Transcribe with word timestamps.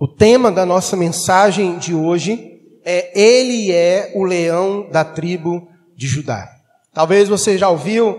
O 0.00 0.06
tema 0.06 0.52
da 0.52 0.64
nossa 0.64 0.96
mensagem 0.96 1.76
de 1.76 1.92
hoje 1.92 2.60
é 2.84 3.20
Ele 3.20 3.72
é 3.72 4.12
o 4.14 4.22
leão 4.22 4.88
da 4.92 5.04
tribo 5.04 5.66
de 5.96 6.06
Judá. 6.06 6.48
Talvez 6.94 7.28
você 7.28 7.58
já 7.58 7.68
ouviu 7.68 8.16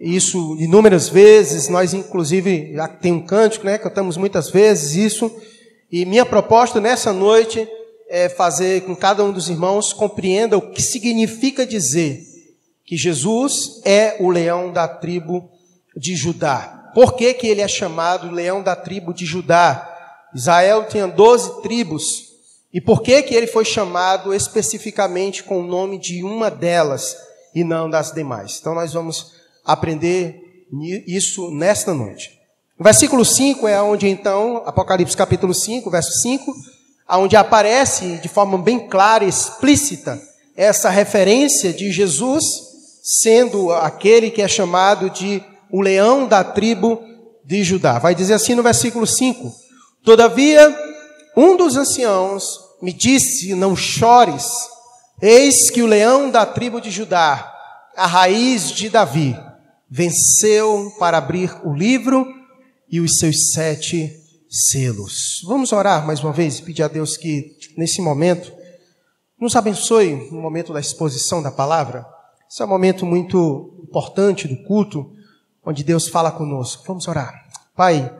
isso 0.00 0.56
inúmeras 0.58 1.08
vezes, 1.08 1.68
nós 1.68 1.94
inclusive 1.94 2.72
já 2.74 2.88
tem 2.88 3.12
um 3.12 3.24
cântico, 3.24 3.64
né? 3.64 3.78
Cantamos 3.78 4.16
muitas 4.16 4.50
vezes 4.50 4.96
isso. 4.96 5.30
E 5.88 6.04
minha 6.04 6.26
proposta 6.26 6.80
nessa 6.80 7.12
noite 7.12 7.64
é 8.08 8.28
fazer 8.28 8.80
com 8.80 8.92
que 8.92 9.00
cada 9.00 9.22
um 9.22 9.30
dos 9.30 9.48
irmãos 9.48 9.92
compreenda 9.92 10.58
o 10.58 10.72
que 10.72 10.82
significa 10.82 11.64
dizer 11.64 12.24
que 12.84 12.96
Jesus 12.96 13.80
é 13.84 14.16
o 14.18 14.28
leão 14.30 14.72
da 14.72 14.88
tribo 14.88 15.48
de 15.96 16.16
Judá. 16.16 16.90
Por 16.92 17.14
que, 17.14 17.32
que 17.34 17.46
ele 17.46 17.60
é 17.60 17.68
chamado 17.68 18.32
leão 18.32 18.64
da 18.64 18.74
tribo 18.74 19.14
de 19.14 19.24
Judá? 19.24 19.93
Israel 20.34 20.86
tinha 20.88 21.06
12 21.06 21.62
tribos. 21.62 22.34
E 22.72 22.80
por 22.80 23.02
que 23.02 23.22
que 23.22 23.34
ele 23.34 23.46
foi 23.46 23.64
chamado 23.64 24.34
especificamente 24.34 25.44
com 25.44 25.60
o 25.60 25.66
nome 25.66 25.98
de 25.98 26.24
uma 26.24 26.50
delas 26.50 27.16
e 27.54 27.62
não 27.62 27.88
das 27.88 28.12
demais? 28.12 28.58
Então 28.60 28.74
nós 28.74 28.92
vamos 28.92 29.32
aprender 29.64 30.66
isso 31.06 31.50
nesta 31.52 31.94
noite. 31.94 32.38
O 32.78 32.82
versículo 32.82 33.24
5 33.24 33.68
é 33.68 33.80
onde 33.80 34.08
então, 34.08 34.62
Apocalipse 34.66 35.16
capítulo 35.16 35.54
5, 35.54 35.88
verso 35.88 36.10
5, 36.20 36.52
onde 37.10 37.36
aparece 37.36 38.18
de 38.18 38.28
forma 38.28 38.58
bem 38.58 38.88
clara 38.88 39.24
e 39.24 39.28
explícita 39.28 40.20
essa 40.56 40.90
referência 40.90 41.72
de 41.72 41.92
Jesus 41.92 42.44
sendo 43.02 43.70
aquele 43.70 44.30
que 44.30 44.42
é 44.42 44.48
chamado 44.48 45.10
de 45.10 45.42
o 45.70 45.80
leão 45.80 46.26
da 46.26 46.42
tribo 46.42 47.00
de 47.44 47.62
Judá. 47.62 47.98
Vai 47.98 48.14
dizer 48.14 48.34
assim 48.34 48.54
no 48.54 48.62
versículo 48.62 49.06
5: 49.06 49.63
Todavia, 50.04 50.76
um 51.34 51.56
dos 51.56 51.76
anciãos 51.76 52.60
me 52.82 52.92
disse: 52.92 53.54
Não 53.54 53.74
chores, 53.74 54.46
eis 55.20 55.70
que 55.70 55.82
o 55.82 55.86
leão 55.86 56.30
da 56.30 56.44
tribo 56.44 56.78
de 56.78 56.90
Judá, 56.90 57.50
a 57.96 58.06
raiz 58.06 58.70
de 58.70 58.90
Davi, 58.90 59.34
venceu 59.90 60.92
para 60.98 61.16
abrir 61.16 61.50
o 61.64 61.72
livro 61.72 62.26
e 62.90 63.00
os 63.00 63.16
seus 63.18 63.52
sete 63.52 64.12
selos. 64.50 65.42
Vamos 65.46 65.72
orar 65.72 66.06
mais 66.06 66.22
uma 66.22 66.32
vez 66.32 66.58
e 66.58 66.62
pedir 66.62 66.82
a 66.82 66.88
Deus 66.88 67.16
que, 67.16 67.56
nesse 67.78 68.02
momento, 68.02 68.52
nos 69.40 69.56
abençoe 69.56 70.28
no 70.30 70.42
momento 70.42 70.74
da 70.74 70.80
exposição 70.80 71.42
da 71.42 71.50
palavra. 71.50 72.04
Esse 72.46 72.60
é 72.60 72.66
um 72.66 72.68
momento 72.68 73.06
muito 73.06 73.80
importante 73.82 74.46
do 74.46 74.62
culto, 74.64 75.10
onde 75.64 75.82
Deus 75.82 76.08
fala 76.08 76.30
conosco. 76.30 76.84
Vamos 76.86 77.08
orar. 77.08 77.32
Pai, 77.74 78.14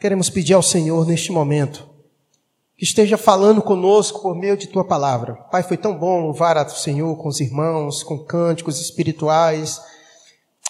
queremos 0.00 0.30
pedir 0.30 0.54
ao 0.54 0.62
Senhor 0.62 1.06
neste 1.06 1.30
momento 1.30 1.86
que 2.76 2.84
esteja 2.84 3.18
falando 3.18 3.60
conosco 3.60 4.22
por 4.22 4.34
meio 4.34 4.56
de 4.56 4.66
tua 4.66 4.82
palavra. 4.82 5.34
Pai, 5.50 5.62
foi 5.62 5.76
tão 5.76 5.94
bom 5.94 6.22
louvar 6.22 6.56
ao 6.56 6.70
Senhor 6.70 7.14
com 7.16 7.28
os 7.28 7.38
irmãos, 7.38 8.02
com 8.02 8.18
cânticos 8.18 8.80
espirituais. 8.80 9.78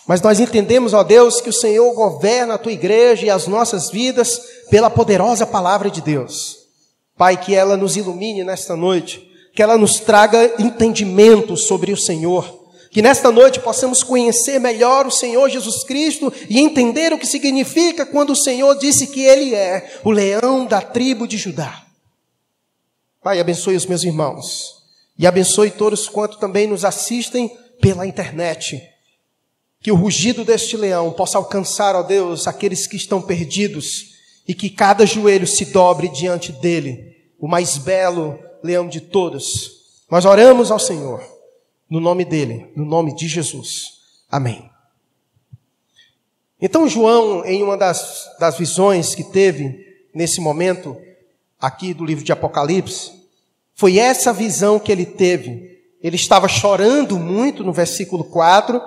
Mas 0.09 0.21
nós 0.21 0.41
entendemos, 0.41 0.93
ó 0.93 1.05
Deus, 1.05 1.41
que 1.41 1.49
o 1.49 1.53
Senhor 1.53 1.95
governa 1.95 2.55
a 2.55 2.59
tua 2.59 2.73
igreja 2.73 3.27
e 3.27 3.31
as 3.31 3.47
nossas 3.47 3.91
vidas 3.91 4.41
pela 4.69 4.91
poderosa 4.91 5.47
palavra 5.47 5.89
de 5.89 6.01
Deus. 6.01 6.59
Pai, 7.17 7.37
que 7.37 7.55
ela 7.55 7.77
nos 7.77 7.97
ilumine 7.97 8.43
nesta 8.43 8.75
noite, 8.75 9.31
que 9.55 9.63
ela 9.63 9.79
nos 9.79 10.01
traga 10.01 10.61
entendimento 10.61 11.57
sobre 11.57 11.93
o 11.93 11.97
Senhor 11.97 12.60
que 12.91 13.01
nesta 13.01 13.31
noite 13.31 13.61
possamos 13.61 14.03
conhecer 14.03 14.59
melhor 14.59 15.07
o 15.07 15.13
Senhor 15.13 15.49
Jesus 15.49 15.85
Cristo 15.85 16.33
e 16.49 16.59
entender 16.59 17.13
o 17.13 17.19
que 17.19 17.27
significa 17.27 18.05
quando 18.05 18.31
o 18.31 18.37
Senhor 18.37 18.77
disse 18.77 19.07
que 19.07 19.21
Ele 19.21 19.55
é 19.55 20.01
o 20.05 20.11
leão 20.11 20.67
da 20.67 20.83
tribo 20.83 21.27
de 21.27 21.37
Judá. 21.37 21.87
Pai, 23.23 23.39
abençoe 23.39 23.77
os 23.77 23.87
meus 23.87 24.03
irmãos 24.03 24.83
e 25.17 25.25
abençoe 25.25 25.71
todos 25.71 26.09
quanto 26.09 26.39
também 26.39 26.67
nos 26.67 26.85
assistem 26.85 27.57
pela 27.81 28.07
internet. 28.07 28.83
Que 29.81 29.93
o 29.93 29.97
rugido 29.97 30.45
deste 30.45 30.77
leão 30.77 31.13
possa 31.13 31.39
alcançar, 31.39 31.95
ó 31.95 32.03
Deus, 32.03 32.49
aqueles 32.49 32.89
que 32.89 32.97
estão 32.97 33.23
perdidos 33.23 34.11
e 34.49 34.53
que 34.53 34.69
cada 34.69 35.07
joelho 35.07 35.47
se 35.47 35.67
dobre 35.67 36.09
diante 36.09 36.51
dele, 36.51 37.15
o 37.39 37.47
mais 37.47 37.79
belo 37.79 38.37
leão 38.65 38.89
de 38.89 39.01
todos. 39.01 39.71
Nós 40.11 40.25
oramos 40.25 40.73
ao 40.73 40.79
Senhor 40.79 41.40
no 41.91 41.99
nome 41.99 42.25
dele, 42.25 42.71
no 42.77 42.85
nome 42.85 43.15
de 43.15 43.27
Jesus. 43.27 43.99
Amém. 44.31 44.71
Então, 46.63 46.89
João, 46.89 47.45
em 47.45 47.63
uma 47.65 47.77
das, 47.77 48.31
das 48.39 48.57
visões 48.57 49.15
que 49.15 49.25
teve 49.25 49.85
nesse 50.15 50.41
momento, 50.41 50.97
aqui 51.59 51.93
do 51.93 52.05
livro 52.05 52.23
de 52.23 52.31
Apocalipse, 52.31 53.11
foi 53.75 53.99
essa 53.99 54.33
visão 54.33 54.79
que 54.79 54.93
ele 54.93 55.05
teve. 55.05 55.81
Ele 56.01 56.17
estava 56.17 56.47
chorando 56.47 57.19
muito 57.19 57.65
no 57.65 57.73
versículo 57.73 58.23
4, 58.25 58.81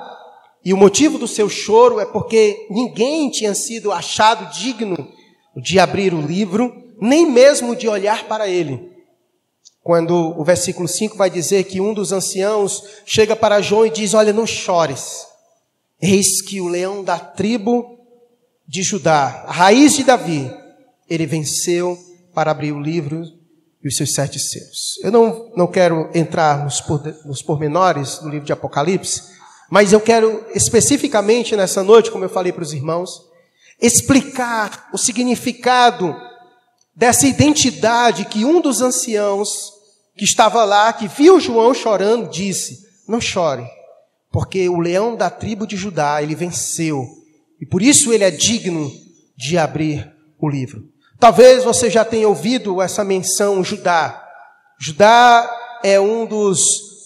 e 0.63 0.73
o 0.73 0.77
motivo 0.77 1.17
do 1.17 1.27
seu 1.27 1.49
choro 1.49 1.99
é 1.99 2.05
porque 2.05 2.67
ninguém 2.69 3.29
tinha 3.29 3.53
sido 3.53 3.91
achado 3.91 4.53
digno 4.53 5.11
de 5.57 5.77
abrir 5.77 6.13
o 6.13 6.21
livro, 6.21 6.73
nem 7.01 7.29
mesmo 7.29 7.75
de 7.75 7.87
olhar 7.87 8.27
para 8.29 8.47
ele 8.47 8.92
quando 9.83 10.15
o 10.39 10.43
versículo 10.43 10.87
5 10.87 11.17
vai 11.17 11.29
dizer 11.29 11.65
que 11.65 11.81
um 11.81 11.93
dos 11.93 12.13
anciãos 12.13 12.83
chega 13.05 13.35
para 13.35 13.61
João 13.61 13.85
e 13.85 13.89
diz: 13.89 14.13
Olha, 14.13 14.31
não 14.31 14.47
chores, 14.47 15.27
eis 16.01 16.41
que 16.41 16.61
o 16.61 16.69
leão 16.69 17.03
da 17.03 17.19
tribo 17.19 17.99
de 18.65 18.81
Judá, 18.81 19.43
a 19.45 19.51
raiz 19.51 19.93
de 19.93 20.03
Davi, 20.03 20.49
ele 21.09 21.25
venceu 21.25 21.99
para 22.33 22.51
abrir 22.51 22.71
o 22.71 22.81
livro 22.81 23.23
e 23.83 23.87
os 23.89 23.97
seus 23.97 24.13
sete 24.13 24.39
selos. 24.39 24.97
Eu 25.03 25.11
não, 25.11 25.51
não 25.55 25.67
quero 25.67 26.09
entrar 26.15 26.63
nos, 26.63 26.79
por, 26.79 27.03
nos 27.25 27.41
pormenores 27.41 28.19
do 28.19 28.29
livro 28.29 28.45
de 28.45 28.53
Apocalipse, 28.53 29.21
mas 29.69 29.91
eu 29.91 29.99
quero 29.99 30.45
especificamente 30.55 31.55
nessa 31.57 31.83
noite, 31.83 32.09
como 32.09 32.23
eu 32.23 32.29
falei 32.29 32.53
para 32.53 32.63
os 32.63 32.73
irmãos, 32.73 33.21
explicar 33.81 34.89
o 34.93 34.97
significado 34.97 36.15
dessa 36.95 37.27
identidade 37.27 38.25
que 38.25 38.45
um 38.45 38.61
dos 38.61 38.81
anciãos 38.81 39.49
que 40.15 40.25
estava 40.25 40.63
lá, 40.63 40.93
que 40.93 41.07
viu 41.07 41.39
João 41.39 41.73
chorando, 41.73 42.29
disse: 42.29 42.79
Não 43.07 43.19
chore, 43.19 43.65
porque 44.31 44.69
o 44.69 44.79
leão 44.79 45.15
da 45.15 45.29
tribo 45.29 45.65
de 45.65 45.75
Judá, 45.75 46.21
ele 46.21 46.35
venceu, 46.35 47.03
e 47.59 47.65
por 47.65 47.81
isso 47.81 48.13
ele 48.13 48.23
é 48.23 48.31
digno 48.31 48.91
de 49.35 49.57
abrir 49.57 50.11
o 50.39 50.49
livro. 50.49 50.83
Talvez 51.19 51.63
você 51.63 51.89
já 51.89 52.03
tenha 52.03 52.27
ouvido 52.27 52.81
essa 52.81 53.03
menção 53.03 53.63
Judá. 53.63 54.21
Judá 54.79 55.49
é 55.83 55.99
um 55.99 56.25
dos 56.25 56.59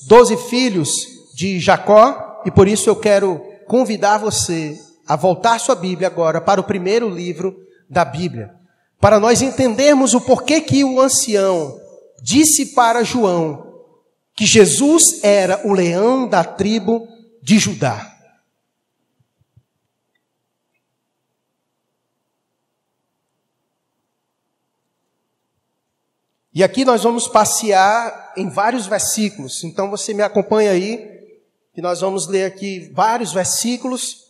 doze 0.08 0.36
filhos 0.36 0.90
de 1.36 1.60
Jacó, 1.60 2.42
e 2.46 2.52
por 2.52 2.68
isso 2.68 2.90
eu 2.90 2.96
quero 2.96 3.42
convidar 3.68 4.18
você 4.18 4.76
a 5.08 5.16
voltar 5.16 5.60
sua 5.60 5.76
Bíblia 5.76 6.08
agora 6.08 6.42
para 6.42 6.60
o 6.60 6.64
primeiro 6.64 7.10
livro 7.10 7.56
da 7.90 8.04
Bíblia, 8.04 8.57
para 9.00 9.20
nós 9.20 9.42
entendermos 9.42 10.14
o 10.14 10.22
porquê 10.22 10.62
que 10.62 10.84
o 10.84 11.00
ancião 11.00 11.80
disse 12.22 12.74
para 12.74 13.04
João 13.04 13.66
que 14.36 14.46
Jesus 14.46 15.24
era 15.24 15.68
o 15.68 15.74
leão 15.74 16.28
da 16.28 16.44
tribo 16.44 17.08
de 17.42 17.58
Judá. 17.58 18.14
E 26.54 26.64
aqui 26.64 26.84
nós 26.84 27.04
vamos 27.04 27.28
passear 27.28 28.34
em 28.36 28.50
vários 28.50 28.88
versículos. 28.88 29.64
Então 29.64 29.92
você 29.92 30.12
me 30.12 30.24
acompanha 30.24 30.72
aí, 30.72 31.08
e 31.76 31.82
nós 31.82 32.02
vamos 32.02 32.28
ler 32.28 32.46
aqui 32.46 32.92
vários 32.96 33.32
versículos 33.32 34.27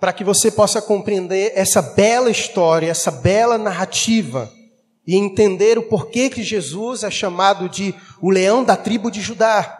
para 0.00 0.12
que 0.12 0.22
você 0.22 0.50
possa 0.50 0.80
compreender 0.80 1.52
essa 1.54 1.82
bela 1.82 2.30
história, 2.30 2.90
essa 2.90 3.10
bela 3.10 3.58
narrativa 3.58 4.52
e 5.06 5.16
entender 5.16 5.78
o 5.78 5.82
porquê 5.82 6.30
que 6.30 6.42
Jesus 6.42 7.02
é 7.02 7.10
chamado 7.10 7.68
de 7.68 7.94
o 8.20 8.30
leão 8.30 8.62
da 8.62 8.76
tribo 8.76 9.10
de 9.10 9.20
Judá. 9.20 9.76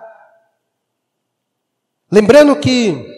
Lembrando 2.10 2.56
que 2.56 3.16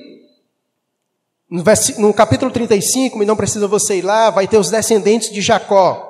no, 1.99 2.13
capítulo 2.13 2.51
35, 2.51 3.23
e 3.23 3.27
não 3.27 3.37
precisa 3.37 3.67
você 3.67 3.99
ir 3.99 4.03
lá, 4.03 4.31
vai 4.31 4.47
ter 4.47 4.59
os 4.59 4.71
descendentes 4.71 5.33
de 5.33 5.41
Jacó. 5.41 6.09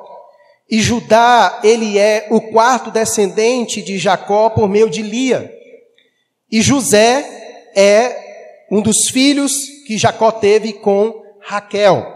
E 0.68 0.80
Judá, 0.80 1.60
ele 1.64 1.98
é 1.98 2.28
o 2.30 2.40
quarto 2.40 2.90
descendente 2.90 3.82
de 3.82 3.98
Jacó 3.98 4.50
por 4.50 4.68
meio 4.68 4.90
de 4.90 5.02
Lia. 5.02 5.52
E 6.50 6.60
José 6.60 7.70
é 7.74 8.66
um 8.70 8.80
dos 8.82 9.08
filhos 9.10 9.52
que 9.90 9.98
Jacó 9.98 10.30
teve 10.30 10.74
com 10.74 11.20
Raquel. 11.40 12.06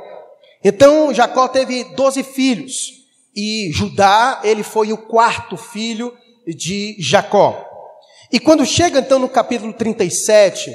Então, 0.63 1.13
Jacó 1.13 1.49
teve 1.49 1.83
doze 1.97 2.23
filhos 2.23 2.73
e 3.35 3.69
Judá, 3.73 4.41
ele 4.45 4.63
foi 4.63 4.93
o 4.93 4.97
quarto 4.97 5.57
filho 5.57 6.17
de 6.47 6.95
Jacó. 7.01 7.69
E 8.31 8.39
quando 8.39 8.65
chega 8.65 9.01
então 9.01 9.19
no 9.19 9.29
capítulo 9.29 9.73
37, 9.73 10.71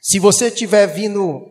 se 0.00 0.20
você 0.20 0.46
estiver 0.46 0.86
vindo 0.86 1.50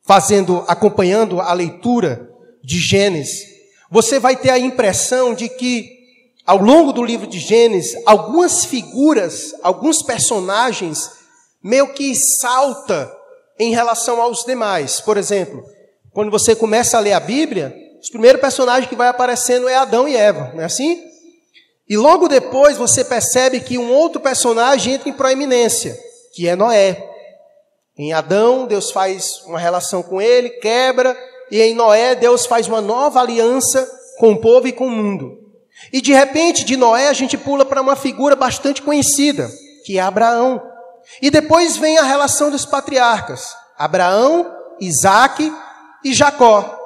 fazendo, 0.00 0.64
acompanhando 0.66 1.38
a 1.38 1.52
leitura 1.52 2.30
de 2.64 2.78
Gênesis, 2.78 3.42
você 3.90 4.18
vai 4.18 4.36
ter 4.36 4.48
a 4.48 4.58
impressão 4.58 5.34
de 5.34 5.50
que, 5.50 5.86
ao 6.46 6.56
longo 6.56 6.94
do 6.94 7.04
livro 7.04 7.26
de 7.26 7.38
Gênesis, 7.38 7.94
algumas 8.06 8.64
figuras, 8.64 9.52
alguns 9.62 10.02
personagens, 10.02 11.10
meio 11.62 11.92
que 11.92 12.14
salta 12.40 13.20
em 13.62 13.70
relação 13.72 14.20
aos 14.20 14.44
demais. 14.44 15.00
Por 15.00 15.16
exemplo, 15.16 15.64
quando 16.12 16.30
você 16.30 16.54
começa 16.54 16.96
a 16.96 17.00
ler 17.00 17.12
a 17.12 17.20
Bíblia, 17.20 17.74
os 18.00 18.10
primeiros 18.10 18.40
personagens 18.40 18.88
que 18.88 18.96
vai 18.96 19.08
aparecendo 19.08 19.68
é 19.68 19.76
Adão 19.76 20.08
e 20.08 20.16
Eva, 20.16 20.50
não 20.54 20.62
é 20.62 20.64
assim? 20.64 21.02
E 21.88 21.96
logo 21.96 22.28
depois 22.28 22.76
você 22.76 23.04
percebe 23.04 23.60
que 23.60 23.78
um 23.78 23.92
outro 23.92 24.20
personagem 24.20 24.94
entra 24.94 25.08
em 25.08 25.12
proeminência, 25.12 25.96
que 26.34 26.48
é 26.48 26.56
Noé. 26.56 27.08
Em 27.96 28.12
Adão, 28.12 28.66
Deus 28.66 28.90
faz 28.90 29.42
uma 29.46 29.58
relação 29.58 30.02
com 30.02 30.20
ele, 30.20 30.50
quebra, 30.50 31.16
e 31.50 31.60
em 31.60 31.74
Noé, 31.74 32.14
Deus 32.14 32.46
faz 32.46 32.66
uma 32.66 32.80
nova 32.80 33.20
aliança 33.20 33.86
com 34.18 34.32
o 34.32 34.40
povo 34.40 34.66
e 34.66 34.72
com 34.72 34.86
o 34.86 34.90
mundo. 34.90 35.38
E 35.92 36.00
de 36.00 36.12
repente, 36.12 36.64
de 36.64 36.76
Noé, 36.76 37.08
a 37.08 37.12
gente 37.12 37.36
pula 37.36 37.64
para 37.64 37.82
uma 37.82 37.94
figura 37.94 38.34
bastante 38.34 38.80
conhecida, 38.80 39.50
que 39.84 39.98
é 39.98 40.00
Abraão. 40.00 40.71
E 41.20 41.30
depois 41.30 41.76
vem 41.76 41.98
a 41.98 42.04
relação 42.04 42.50
dos 42.50 42.64
patriarcas: 42.64 43.54
Abraão, 43.78 44.50
Isaac 44.80 45.52
e 46.04 46.12
Jacó. 46.12 46.78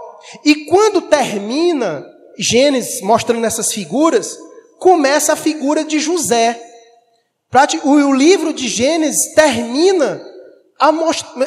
E 0.45 0.67
quando 0.67 1.03
termina 1.03 2.05
Gênesis 2.39 3.01
mostrando 3.01 3.47
essas 3.47 3.73
figuras, 3.73 4.37
começa 4.79 5.33
a 5.33 5.37
figura 5.37 5.85
de 5.85 5.99
José. 5.99 6.61
O 7.85 8.13
livro 8.13 8.53
de 8.53 8.69
Gênesis 8.69 9.35
termina 9.35 10.21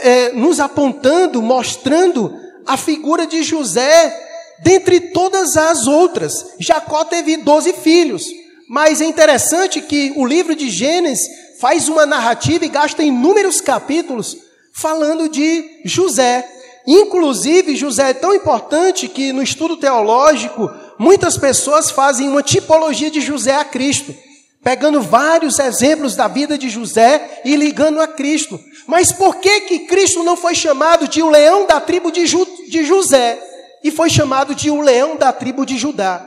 é, 0.01 0.31
nos 0.31 0.59
apontando, 0.59 1.41
mostrando 1.41 2.33
a 2.65 2.77
figura 2.77 3.27
de 3.27 3.43
José 3.43 4.27
dentre 4.63 4.99
todas 5.11 5.55
as 5.55 5.87
outras. 5.87 6.33
Jacó 6.59 7.05
teve 7.05 7.37
doze 7.37 7.73
filhos, 7.73 8.25
mas 8.67 9.01
é 9.01 9.05
interessante 9.05 9.81
que 9.81 10.13
o 10.15 10.25
livro 10.25 10.55
de 10.55 10.69
Gênesis 10.69 11.27
faz 11.59 11.89
uma 11.89 12.05
narrativa 12.05 12.65
e 12.65 12.69
gasta 12.69 13.03
inúmeros 13.03 13.59
capítulos 13.59 14.37
falando 14.73 15.27
de 15.27 15.81
José. 15.83 16.47
Inclusive, 16.87 17.75
José 17.75 18.11
é 18.11 18.13
tão 18.13 18.33
importante 18.33 19.09
que 19.09 19.33
no 19.33 19.43
estudo 19.43 19.75
teológico, 19.75 20.71
muitas 20.97 21.37
pessoas 21.37 21.91
fazem 21.91 22.29
uma 22.29 22.41
tipologia 22.41 23.11
de 23.11 23.19
José 23.19 23.53
a 23.55 23.65
Cristo, 23.65 24.15
pegando 24.63 25.01
vários 25.01 25.59
exemplos 25.59 26.15
da 26.15 26.29
vida 26.29 26.57
de 26.57 26.69
José 26.69 27.41
e 27.43 27.57
ligando 27.57 27.99
a 27.99 28.07
Cristo. 28.07 28.57
Mas 28.87 29.11
por 29.11 29.35
que 29.35 29.61
que 29.61 29.79
Cristo 29.79 30.23
não 30.23 30.37
foi 30.37 30.55
chamado 30.55 31.07
de 31.09 31.21
o 31.21 31.29
leão 31.29 31.67
da 31.67 31.81
tribo 31.81 32.09
de, 32.09 32.25
Ju, 32.25 32.47
de 32.69 32.85
José 32.85 33.37
e 33.83 33.91
foi 33.91 34.09
chamado 34.09 34.55
de 34.55 34.71
o 34.71 34.79
leão 34.79 35.17
da 35.17 35.33
tribo 35.33 35.65
de 35.65 35.77
Judá? 35.77 36.25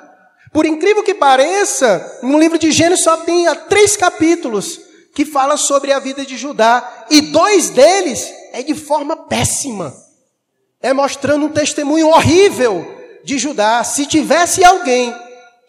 Por 0.53 0.67
incrível 0.67 1.03
que 1.03 1.15
pareça, 1.15 2.21
no 2.23 2.39
livro 2.39 2.59
de 2.59 2.71
Gênesis 2.71 3.03
só 3.03 3.17
tem 3.17 3.47
três 3.71 3.97
capítulos 3.97 4.92
que 5.15 5.25
fala 5.25 5.57
sobre 5.57 5.93
a 5.93 5.99
vida 5.99 6.25
de 6.25 6.37
Judá 6.37 7.07
e 7.11 7.21
dois 7.21 7.71
deles 7.71 8.33
é 8.53 8.63
de 8.63 8.75
forma 8.75 9.17
péssima 9.17 9.95
é 10.83 10.93
mostrando 10.93 11.47
um 11.47 11.49
testemunho 11.49 12.09
horrível 12.09 12.85
de 13.25 13.39
Judá. 13.39 13.83
Se 13.85 14.05
tivesse 14.05 14.65
alguém 14.65 15.15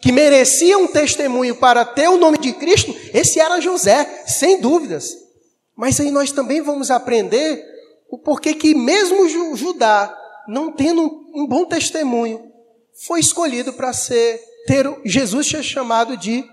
que 0.00 0.10
merecia 0.10 0.76
um 0.76 0.88
testemunho 0.88 1.54
para 1.54 1.84
ter 1.84 2.08
o 2.08 2.18
nome 2.18 2.36
de 2.36 2.52
Cristo, 2.52 2.94
esse 3.14 3.38
era 3.38 3.60
José, 3.60 4.24
sem 4.26 4.60
dúvidas. 4.60 5.16
Mas 5.76 5.98
aí 6.00 6.10
nós 6.10 6.32
também 6.32 6.60
vamos 6.60 6.90
aprender 6.90 7.64
o 8.10 8.18
porquê 8.18 8.54
que 8.54 8.74
mesmo 8.74 9.56
Judá, 9.56 10.14
não 10.48 10.72
tendo 10.72 11.02
um 11.32 11.46
bom 11.46 11.64
testemunho, 11.64 12.52
foi 13.06 13.20
escolhido 13.20 13.72
para 13.72 13.92
ser 13.92 14.40
ter 14.66 14.86
Jesus 15.04 15.48
ser 15.48 15.62
chamado 15.62 16.16
de 16.16 16.44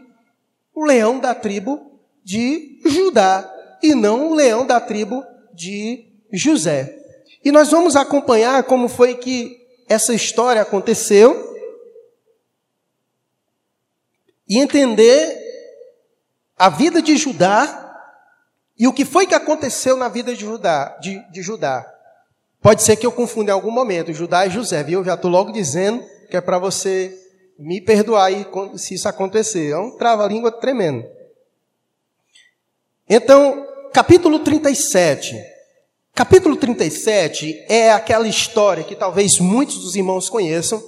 o 0.73 0.85
leão 0.85 1.19
da 1.19 1.33
tribo 1.33 1.90
de 2.23 2.79
Judá 2.85 3.49
e 3.81 3.95
não 3.95 4.29
o 4.29 4.35
leão 4.35 4.65
da 4.65 4.79
tribo 4.79 5.23
de 5.53 6.05
José. 6.31 6.97
E 7.43 7.51
nós 7.51 7.71
vamos 7.71 7.95
acompanhar 7.95 8.63
como 8.63 8.87
foi 8.87 9.15
que 9.15 9.57
essa 9.89 10.13
história 10.13 10.61
aconteceu 10.61 11.49
e 14.47 14.59
entender 14.59 15.39
a 16.57 16.69
vida 16.69 17.01
de 17.01 17.17
Judá 17.17 17.77
e 18.77 18.87
o 18.87 18.93
que 18.93 19.05
foi 19.05 19.25
que 19.25 19.35
aconteceu 19.35 19.97
na 19.97 20.07
vida 20.07 20.33
de 20.33 20.41
Judá. 20.41 20.97
De, 21.01 21.19
de 21.31 21.41
Judá. 21.41 21.85
Pode 22.61 22.83
ser 22.83 22.95
que 22.95 23.05
eu 23.05 23.11
confunda 23.11 23.51
em 23.51 23.53
algum 23.53 23.71
momento 23.71 24.13
Judá 24.13 24.45
e 24.45 24.51
José, 24.51 24.83
viu? 24.83 24.99
Eu 24.99 25.05
já 25.05 25.15
estou 25.15 25.31
logo 25.31 25.51
dizendo 25.51 26.03
que 26.29 26.37
é 26.37 26.41
para 26.41 26.59
você 26.59 27.17
me 27.57 27.81
perdoar 27.81 28.25
aí 28.25 28.45
se 28.77 28.93
isso 28.93 29.09
acontecer. 29.09 29.71
É 29.71 29.77
um 29.77 29.97
trava-língua 29.97 30.51
tremendo. 30.51 31.05
Então, 33.13 33.67
capítulo 33.91 34.39
37. 34.39 35.37
Capítulo 36.15 36.55
37 36.55 37.65
é 37.67 37.91
aquela 37.91 38.25
história 38.25 38.85
que 38.85 38.95
talvez 38.95 39.37
muitos 39.37 39.79
dos 39.79 39.97
irmãos 39.97 40.29
conheçam, 40.29 40.81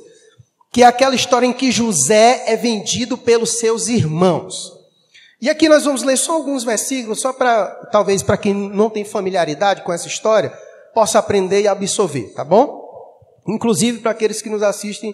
que 0.71 0.83
é 0.83 0.85
aquela 0.85 1.15
história 1.15 1.45
em 1.45 1.51
que 1.51 1.69
José 1.69 2.45
é 2.47 2.55
vendido 2.55 3.17
pelos 3.17 3.59
seus 3.59 3.89
irmãos. 3.89 4.71
E 5.41 5.49
aqui 5.49 5.67
nós 5.67 5.83
vamos 5.83 6.01
ler 6.01 6.15
só 6.15 6.35
alguns 6.35 6.63
versículos, 6.63 7.19
só 7.19 7.33
para, 7.33 7.67
talvez, 7.91 8.23
para 8.23 8.37
quem 8.37 8.53
não 8.53 8.89
tem 8.89 9.03
familiaridade 9.03 9.81
com 9.81 9.91
essa 9.91 10.07
história, 10.07 10.57
possa 10.93 11.19
aprender 11.19 11.63
e 11.63 11.67
absorver, 11.67 12.31
tá 12.33 12.45
bom? 12.45 12.87
Inclusive 13.45 13.99
para 13.99 14.11
aqueles 14.11 14.41
que 14.41 14.49
nos 14.49 14.63
assistem 14.63 15.13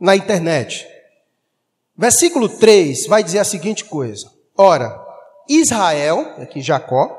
na 0.00 0.16
internet. 0.16 0.88
Versículo 1.96 2.48
3 2.48 3.06
vai 3.06 3.22
dizer 3.22 3.38
a 3.38 3.44
seguinte 3.44 3.84
coisa: 3.84 4.28
Ora, 4.56 5.06
Israel, 5.48 6.34
aqui 6.38 6.60
Jacó, 6.60 7.16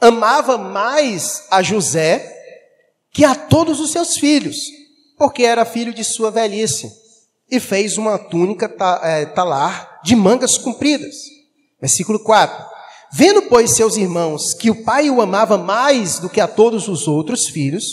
amava 0.00 0.56
mais 0.56 1.44
a 1.50 1.62
José 1.62 2.36
que 3.12 3.24
a 3.24 3.34
todos 3.34 3.80
os 3.80 3.90
seus 3.90 4.16
filhos, 4.16 4.56
porque 5.16 5.42
era 5.42 5.64
filho 5.64 5.92
de 5.92 6.04
sua 6.04 6.30
velhice, 6.30 6.90
e 7.50 7.58
fez 7.58 7.98
uma 7.98 8.18
túnica 8.18 8.72
é, 9.02 9.26
talar 9.26 10.00
de 10.04 10.14
mangas 10.14 10.56
compridas. 10.56 11.14
Versículo 11.80 12.22
4. 12.22 12.64
Vendo, 13.12 13.42
pois, 13.42 13.74
seus 13.74 13.96
irmãos 13.96 14.54
que 14.54 14.70
o 14.70 14.84
pai 14.84 15.08
o 15.08 15.20
amava 15.20 15.56
mais 15.56 16.18
do 16.18 16.28
que 16.28 16.40
a 16.40 16.46
todos 16.46 16.88
os 16.88 17.08
outros 17.08 17.46
filhos, 17.48 17.84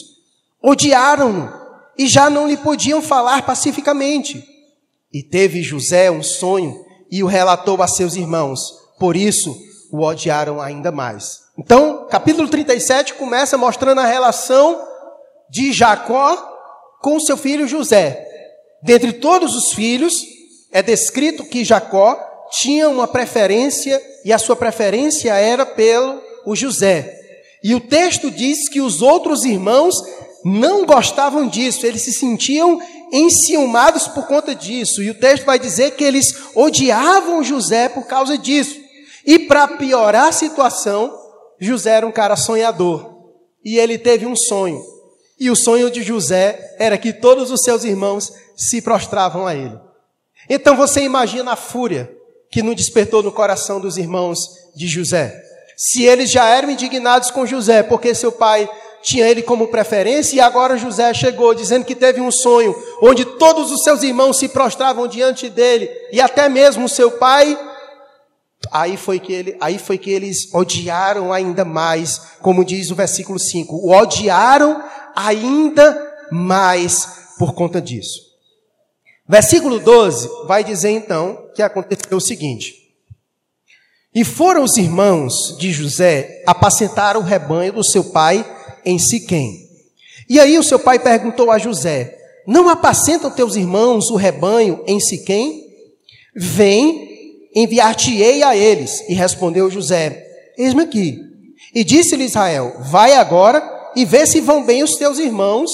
odiaram-no 0.62 1.52
e 1.98 2.08
já 2.08 2.30
não 2.30 2.48
lhe 2.48 2.58
podiam 2.58 3.02
falar 3.02 3.46
pacificamente. 3.46 4.44
E 5.14 5.24
teve 5.24 5.64
José 5.64 6.12
um 6.12 6.22
sonho 6.22 6.84
e 7.10 7.24
o 7.24 7.28
relatou 7.28 7.82
a 7.82 7.88
seus 7.88 8.16
irmãos, 8.16 8.60
por 9.00 9.16
isso 9.16 9.56
o 9.92 10.04
odiaram 10.04 10.62
ainda 10.62 10.92
mais. 10.92 11.42
Então, 11.58 12.06
capítulo 12.10 12.48
37 12.48 13.14
começa 13.14 13.58
mostrando 13.58 14.02
a 14.02 14.06
relação 14.06 14.82
de 15.50 15.72
Jacó 15.72 16.36
com 17.02 17.20
seu 17.20 17.38
filho 17.38 17.68
José. 17.68 18.28
Dentre 18.82 19.14
todos 19.14 19.56
os 19.56 19.74
filhos, 19.74 20.14
é 20.72 20.82
descrito 20.82 21.46
que 21.46 21.64
Jacó 21.64 22.20
tinha 22.52 22.90
uma 22.90 23.08
preferência 23.08 24.02
e 24.24 24.34
a 24.34 24.38
sua 24.38 24.56
preferência 24.56 25.34
era 25.34 25.66
pelo 25.66 26.22
o 26.46 26.56
José. 26.56 27.14
E 27.64 27.74
o 27.74 27.80
texto 27.80 28.30
diz 28.30 28.70
que 28.70 28.82
os 28.82 29.02
outros 29.02 29.44
irmãos 29.44 29.96
não 30.44 30.86
gostavam 30.86 31.48
disso, 31.48 31.86
eles 31.86 32.04
se 32.04 32.14
sentiam 32.14 32.80
enciumados 33.12 34.08
por 34.08 34.28
conta 34.28 34.54
disso. 34.54 35.02
E 35.02 35.10
o 35.10 35.16
texto 35.16 35.46
vai 35.46 35.58
dizer 35.58 35.92
que 35.92 36.04
eles 36.04 36.36
odiavam 36.54 37.44
José 37.44 37.90
por 37.90 38.06
causa 38.06 38.38
disso. 38.38 38.85
E 39.26 39.40
para 39.40 39.68
piorar 39.68 40.28
a 40.28 40.32
situação, 40.32 41.18
José 41.60 41.92
era 41.92 42.06
um 42.06 42.12
cara 42.12 42.36
sonhador. 42.36 43.14
E 43.64 43.78
ele 43.78 43.98
teve 43.98 44.26
um 44.26 44.36
sonho. 44.36 44.82
E 45.40 45.50
o 45.50 45.56
sonho 45.56 45.90
de 45.90 46.04
José 46.04 46.76
era 46.80 46.98
que 46.98 47.12
todos 47.12 47.52
os 47.52 47.62
seus 47.62 47.84
irmãos 47.84 48.32
se 48.56 48.82
prostravam 48.82 49.48
a 49.48 49.56
ele. 49.56 49.78
Então 50.50 50.76
você 50.78 51.02
imagina 51.02 51.54
a 51.54 51.56
fúria 51.56 52.10
que 52.52 52.62
não 52.62 52.74
despertou 52.74 53.24
no 53.24 53.32
coração 53.32 53.80
dos 53.82 53.98
irmãos 53.98 54.40
de 54.76 54.88
José. 54.88 55.42
Se 55.76 56.04
eles 56.04 56.32
já 56.32 56.48
eram 56.48 56.70
indignados 56.70 57.32
com 57.32 57.46
José, 57.46 57.84
porque 57.84 58.16
seu 58.16 58.32
pai 58.32 58.70
tinha 59.02 59.28
ele 59.28 59.42
como 59.42 59.68
preferência, 59.68 60.36
e 60.36 60.40
agora 60.40 60.78
José 60.78 61.14
chegou 61.14 61.54
dizendo 61.54 61.86
que 61.86 61.94
teve 61.94 62.22
um 62.22 62.32
sonho 62.32 62.76
onde 63.02 63.26
todos 63.26 63.72
os 63.72 63.84
seus 63.84 64.04
irmãos 64.04 64.40
se 64.40 64.48
prostravam 64.48 65.08
diante 65.08 65.50
dele, 65.50 65.90
e 66.12 66.22
até 66.22 66.48
mesmo 66.48 66.88
seu 66.88 67.12
pai 67.12 67.58
Aí 68.72 68.98
foi, 68.98 69.20
que 69.20 69.34
ele, 69.34 69.58
aí 69.60 69.78
foi 69.78 69.98
que 69.98 70.10
eles 70.10 70.54
odiaram 70.54 71.32
ainda 71.32 71.66
mais, 71.66 72.20
como 72.42 72.66
diz 72.66 72.92
o 72.92 72.96
versículo 72.96 73.40
5. 73.40 73.76
O 73.76 73.92
odiaram 73.92 74.84
ainda 75.16 76.14
mais 76.32 77.08
por 77.38 77.54
conta 77.54 77.82
disso. 77.82 78.26
Versículo 79.28 79.80
12 79.80 80.30
vai 80.48 80.64
dizer 80.64 80.92
então 80.92 81.50
que 81.56 81.62
aconteceu 81.62 82.18
o 82.18 82.22
seguinte: 82.22 82.76
E 84.14 84.24
foram 84.24 84.64
os 84.64 84.78
irmãos 84.78 85.58
de 85.58 85.72
José 85.72 86.44
apacentar 86.46 87.18
o 87.18 87.22
rebanho 87.22 87.74
do 87.74 87.84
seu 87.84 88.04
pai 88.04 88.46
em 88.86 89.00
Siquém. 89.00 89.66
E 90.30 90.40
aí 90.40 90.58
o 90.58 90.64
seu 90.64 90.78
pai 90.80 91.00
perguntou 91.00 91.50
a 91.50 91.58
José: 91.58 92.18
não 92.46 92.70
apacentam 92.70 93.32
teus 93.32 93.56
irmãos 93.56 94.10
o 94.12 94.16
rebanho 94.16 94.84
em 94.86 95.00
Siquém? 95.00 95.66
Vem, 96.36 97.15
enviar-te-ei 97.56 98.44
a 98.44 98.56
eles. 98.56 99.02
E 99.08 99.14
respondeu 99.14 99.72
José, 99.72 100.54
eis-me 100.58 100.84
aqui. 100.84 101.18
E 101.74 101.84
disse-lhe 101.84 102.26
Israel, 102.26 102.76
vai 102.82 103.14
agora 103.14 103.92
e 103.96 104.04
vê 104.04 104.28
se 104.28 104.42
vão 104.42 104.66
bem 104.66 104.84
os 104.84 104.96
teus 104.98 105.18
irmãos 105.18 105.72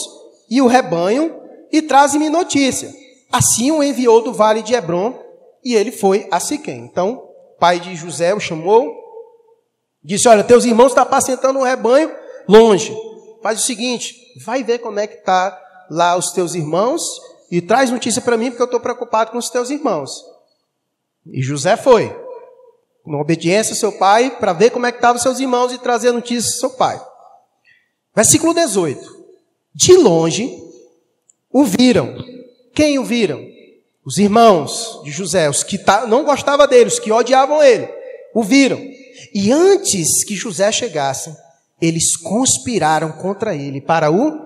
e 0.49 0.61
o 0.61 0.67
rebanho, 0.67 1.33
e 1.71 1.81
traze-me 1.81 2.29
notícia. 2.29 2.93
Assim 3.31 3.71
o 3.71 3.81
enviou 3.81 4.21
do 4.21 4.33
vale 4.33 4.61
de 4.61 4.73
Hebron, 4.73 5.17
e 5.63 5.73
ele 5.73 5.91
foi 5.91 6.27
a 6.29 6.39
Siquém. 6.39 6.81
Então, 6.81 7.23
pai 7.57 7.79
de 7.79 7.95
José 7.95 8.33
o 8.33 8.39
chamou, 8.39 8.93
disse, 10.03 10.27
olha, 10.27 10.43
teus 10.43 10.65
irmãos 10.65 10.87
estão 10.87 11.03
apacentando 11.03 11.57
um 11.57 11.63
rebanho 11.63 12.11
longe. 12.47 12.93
Faz 13.41 13.61
o 13.61 13.65
seguinte, 13.65 14.13
vai 14.45 14.63
ver 14.63 14.79
como 14.79 14.99
é 14.99 15.07
que 15.07 15.19
está 15.19 15.57
lá 15.89 16.17
os 16.17 16.31
teus 16.31 16.53
irmãos, 16.53 17.01
e 17.49 17.61
traz 17.61 17.89
notícia 17.89 18.21
para 18.21 18.37
mim, 18.37 18.49
porque 18.49 18.61
eu 18.61 18.65
estou 18.65 18.79
preocupado 18.79 19.31
com 19.31 19.37
os 19.37 19.49
teus 19.49 19.69
irmãos. 19.69 20.11
E 21.25 21.41
José 21.41 21.77
foi, 21.77 22.15
com 23.03 23.19
obediência 23.19 23.73
ao 23.73 23.77
seu 23.77 23.91
pai, 23.97 24.37
para 24.39 24.53
ver 24.53 24.71
como 24.71 24.85
é 24.85 24.91
que 24.91 24.97
estavam 24.97 25.21
seus 25.21 25.39
irmãos 25.39 25.71
e 25.71 25.77
trazer 25.77 26.11
notícia 26.11 26.49
ao 26.49 26.59
seu 26.59 26.69
pai. 26.71 27.01
Versículo 28.15 28.53
18. 28.53 29.21
De 29.73 29.95
longe 29.95 30.49
o 31.51 31.63
viram. 31.63 32.15
Quem 32.73 32.97
o 32.97 33.03
viram? 33.03 33.41
Os 34.03 34.17
irmãos 34.17 35.01
de 35.03 35.11
José, 35.11 35.49
os 35.49 35.63
que 35.63 35.79
não 36.07 36.23
gostavam 36.23 36.67
dele, 36.67 36.87
os 36.87 36.99
que 36.99 37.11
odiavam 37.11 37.61
ele, 37.61 37.87
o 38.33 38.43
viram. 38.43 38.79
E 39.33 39.51
antes 39.51 40.23
que 40.23 40.35
José 40.35 40.71
chegasse, 40.71 41.35
eles 41.81 42.15
conspiraram 42.15 43.11
contra 43.11 43.55
ele 43.55 43.81
para 43.81 44.09
o 44.11 44.39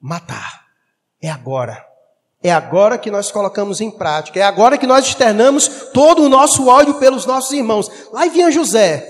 matar. 0.00 0.66
É 1.20 1.30
agora. 1.30 1.85
É 2.46 2.52
agora 2.52 2.96
que 2.96 3.10
nós 3.10 3.32
colocamos 3.32 3.80
em 3.80 3.90
prática. 3.90 4.38
É 4.38 4.44
agora 4.44 4.78
que 4.78 4.86
nós 4.86 5.04
externamos 5.04 5.66
todo 5.92 6.22
o 6.22 6.28
nosso 6.28 6.68
ódio 6.68 6.94
pelos 6.94 7.26
nossos 7.26 7.50
irmãos. 7.50 7.90
Lá 8.12 8.24
vinha 8.26 8.52
José. 8.52 9.04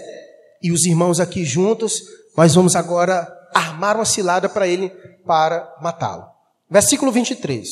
E 0.63 0.73
os 0.73 0.87
irmãos 0.87 1.21
aqui 1.21 1.45
juntos, 1.45 2.01
nós 2.35 2.55
vamos 2.55 2.75
agora 2.75 3.31
armar 3.55 3.95
uma 3.95 4.07
cilada 4.07 4.49
para 4.49 4.67
ele 4.67 4.89
para 5.27 5.71
matá-lo. 5.83 6.25
Versículo 6.71 7.13
23. 7.13 7.69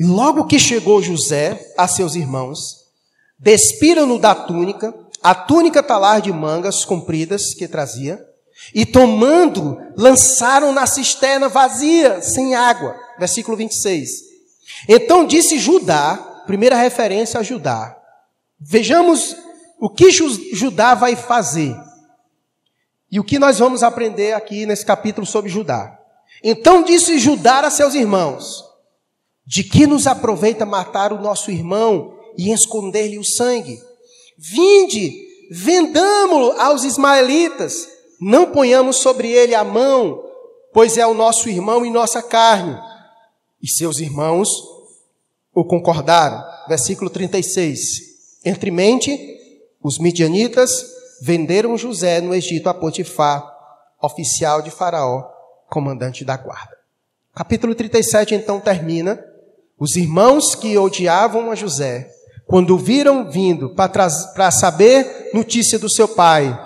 Logo 0.00 0.46
que 0.46 0.58
chegou 0.58 1.02
José 1.02 1.74
a 1.76 1.86
seus 1.86 2.14
irmãos, 2.14 2.86
despiram-no 3.38 4.18
da 4.18 4.34
túnica, 4.34 4.94
a 5.22 5.34
túnica 5.34 5.82
talar 5.82 6.22
de 6.22 6.32
mangas 6.32 6.82
compridas 6.82 7.52
que 7.52 7.68
trazia, 7.68 8.26
e 8.74 8.86
tomando, 8.86 9.78
lançaram 9.96 10.72
na 10.72 10.86
cisterna 10.86 11.48
vazia, 11.48 12.20
sem 12.22 12.54
água. 12.54 12.96
Versículo 13.18 13.56
26. 13.56 14.10
Então 14.88 15.26
disse 15.26 15.58
Judá, 15.58 16.42
primeira 16.46 16.76
referência 16.76 17.40
a 17.40 17.42
Judá. 17.42 17.96
Vejamos 18.60 19.36
o 19.78 19.90
que 19.90 20.10
Judá 20.10 20.94
vai 20.94 21.16
fazer. 21.16 21.74
E 23.10 23.20
o 23.20 23.24
que 23.24 23.38
nós 23.38 23.58
vamos 23.58 23.82
aprender 23.82 24.32
aqui 24.32 24.64
nesse 24.64 24.86
capítulo 24.86 25.26
sobre 25.26 25.50
Judá? 25.50 25.98
Então 26.42 26.82
disse 26.82 27.18
Judá 27.18 27.60
a 27.60 27.70
seus 27.70 27.94
irmãos: 27.94 28.64
De 29.46 29.62
que 29.62 29.86
nos 29.86 30.06
aproveita 30.06 30.64
matar 30.64 31.12
o 31.12 31.20
nosso 31.20 31.50
irmão 31.50 32.16
e 32.38 32.52
esconder-lhe 32.52 33.18
o 33.18 33.24
sangue? 33.24 33.78
Vinde, 34.38 35.14
vendamo-lo 35.50 36.52
aos 36.60 36.84
ismaelitas, 36.84 37.86
não 38.24 38.52
ponhamos 38.52 38.98
sobre 38.98 39.32
ele 39.32 39.52
a 39.52 39.64
mão, 39.64 40.22
pois 40.72 40.96
é 40.96 41.04
o 41.04 41.12
nosso 41.12 41.48
irmão 41.48 41.84
e 41.84 41.90
nossa 41.90 42.22
carne. 42.22 42.78
E 43.60 43.68
seus 43.68 43.98
irmãos 43.98 44.48
o 45.52 45.64
concordaram. 45.64 46.40
Versículo 46.68 47.10
36. 47.10 47.82
Entre 48.44 48.70
mente, 48.70 49.18
os 49.82 49.98
midianitas 49.98 50.84
venderam 51.20 51.76
José 51.76 52.20
no 52.20 52.32
Egito 52.32 52.68
a 52.68 52.74
Potifar, 52.74 53.44
oficial 54.00 54.62
de 54.62 54.70
Faraó, 54.70 55.24
comandante 55.68 56.24
da 56.24 56.36
guarda. 56.36 56.76
Capítulo 57.34 57.74
37 57.74 58.36
então 58.36 58.60
termina. 58.60 59.20
Os 59.76 59.96
irmãos 59.96 60.54
que 60.54 60.78
odiavam 60.78 61.50
a 61.50 61.56
José, 61.56 62.08
quando 62.46 62.78
viram 62.78 63.28
vindo 63.28 63.74
para 63.74 64.50
saber 64.52 65.30
notícia 65.34 65.76
do 65.76 65.90
seu 65.90 66.06
pai, 66.06 66.56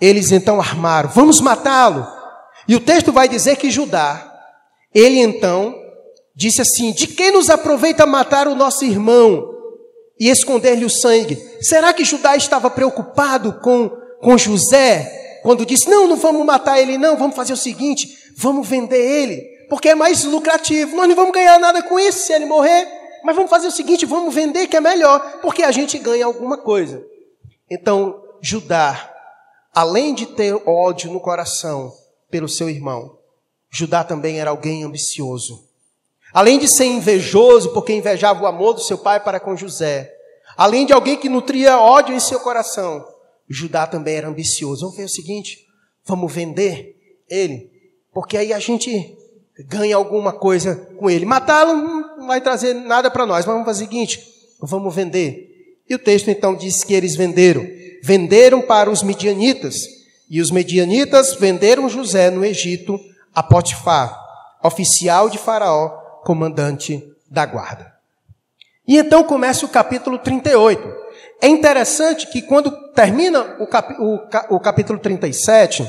eles 0.00 0.30
então 0.32 0.60
armaram, 0.60 1.10
vamos 1.10 1.40
matá-lo. 1.40 2.06
E 2.68 2.74
o 2.74 2.80
texto 2.80 3.12
vai 3.12 3.28
dizer 3.28 3.56
que 3.56 3.70
Judá, 3.70 4.32
ele 4.94 5.20
então 5.20 5.74
disse 6.34 6.60
assim: 6.60 6.92
De 6.92 7.06
quem 7.06 7.32
nos 7.32 7.48
aproveita 7.48 8.06
matar 8.06 8.48
o 8.48 8.54
nosso 8.54 8.84
irmão? 8.84 9.56
e 10.18 10.28
esconder-lhe 10.28 10.84
o 10.84 10.90
sangue. 10.90 11.36
Será 11.60 11.92
que 11.92 12.04
Judá 12.04 12.36
estava 12.36 12.70
preocupado 12.70 13.60
com, 13.60 13.90
com 14.20 14.38
José 14.38 15.40
quando 15.42 15.66
disse: 15.66 15.88
Não, 15.88 16.08
não 16.08 16.16
vamos 16.16 16.44
matar 16.44 16.80
ele, 16.80 16.98
não, 16.98 17.16
vamos 17.16 17.36
fazer 17.36 17.52
o 17.52 17.56
seguinte: 17.56 18.08
vamos 18.36 18.66
vender 18.66 18.98
ele, 18.98 19.42
porque 19.68 19.90
é 19.90 19.94
mais 19.94 20.24
lucrativo. 20.24 20.96
Nós 20.96 21.08
não 21.08 21.14
vamos 21.14 21.32
ganhar 21.32 21.58
nada 21.58 21.82
com 21.82 21.98
isso 21.98 22.20
se 22.20 22.32
ele 22.32 22.46
morrer, 22.46 22.88
mas 23.22 23.36
vamos 23.36 23.50
fazer 23.50 23.68
o 23.68 23.72
seguinte: 23.72 24.06
vamos 24.06 24.34
vender 24.34 24.66
que 24.66 24.76
é 24.76 24.80
melhor, 24.80 25.40
porque 25.42 25.62
a 25.62 25.70
gente 25.70 25.98
ganha 25.98 26.24
alguma 26.24 26.56
coisa. 26.56 27.04
Então, 27.70 28.22
Judá, 28.40 29.12
além 29.76 30.14
de 30.14 30.24
ter 30.24 30.54
ódio 30.66 31.12
no 31.12 31.20
coração 31.20 31.92
pelo 32.30 32.48
seu 32.48 32.70
irmão, 32.70 33.18
Judá 33.70 34.02
também 34.02 34.40
era 34.40 34.48
alguém 34.48 34.82
ambicioso. 34.82 35.68
Além 36.32 36.58
de 36.58 36.66
ser 36.66 36.86
invejoso, 36.86 37.74
porque 37.74 37.92
invejava 37.92 38.42
o 38.42 38.46
amor 38.46 38.72
do 38.72 38.80
seu 38.80 38.96
pai 38.96 39.20
para 39.20 39.38
com 39.38 39.54
José, 39.54 40.10
além 40.56 40.86
de 40.86 40.94
alguém 40.94 41.18
que 41.18 41.28
nutria 41.28 41.78
ódio 41.78 42.14
em 42.14 42.20
seu 42.20 42.40
coração, 42.40 43.06
Judá 43.46 43.86
também 43.86 44.14
era 44.14 44.28
ambicioso. 44.28 44.80
Vamos 44.80 44.96
ver 44.96 45.04
o 45.04 45.10
seguinte: 45.10 45.66
vamos 46.06 46.32
vender 46.32 46.96
ele, 47.28 47.70
porque 48.14 48.38
aí 48.38 48.54
a 48.54 48.58
gente 48.58 49.14
ganha 49.58 49.94
alguma 49.94 50.32
coisa 50.32 50.74
com 50.98 51.10
ele. 51.10 51.26
Matá-lo 51.26 51.74
não 52.16 52.26
vai 52.26 52.40
trazer 52.40 52.72
nada 52.72 53.10
para 53.10 53.26
nós, 53.26 53.44
mas 53.44 53.54
vamos 53.54 53.66
fazer 53.66 53.84
o 53.84 53.86
seguinte: 53.86 54.26
vamos 54.58 54.94
vender. 54.94 55.82
E 55.86 55.94
o 55.94 55.98
texto 55.98 56.30
então 56.30 56.56
diz 56.56 56.82
que 56.82 56.94
eles 56.94 57.14
venderam. 57.14 57.76
Venderam 58.06 58.62
para 58.62 58.88
os 58.88 59.02
midianitas. 59.02 59.74
E 60.30 60.40
os 60.40 60.52
midianitas 60.52 61.34
venderam 61.34 61.88
José 61.88 62.30
no 62.30 62.44
Egito 62.44 63.00
a 63.34 63.42
Potifar, 63.42 64.16
oficial 64.62 65.28
de 65.28 65.38
Faraó, 65.38 65.88
comandante 66.24 67.02
da 67.28 67.44
guarda. 67.44 67.92
E 68.86 68.96
então 68.96 69.24
começa 69.24 69.66
o 69.66 69.68
capítulo 69.68 70.18
38. 70.20 70.88
É 71.42 71.48
interessante 71.48 72.28
que 72.28 72.42
quando 72.42 72.70
termina 72.92 73.56
o, 73.58 73.66
cap, 73.66 73.92
o, 73.98 74.54
o 74.54 74.60
capítulo 74.60 75.00
37, 75.00 75.84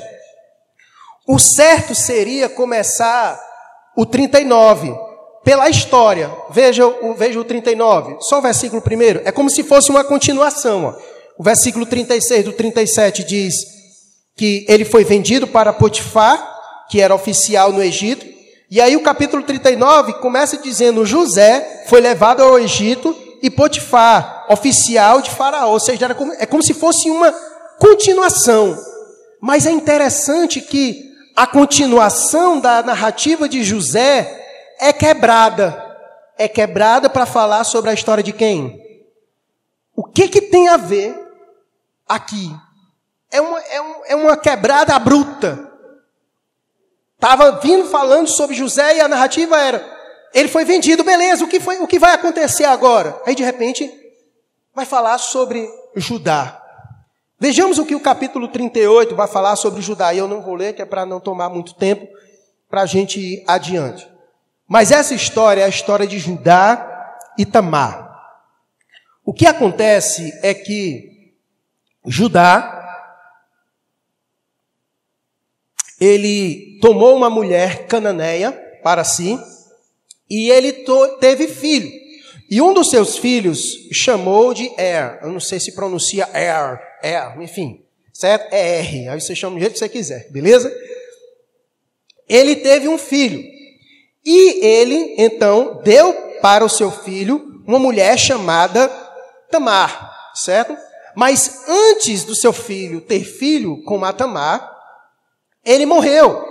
o 1.28 1.38
certo 1.38 1.94
seria 1.94 2.50
começar 2.50 3.40
o 3.96 4.08
39 4.08 4.92
pela 5.44 5.70
história. 5.70 6.32
Veja, 6.50 6.84
veja 7.16 7.40
o 7.40 7.44
39, 7.44 8.18
só 8.22 8.40
o 8.40 8.42
versículo 8.42 8.82
primeiro. 8.82 9.22
É 9.24 9.32
como 9.32 9.52
se 9.52 9.64
fosse 9.64 9.92
uma 9.92 10.04
continuação. 10.04 10.86
Ó. 10.86 11.17
O 11.38 11.44
versículo 11.44 11.86
36 11.86 12.46
do 12.46 12.54
37 12.54 13.24
diz 13.24 13.54
que 14.36 14.66
ele 14.68 14.84
foi 14.84 15.04
vendido 15.04 15.48
para 15.48 15.72
Potifar, 15.72 16.86
que 16.90 17.00
era 17.00 17.14
oficial 17.14 17.72
no 17.72 17.84
Egito, 17.84 18.26
e 18.70 18.82
aí 18.82 18.98
o 18.98 19.04
capítulo 19.04 19.44
39 19.44 20.14
começa 20.16 20.58
dizendo: 20.58 21.06
José 21.06 21.86
foi 21.88 22.02
levado 22.02 22.42
ao 22.44 22.60
Egito 22.60 23.16
e 23.42 23.50
Potifar, 23.50 24.46
oficial 24.50 25.22
de 25.22 25.30
Faraó. 25.30 25.72
Ou 25.72 25.80
seja, 25.80 26.14
como, 26.14 26.34
é 26.34 26.46
como 26.46 26.64
se 26.64 26.74
fosse 26.74 27.10
uma 27.10 27.32
continuação. 27.80 28.78
Mas 29.40 29.66
é 29.66 29.72
interessante 29.72 30.60
que 30.60 31.06
a 31.36 31.46
continuação 31.46 32.60
da 32.60 32.82
narrativa 32.84 33.48
de 33.48 33.64
José 33.64 34.74
é 34.80 34.92
quebrada. 34.92 35.86
É 36.38 36.48
quebrada 36.48 37.10
para 37.10 37.26
falar 37.26 37.64
sobre 37.64 37.90
a 37.90 37.94
história 37.94 38.24
de 38.24 38.34
quem? 38.34 38.82
O 39.96 40.04
que, 40.04 40.28
que 40.28 40.42
tem 40.42 40.68
a 40.68 40.78
ver 40.78 41.27
aqui? 42.08 42.56
É 43.32 43.42
uma, 43.42 43.60
é, 43.60 43.82
um, 43.82 44.06
é 44.06 44.16
uma 44.16 44.38
quebrada 44.38 44.96
abrupta. 44.96 45.72
Estava 47.16 47.60
vindo 47.60 47.90
falando 47.90 48.28
sobre 48.28 48.56
José 48.56 48.98
e 48.98 49.02
a 49.02 49.08
narrativa 49.08 49.58
era: 49.60 49.84
ele 50.34 50.48
foi 50.48 50.64
vendido, 50.64 51.04
beleza, 51.04 51.44
o 51.44 51.48
que, 51.48 51.60
foi, 51.60 51.80
o 51.80 51.88
que 51.88 52.00
vai 52.00 52.14
acontecer 52.14 52.66
agora? 52.66 53.20
Aí 53.26 53.36
de 53.36 53.44
repente 53.44 53.92
vai 54.74 54.86
falar 54.86 55.18
sobre 55.18 55.68
Judá. 55.96 56.62
Vejamos 57.40 57.78
o 57.78 57.86
que 57.86 57.96
o 57.96 58.00
capítulo 58.00 58.48
38 58.48 59.16
vai 59.16 59.28
falar 59.28 59.56
sobre 59.56 59.82
Judá. 59.82 60.14
E 60.14 60.18
eu 60.18 60.28
não 60.28 60.42
vou 60.42 60.56
ler, 60.56 60.74
que 60.74 60.82
é 60.82 60.86
para 60.86 61.06
não 61.06 61.20
tomar 61.20 61.50
muito 61.50 61.74
tempo, 61.76 62.08
para 62.70 62.82
a 62.82 62.86
gente 62.86 63.20
ir 63.20 63.44
adiante. 63.48 64.08
Mas 64.68 64.92
essa 64.92 65.14
história 65.14 65.62
é 65.62 65.66
a 65.66 65.70
história 65.70 66.06
de 66.06 66.20
Judá 66.20 67.16
e 67.38 67.46
Tamar. 67.46 68.08
O 69.24 69.34
que 69.34 69.46
acontece 69.46 70.38
é 70.42 70.54
que 70.54 71.17
Judá 72.08 72.78
ele 76.00 76.78
tomou 76.80 77.16
uma 77.16 77.30
mulher 77.30 77.88
cananeia 77.88 78.52
para 78.84 79.04
si, 79.04 79.38
E 80.30 80.52
ele 80.52 80.86
teve 81.20 81.48
filho. 81.48 81.90
E 82.50 82.62
um 82.62 82.74
dos 82.74 82.90
seus 82.90 83.18
filhos 83.18 83.90
chamou 83.94 84.54
de 84.54 84.70
Er. 84.78 85.20
Eu 85.22 85.32
não 85.32 85.40
sei 85.40 85.60
se 85.60 85.74
pronuncia 85.74 86.30
Er, 86.34 86.80
Er, 87.02 87.42
enfim. 87.42 87.84
Certo? 88.14 88.54
É 88.54 88.80
R. 88.80 89.10
Aí 89.10 89.22
você 89.22 89.36
chama 89.36 89.56
do 89.56 89.60
jeito 89.60 89.74
que 89.74 89.80
você 89.80 89.90
quiser, 89.90 90.30
beleza? 90.30 90.70
Ele 92.28 92.58
teve 92.58 92.88
um 92.88 92.98
filho. 92.98 93.42
E 94.26 94.66
ele, 94.66 95.16
então, 95.18 95.82
deu 95.84 96.14
para 96.42 96.66
o 96.66 96.70
seu 96.70 96.92
filho 96.92 97.64
uma 97.66 97.80
mulher 97.80 98.18
chamada 98.18 98.90
Tamar, 99.50 100.34
certo? 100.36 100.76
Mas 101.18 101.68
antes 101.68 102.24
do 102.24 102.36
seu 102.36 102.54
filho 102.54 103.02
ter 103.02 103.24
filho 103.24 103.82
com 103.86 104.06
a 104.06 104.14
Tamar, 104.14 104.72
ele 105.66 105.84
morreu. 105.84 106.46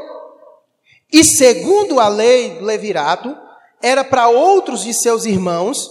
E 1.12 1.22
segundo 1.22 2.00
a 2.00 2.08
lei 2.08 2.58
do 2.58 2.64
levirato, 2.64 3.32
era 3.80 4.02
para 4.02 4.26
outros 4.26 4.82
de 4.82 4.92
seus 4.92 5.24
irmãos 5.24 5.88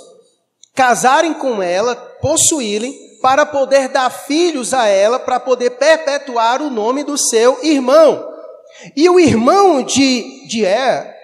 casarem 0.73 1.33
com 1.35 1.63
ela, 1.63 1.95
possuírem, 1.95 2.93
para 3.21 3.45
poder 3.45 3.87
dar 3.87 4.09
filhos 4.09 4.73
a 4.73 4.85
ela, 4.87 5.19
para 5.19 5.39
poder 5.39 5.69
perpetuar 5.77 6.61
o 6.61 6.69
nome 6.69 7.05
do 7.05 7.17
seu 7.17 7.63
irmão. 7.63 8.27
E 8.93 9.09
o 9.09 9.17
irmão 9.17 9.83
de, 9.83 10.45
de 10.49 10.65
Er, 10.65 11.15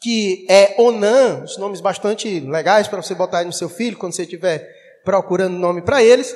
que 0.00 0.46
é 0.48 0.76
Onan, 0.78 1.42
os 1.42 1.58
nomes 1.58 1.80
bastante 1.80 2.38
legais 2.38 2.86
para 2.86 3.02
você 3.02 3.12
botar 3.12 3.38
aí 3.38 3.44
no 3.44 3.52
seu 3.52 3.68
filho, 3.68 3.98
quando 3.98 4.14
você 4.14 4.22
estiver 4.22 4.80
procurando 5.04 5.58
nome 5.58 5.82
para 5.82 6.00
eles, 6.00 6.34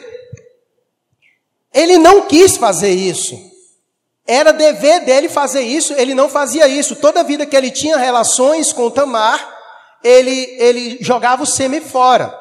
ele 1.76 1.98
não 1.98 2.22
quis 2.22 2.56
fazer 2.56 2.90
isso. 2.90 3.38
Era 4.26 4.50
dever 4.50 5.04
dele 5.04 5.28
fazer 5.28 5.60
isso, 5.60 5.92
ele 5.92 6.14
não 6.14 6.26
fazia 6.26 6.66
isso. 6.66 6.96
Toda 6.96 7.22
vida 7.22 7.44
que 7.44 7.54
ele 7.54 7.70
tinha 7.70 7.98
relações 7.98 8.72
com 8.72 8.90
Tamar, 8.90 9.46
ele, 10.02 10.56
ele 10.58 10.98
jogava 11.02 11.42
o 11.42 11.46
sêmen 11.46 11.82
fora. 11.82 12.34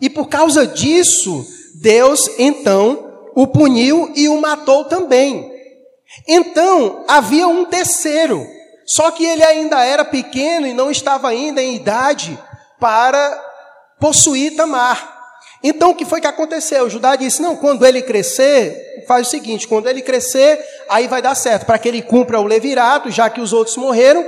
E 0.00 0.10
por 0.10 0.26
causa 0.28 0.66
disso, 0.66 1.46
Deus 1.76 2.20
então 2.38 3.08
o 3.36 3.46
puniu 3.46 4.12
e 4.16 4.28
o 4.28 4.40
matou 4.40 4.84
também. 4.84 5.50
Então, 6.26 7.04
havia 7.08 7.46
um 7.46 7.64
terceiro, 7.64 8.44
só 8.84 9.12
que 9.12 9.24
ele 9.24 9.44
ainda 9.44 9.82
era 9.82 10.04
pequeno 10.04 10.66
e 10.66 10.74
não 10.74 10.90
estava 10.90 11.28
ainda 11.28 11.62
em 11.62 11.76
idade 11.76 12.38
para 12.80 13.40
possuir 13.98 14.56
Tamar. 14.56 15.11
Então, 15.62 15.90
o 15.90 15.94
que 15.94 16.04
foi 16.04 16.20
que 16.20 16.26
aconteceu? 16.26 16.90
Judá 16.90 17.14
disse: 17.14 17.40
Não, 17.40 17.56
quando 17.56 17.86
ele 17.86 18.02
crescer, 18.02 19.04
faz 19.06 19.28
o 19.28 19.30
seguinte: 19.30 19.68
quando 19.68 19.88
ele 19.88 20.02
crescer, 20.02 20.58
aí 20.88 21.06
vai 21.06 21.22
dar 21.22 21.34
certo, 21.34 21.66
para 21.66 21.78
que 21.78 21.88
ele 21.88 22.02
cumpra 22.02 22.40
o 22.40 22.46
levirato, 22.46 23.10
já 23.10 23.30
que 23.30 23.40
os 23.40 23.52
outros 23.52 23.76
morreram, 23.76 24.26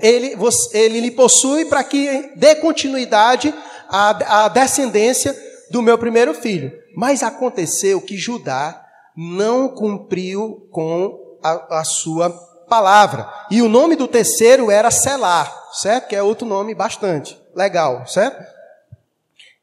ele, 0.00 0.36
ele 0.72 1.00
lhe 1.00 1.10
possui 1.10 1.64
para 1.66 1.84
que 1.84 2.32
dê 2.36 2.54
continuidade 2.54 3.54
à, 3.88 4.44
à 4.44 4.48
descendência 4.48 5.36
do 5.70 5.82
meu 5.82 5.98
primeiro 5.98 6.32
filho. 6.32 6.72
Mas 6.96 7.22
aconteceu 7.22 8.00
que 8.00 8.16
Judá 8.16 8.82
não 9.16 9.68
cumpriu 9.68 10.66
com 10.70 11.38
a, 11.42 11.80
a 11.80 11.84
sua 11.84 12.30
palavra. 12.68 13.28
E 13.50 13.60
o 13.60 13.68
nome 13.68 13.96
do 13.96 14.08
terceiro 14.08 14.70
era 14.70 14.90
Selar, 14.90 15.52
certo? 15.72 16.08
Que 16.08 16.16
é 16.16 16.22
outro 16.22 16.46
nome 16.46 16.74
bastante 16.74 17.38
legal, 17.54 18.06
certo? 18.06 18.59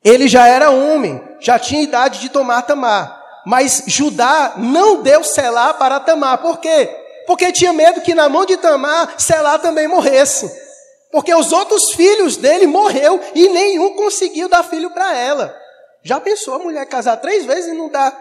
Ele 0.08 0.26
já 0.26 0.48
era 0.48 0.72
homem, 0.72 1.22
já 1.38 1.60
tinha 1.60 1.82
idade 1.82 2.22
de 2.22 2.30
tomar 2.30 2.62
Tamar. 2.62 3.22
Mas 3.46 3.84
Judá 3.88 4.54
não 4.56 5.02
deu 5.02 5.22
Selá 5.22 5.74
para 5.74 6.00
Tamar. 6.00 6.38
Por 6.38 6.60
quê? 6.60 6.90
Porque 7.26 7.52
tinha 7.52 7.74
medo 7.74 8.00
que 8.00 8.16
na 8.16 8.30
mão 8.30 8.46
de 8.46 8.56
Tamar, 8.56 9.16
Selá 9.18 9.60
também 9.60 9.86
morresse. 9.86 10.50
Porque 11.12 11.36
os 11.36 11.52
outros 11.52 11.92
filhos 11.94 12.38
dele 12.38 12.68
morreu 12.68 13.20
e 13.36 13.50
nenhum 13.50 13.96
conseguiu 13.96 14.48
dar 14.48 14.64
filho 14.64 14.92
para 14.92 15.14
ela. 15.14 15.54
Já 16.04 16.22
pensou 16.22 16.54
a 16.54 16.60
mulher 16.60 16.86
casar 16.86 17.18
três 17.18 17.46
vezes 17.46 17.74
e 17.74 17.78
não 17.78 17.90
dar? 17.90 18.18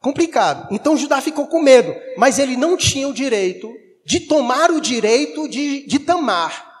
Complicado. 0.00 0.68
Então 0.70 0.96
Judá 0.96 1.20
ficou 1.20 1.46
com 1.46 1.60
medo. 1.60 1.94
Mas 2.16 2.38
ele 2.38 2.56
não 2.56 2.74
tinha 2.74 3.06
o 3.06 3.12
direito 3.12 3.70
de 4.06 4.20
tomar 4.20 4.70
o 4.70 4.80
direito 4.80 5.46
de, 5.46 5.86
de 5.86 5.98
Tamar. 5.98 6.71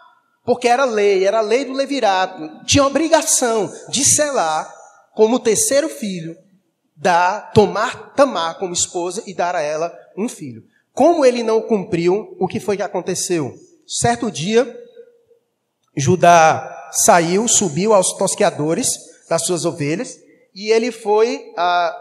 Porque 0.44 0.66
era 0.66 0.84
lei, 0.84 1.24
era 1.24 1.40
lei 1.40 1.64
do 1.64 1.72
levirato. 1.72 2.64
Tinha 2.64 2.84
obrigação 2.84 3.72
de 3.88 4.04
selar 4.04 4.72
como 5.14 5.38
terceiro 5.38 5.88
filho, 5.88 6.36
dar, 6.96 7.52
tomar 7.52 8.14
Tamar 8.14 8.58
como 8.58 8.72
esposa 8.72 9.22
e 9.26 9.34
dar 9.34 9.54
a 9.54 9.60
ela 9.60 9.92
um 10.16 10.28
filho. 10.28 10.64
Como 10.92 11.24
ele 11.24 11.42
não 11.42 11.60
cumpriu, 11.60 12.36
o 12.38 12.46
que 12.46 12.60
foi 12.60 12.76
que 12.76 12.82
aconteceu? 12.82 13.54
Certo 13.86 14.30
dia, 14.30 14.78
Judá 15.96 16.90
saiu, 16.92 17.48
subiu 17.48 17.94
aos 17.94 18.12
tosqueadores 18.14 18.88
das 19.28 19.44
suas 19.44 19.64
ovelhas, 19.64 20.18
e 20.54 20.70
ele 20.70 20.92
foi 20.92 21.52
ah, 21.56 21.96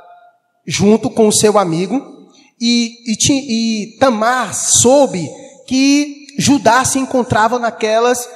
junto 0.65 1.09
com 1.09 1.27
o 1.27 1.33
seu 1.33 1.57
amigo, 1.57 2.29
e, 2.59 2.95
e, 3.07 3.93
e 3.93 3.97
Tamar 3.97 4.53
soube 4.53 5.29
que 5.65 6.20
Judá 6.41 6.83
se 6.83 6.97
encontrava 6.97 7.59
naquelas 7.59 8.27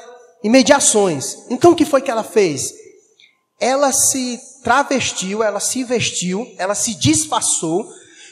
imediações. 0.43 1.37
Então 1.49 1.71
o 1.71 1.75
que 1.75 1.83
foi 1.83 2.01
que 2.01 2.11
ela 2.11 2.23
fez? 2.23 2.71
Ela 3.59 3.91
se 3.91 4.39
travestiu, 4.63 5.41
ela 5.41 5.59
se 5.59 5.83
vestiu, 5.83 6.45
ela 6.59 6.75
se 6.75 6.93
disfarçou 6.93 7.83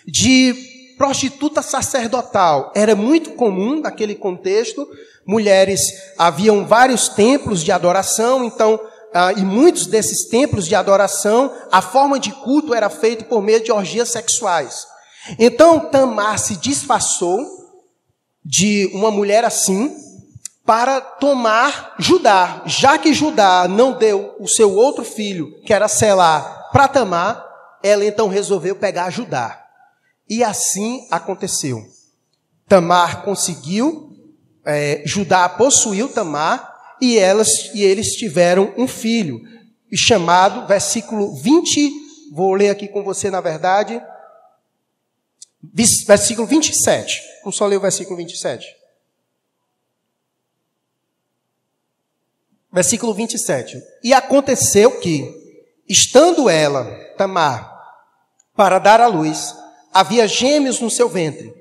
de 0.05 0.53
prostituta 0.95 1.63
sacerdotal. 1.63 2.71
Era 2.75 2.95
muito 2.95 3.31
comum 3.31 3.79
naquele 3.79 4.13
contexto, 4.13 4.87
mulheres, 5.25 5.81
haviam 6.19 6.67
vários 6.67 7.09
templos 7.09 7.63
de 7.63 7.71
adoração, 7.71 8.43
então, 8.43 8.79
ah, 9.11 9.33
e 9.33 9.41
muitos 9.41 9.87
desses 9.87 10.27
templos 10.27 10.67
de 10.67 10.75
adoração, 10.75 11.51
a 11.71 11.81
forma 11.81 12.19
de 12.19 12.31
culto 12.31 12.75
era 12.75 12.91
feita 12.91 13.25
por 13.25 13.41
meio 13.41 13.63
de 13.63 13.71
orgias 13.71 14.09
sexuais. 14.09 14.85
Então, 15.39 15.79
Tamar 15.79 16.37
se 16.37 16.57
disfarçou 16.57 17.62
de 18.43 18.89
uma 18.93 19.09
mulher 19.09 19.45
assim, 19.45 19.95
para 20.65 21.01
tomar 21.01 21.95
Judá. 21.99 22.63
Já 22.65 22.97
que 22.97 23.13
Judá 23.13 23.67
não 23.67 23.97
deu 23.97 24.35
o 24.39 24.47
seu 24.47 24.73
outro 24.73 25.03
filho, 25.03 25.61
que 25.65 25.73
era 25.73 25.87
Selá, 25.87 26.69
para 26.71 26.87
Tamar, 26.87 27.45
ela 27.81 28.05
então 28.05 28.27
resolveu 28.27 28.75
pegar 28.75 29.09
Judá. 29.09 29.61
E 30.29 30.43
assim 30.43 31.05
aconteceu. 31.11 31.85
Tamar 32.67 33.23
conseguiu, 33.23 34.11
é, 34.65 35.03
Judá 35.05 35.47
possuiu 35.49 36.07
Tamar, 36.09 36.71
e, 37.01 37.17
elas, 37.17 37.69
e 37.73 37.83
eles 37.83 38.13
tiveram 38.13 38.73
um 38.77 38.87
filho, 38.87 39.41
chamado, 39.93 40.65
versículo 40.65 41.35
20, 41.35 41.91
vou 42.31 42.53
ler 42.53 42.69
aqui 42.69 42.87
com 42.87 43.03
você 43.03 43.29
na 43.29 43.41
verdade, 43.41 44.01
versículo 46.07 46.47
27. 46.47 47.32
Vamos 47.43 47.57
só 47.57 47.65
ler 47.65 47.75
o 47.75 47.81
versículo 47.81 48.15
27. 48.15 48.65
Versículo 52.71 53.13
27. 53.13 53.83
E 54.01 54.13
aconteceu 54.13 54.99
que, 54.99 55.29
estando 55.87 56.49
ela, 56.49 56.85
Tamar, 57.17 57.69
para 58.55 58.79
dar 58.79 59.01
à 59.01 59.07
luz, 59.07 59.53
havia 59.93 60.25
gêmeos 60.25 60.79
no 60.79 60.89
seu 60.89 61.09
ventre. 61.09 61.53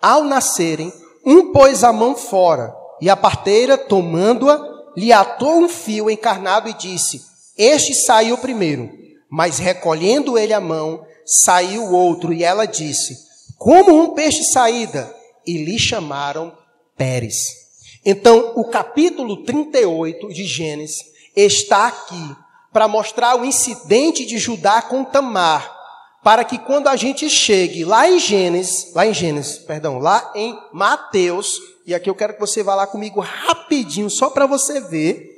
Ao 0.00 0.22
nascerem, 0.22 0.92
um 1.24 1.50
pôs 1.50 1.82
a 1.82 1.92
mão 1.92 2.14
fora, 2.14 2.74
e 3.00 3.08
a 3.08 3.16
parteira, 3.16 3.78
tomando-a, 3.78 4.60
lhe 4.94 5.12
atou 5.12 5.60
um 5.60 5.68
fio 5.68 6.10
encarnado 6.10 6.68
e 6.68 6.74
disse: 6.74 7.22
Este 7.56 7.94
saiu 7.94 8.36
primeiro. 8.36 8.90
Mas 9.30 9.58
recolhendo 9.58 10.36
ele 10.36 10.52
a 10.52 10.60
mão, 10.60 11.06
saiu 11.24 11.90
outro, 11.90 12.34
e 12.34 12.44
ela 12.44 12.66
disse: 12.66 13.16
Como 13.56 13.98
um 13.98 14.14
peixe 14.14 14.44
saída. 14.44 15.21
E 15.46 15.64
lhe 15.64 15.78
chamaram 15.78 16.56
Pérez. 16.96 17.62
Então, 18.04 18.52
o 18.56 18.64
capítulo 18.64 19.44
38 19.44 20.28
de 20.28 20.44
Gênesis 20.44 20.98
está 21.36 21.86
aqui 21.86 22.36
para 22.72 22.88
mostrar 22.88 23.36
o 23.36 23.44
incidente 23.44 24.24
de 24.24 24.38
Judá 24.38 24.82
com 24.82 25.04
Tamar, 25.04 25.78
para 26.22 26.44
que 26.44 26.58
quando 26.58 26.88
a 26.88 26.96
gente 26.96 27.28
chegue 27.28 27.84
lá 27.84 28.08
em 28.08 28.18
Gênesis, 28.18 28.92
lá 28.94 29.06
em 29.06 29.14
Gênesis, 29.14 29.58
perdão, 29.58 29.98
lá 29.98 30.32
em 30.34 30.58
Mateus, 30.72 31.60
e 31.86 31.94
aqui 31.94 32.08
eu 32.08 32.14
quero 32.14 32.34
que 32.34 32.40
você 32.40 32.62
vá 32.62 32.74
lá 32.74 32.86
comigo 32.86 33.20
rapidinho, 33.20 34.08
só 34.08 34.30
para 34.30 34.46
você 34.46 34.80
ver. 34.80 35.30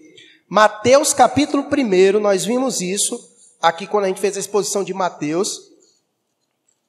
Mateus 0.48 1.12
capítulo 1.12 1.64
1, 1.64 2.20
nós 2.20 2.44
vimos 2.44 2.80
isso 2.80 3.18
aqui 3.60 3.86
quando 3.86 4.04
a 4.04 4.08
gente 4.08 4.20
fez 4.20 4.36
a 4.36 4.40
exposição 4.40 4.84
de 4.84 4.92
Mateus. 4.92 5.72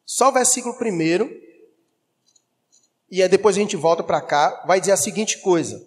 Só 0.06 0.30
o 0.30 0.34
versículo 0.34 0.75
1 0.75 1.44
e 3.15 3.23
aí 3.23 3.30
depois 3.30 3.56
a 3.56 3.60
gente 3.60 3.78
volta 3.78 4.04
para 4.04 4.19
cá, 4.19 4.65
vai 4.67 4.78
dizer 4.78 4.91
a 4.91 4.97
seguinte 4.97 5.38
coisa. 5.38 5.82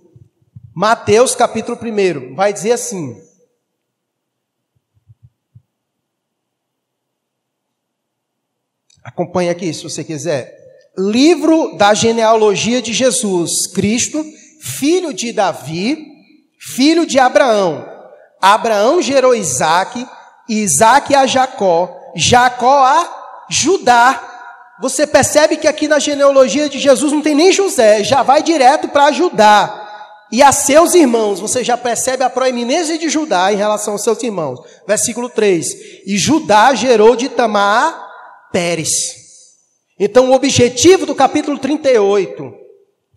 Mateus 0.75 1.35
capítulo 1.35 1.79
1 1.79 2.35
vai 2.35 2.55
dizer 2.55 2.73
assim: 2.73 3.21
Acompanhe 9.05 9.51
aqui 9.51 9.75
se 9.75 9.83
você 9.83 10.03
quiser. 10.03 10.57
Livro 10.97 11.77
da 11.77 11.93
genealogia 11.93 12.81
de 12.81 12.95
Jesus 12.95 13.67
Cristo, 13.75 14.25
filho 14.63 15.13
de 15.13 15.31
Davi, 15.31 15.99
filho 16.59 17.05
de 17.05 17.19
Abraão. 17.19 17.87
Abraão 18.41 19.03
gerou 19.03 19.35
Isaac, 19.35 20.09
Isaac 20.49 21.15
a 21.15 21.27
Jacó, 21.27 21.95
Jacó 22.17 22.87
a 22.87 23.45
Judá. 23.51 24.38
Você 24.81 25.07
percebe 25.07 25.57
que 25.57 25.67
aqui 25.67 25.89
na 25.89 25.99
genealogia 25.99 26.69
de 26.69 26.79
Jesus 26.79 27.13
não 27.13 27.21
tem 27.21 27.35
nem 27.35 27.53
José, 27.53 28.05
já 28.05 28.23
vai 28.23 28.43
direto 28.43 28.89
para 28.89 29.11
Judá. 29.11 29.87
E 30.31 30.43
a 30.43 30.53
seus 30.53 30.95
irmãos, 30.95 31.41
você 31.41 31.65
já 31.65 31.77
percebe 31.77 32.23
a 32.23 32.31
proeminência 32.31 32.99
de 32.99 33.09
Judá 33.09 33.53
em 33.53 33.57
relação 33.57 33.95
aos 33.95 34.05
seus 34.05 34.23
irmãos. 34.23 34.61
Versículo 34.87 35.29
3: 35.29 35.67
E 36.07 36.19
Judá 36.19 36.75
gerou 36.75 37.17
de 37.17 37.29
Tamar 37.29 38.07
Pérez. 38.53 38.91
Então, 39.99 40.31
o 40.31 40.35
objetivo 40.35 41.07
do 41.07 41.15
capítulo 41.15 41.59
38 41.59 42.55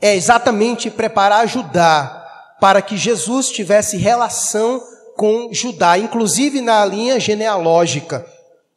é 0.02 0.16
exatamente 0.16 0.90
preparar 0.90 1.48
Judá 1.48 2.18
para 2.60 2.82
que 2.82 2.98
Jesus 2.98 3.50
tivesse 3.50 3.98
relação 3.98 4.82
com 5.16 5.50
Judá, 5.52 5.98
inclusive 5.98 6.62
na 6.62 6.84
linha 6.86 7.20
genealógica, 7.20 8.26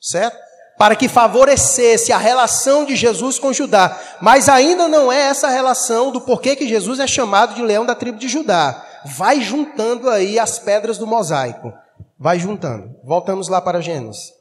certo? 0.00 0.43
Para 0.76 0.96
que 0.96 1.08
favorecesse 1.08 2.12
a 2.12 2.18
relação 2.18 2.84
de 2.84 2.96
Jesus 2.96 3.38
com 3.38 3.52
Judá. 3.52 3.98
Mas 4.20 4.48
ainda 4.48 4.88
não 4.88 5.12
é 5.12 5.20
essa 5.20 5.48
relação 5.48 6.10
do 6.10 6.20
porquê 6.20 6.56
que 6.56 6.68
Jesus 6.68 6.98
é 6.98 7.06
chamado 7.06 7.54
de 7.54 7.62
leão 7.62 7.86
da 7.86 7.94
tribo 7.94 8.18
de 8.18 8.28
Judá. 8.28 8.84
Vai 9.04 9.40
juntando 9.40 10.10
aí 10.10 10.38
as 10.38 10.58
pedras 10.58 10.98
do 10.98 11.06
mosaico. 11.06 11.72
Vai 12.18 12.38
juntando. 12.38 12.96
Voltamos 13.04 13.48
lá 13.48 13.60
para 13.60 13.80
Gênesis. 13.80 14.32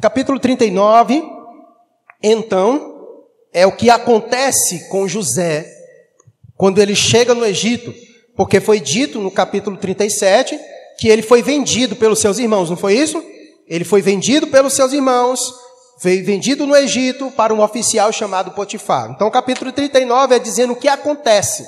Capítulo 0.00 0.40
39, 0.40 1.22
então, 2.22 3.26
é 3.52 3.66
o 3.66 3.76
que 3.76 3.90
acontece 3.90 4.88
com 4.88 5.06
José 5.06 5.79
quando 6.60 6.78
ele 6.78 6.94
chega 6.94 7.32
no 7.32 7.42
Egito, 7.42 7.90
porque 8.36 8.60
foi 8.60 8.78
dito 8.78 9.18
no 9.18 9.30
capítulo 9.30 9.78
37 9.78 10.60
que 10.98 11.08
ele 11.08 11.22
foi 11.22 11.42
vendido 11.42 11.96
pelos 11.96 12.20
seus 12.20 12.38
irmãos, 12.38 12.68
não 12.68 12.76
foi 12.76 12.92
isso? 12.98 13.24
Ele 13.66 13.82
foi 13.82 14.02
vendido 14.02 14.46
pelos 14.48 14.74
seus 14.74 14.92
irmãos, 14.92 15.40
foi 16.02 16.20
vendido 16.20 16.66
no 16.66 16.76
Egito 16.76 17.30
para 17.30 17.54
um 17.54 17.62
oficial 17.62 18.12
chamado 18.12 18.50
Potifar. 18.50 19.10
Então, 19.10 19.26
o 19.26 19.30
capítulo 19.30 19.72
39 19.72 20.34
é 20.34 20.38
dizendo 20.38 20.74
o 20.74 20.76
que 20.76 20.86
acontece 20.86 21.64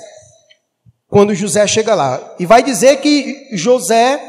quando 1.09 1.33
José 1.33 1.65
chega 1.65 1.95
lá. 1.95 2.35
E 2.37 2.45
vai 2.45 2.61
dizer 2.61 2.97
que 2.97 3.47
José, 3.53 4.21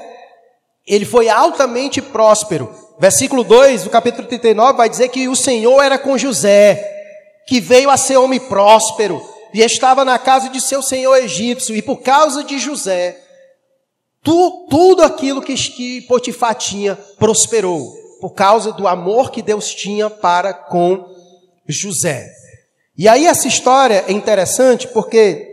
ele 0.87 1.05
foi 1.05 1.29
altamente 1.29 2.01
próspero 2.01 2.71
Versículo 2.99 3.43
2 3.43 3.85
do 3.85 3.91
capítulo 3.91 4.27
39 4.27 4.79
vai 4.79 4.89
dizer 4.89 5.09
que 5.09 5.29
o 5.29 5.35
Senhor 5.35 5.83
era 5.83 5.99
com 5.99 6.17
José, 6.17 6.91
que 7.47 7.61
veio 7.61 7.91
a 7.91 7.97
ser 7.97 8.17
homem 8.17 8.39
próspero 8.39 9.34
e 9.55 9.61
estava 9.61 10.05
na 10.05 10.19
casa 10.19 10.49
de 10.49 10.61
seu 10.61 10.83
senhor 10.83 11.15
egípcio, 11.15 11.77
e 11.77 11.81
por 11.81 12.03
causa 12.03 12.43
de 12.43 12.59
José, 12.59 13.17
tu, 14.21 14.67
tudo 14.69 15.05
aquilo 15.05 15.41
que, 15.41 15.55
que 15.55 16.01
Potifar 16.03 16.57
tinha 16.57 16.97
prosperou, 17.21 17.95
por 18.21 18.31
causa 18.31 18.73
do 18.73 18.89
amor 18.89 19.31
que 19.31 19.41
Deus 19.41 19.73
tinha 19.73 20.11
para 20.11 20.53
com 20.53 21.09
José. 21.69 22.29
E 22.99 23.09
aí 23.09 23.27
essa 23.27 23.47
história 23.47 24.05
é 24.09 24.13
interessante 24.13 24.89
porque 24.89 25.53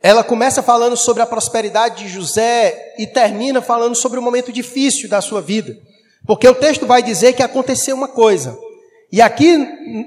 ela 0.00 0.22
começa 0.22 0.62
falando 0.62 0.96
sobre 0.96 1.20
a 1.20 1.26
prosperidade 1.26 2.04
de 2.04 2.08
José 2.08 2.94
e 2.98 3.06
termina 3.06 3.60
falando 3.60 3.96
sobre 3.96 4.16
o 4.16 4.22
momento 4.22 4.52
difícil 4.52 5.08
da 5.08 5.20
sua 5.20 5.40
vida. 5.40 5.76
Porque 6.24 6.48
o 6.48 6.54
texto 6.54 6.86
vai 6.86 7.02
dizer 7.02 7.32
que 7.32 7.42
aconteceu 7.42 7.96
uma 7.96 8.08
coisa. 8.08 8.56
E 9.14 9.22
aqui 9.22 9.56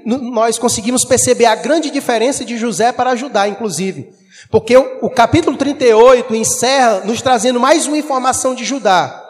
nós 0.04 0.58
conseguimos 0.58 1.02
perceber 1.02 1.46
a 1.46 1.54
grande 1.54 1.90
diferença 1.90 2.44
de 2.44 2.58
José 2.58 2.92
para 2.92 3.16
Judá, 3.16 3.48
inclusive. 3.48 4.12
Porque 4.50 4.76
o, 4.76 4.98
o 5.00 5.08
capítulo 5.08 5.56
38 5.56 6.34
encerra 6.34 7.00
nos 7.06 7.22
trazendo 7.22 7.58
mais 7.58 7.86
uma 7.86 7.96
informação 7.96 8.54
de 8.54 8.66
Judá. 8.66 9.24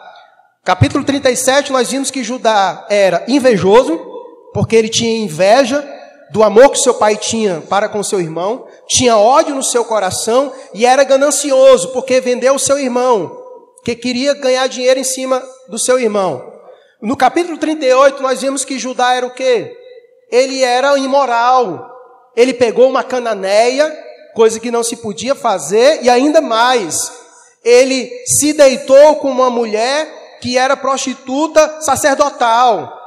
Capítulo 0.65 1.05
37, 1.05 1.71
nós 1.71 1.91
vimos 1.91 2.11
que 2.11 2.25
Judá 2.25 2.85
era 2.89 3.23
invejoso, 3.25 3.97
porque 4.53 4.75
ele 4.75 4.89
tinha 4.89 5.23
inveja 5.23 5.81
do 6.33 6.43
amor 6.43 6.71
que 6.71 6.79
seu 6.79 6.95
pai 6.95 7.15
tinha 7.15 7.63
para 7.69 7.87
com 7.87 8.03
seu 8.03 8.19
irmão, 8.19 8.67
tinha 8.85 9.15
ódio 9.15 9.55
no 9.55 9.63
seu 9.63 9.85
coração 9.85 10.51
e 10.73 10.85
era 10.85 11.05
ganancioso, 11.05 11.93
porque 11.93 12.19
vendeu 12.19 12.53
o 12.53 12.59
seu 12.59 12.77
irmão, 12.77 13.31
que 13.85 13.95
queria 13.95 14.33
ganhar 14.33 14.67
dinheiro 14.67 14.99
em 14.99 15.05
cima 15.05 15.41
do 15.69 15.79
seu 15.79 15.97
irmão. 15.97 16.48
No 17.01 17.15
capítulo 17.15 17.57
38, 17.57 18.21
nós 18.21 18.41
vimos 18.41 18.65
que 18.65 18.77
Judá 18.77 19.13
era 19.13 19.25
o 19.25 19.33
quê? 19.33 19.73
Ele 20.29 20.61
era 20.61 20.97
imoral. 20.97 21.89
Ele 22.35 22.53
pegou 22.53 22.89
uma 22.89 23.03
cananeia, 23.03 23.89
coisa 24.35 24.59
que 24.59 24.69
não 24.69 24.83
se 24.83 24.97
podia 24.97 25.33
fazer, 25.33 26.03
e 26.03 26.09
ainda 26.09 26.41
mais, 26.41 27.09
ele 27.63 28.09
se 28.25 28.51
deitou 28.51 29.15
com 29.15 29.31
uma 29.31 29.49
mulher 29.49 30.37
que 30.41 30.57
era 30.57 30.75
prostituta 30.75 31.81
sacerdotal. 31.81 32.97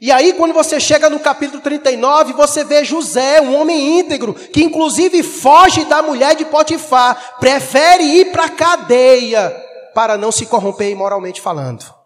E 0.00 0.12
aí, 0.12 0.34
quando 0.34 0.52
você 0.52 0.78
chega 0.78 1.08
no 1.08 1.18
capítulo 1.18 1.62
39, 1.62 2.34
você 2.34 2.62
vê 2.62 2.84
José, 2.84 3.40
um 3.40 3.58
homem 3.58 3.98
íntegro, 3.98 4.34
que 4.34 4.62
inclusive 4.62 5.22
foge 5.22 5.84
da 5.86 6.02
mulher 6.02 6.36
de 6.36 6.44
Potifar, 6.44 7.38
prefere 7.40 8.04
ir 8.04 8.30
para 8.30 8.44
a 8.44 8.50
cadeia 8.50 9.50
para 9.94 10.16
não 10.18 10.30
se 10.30 10.44
corromper 10.46 10.90
imoralmente 10.90 11.40
falando. 11.40 11.97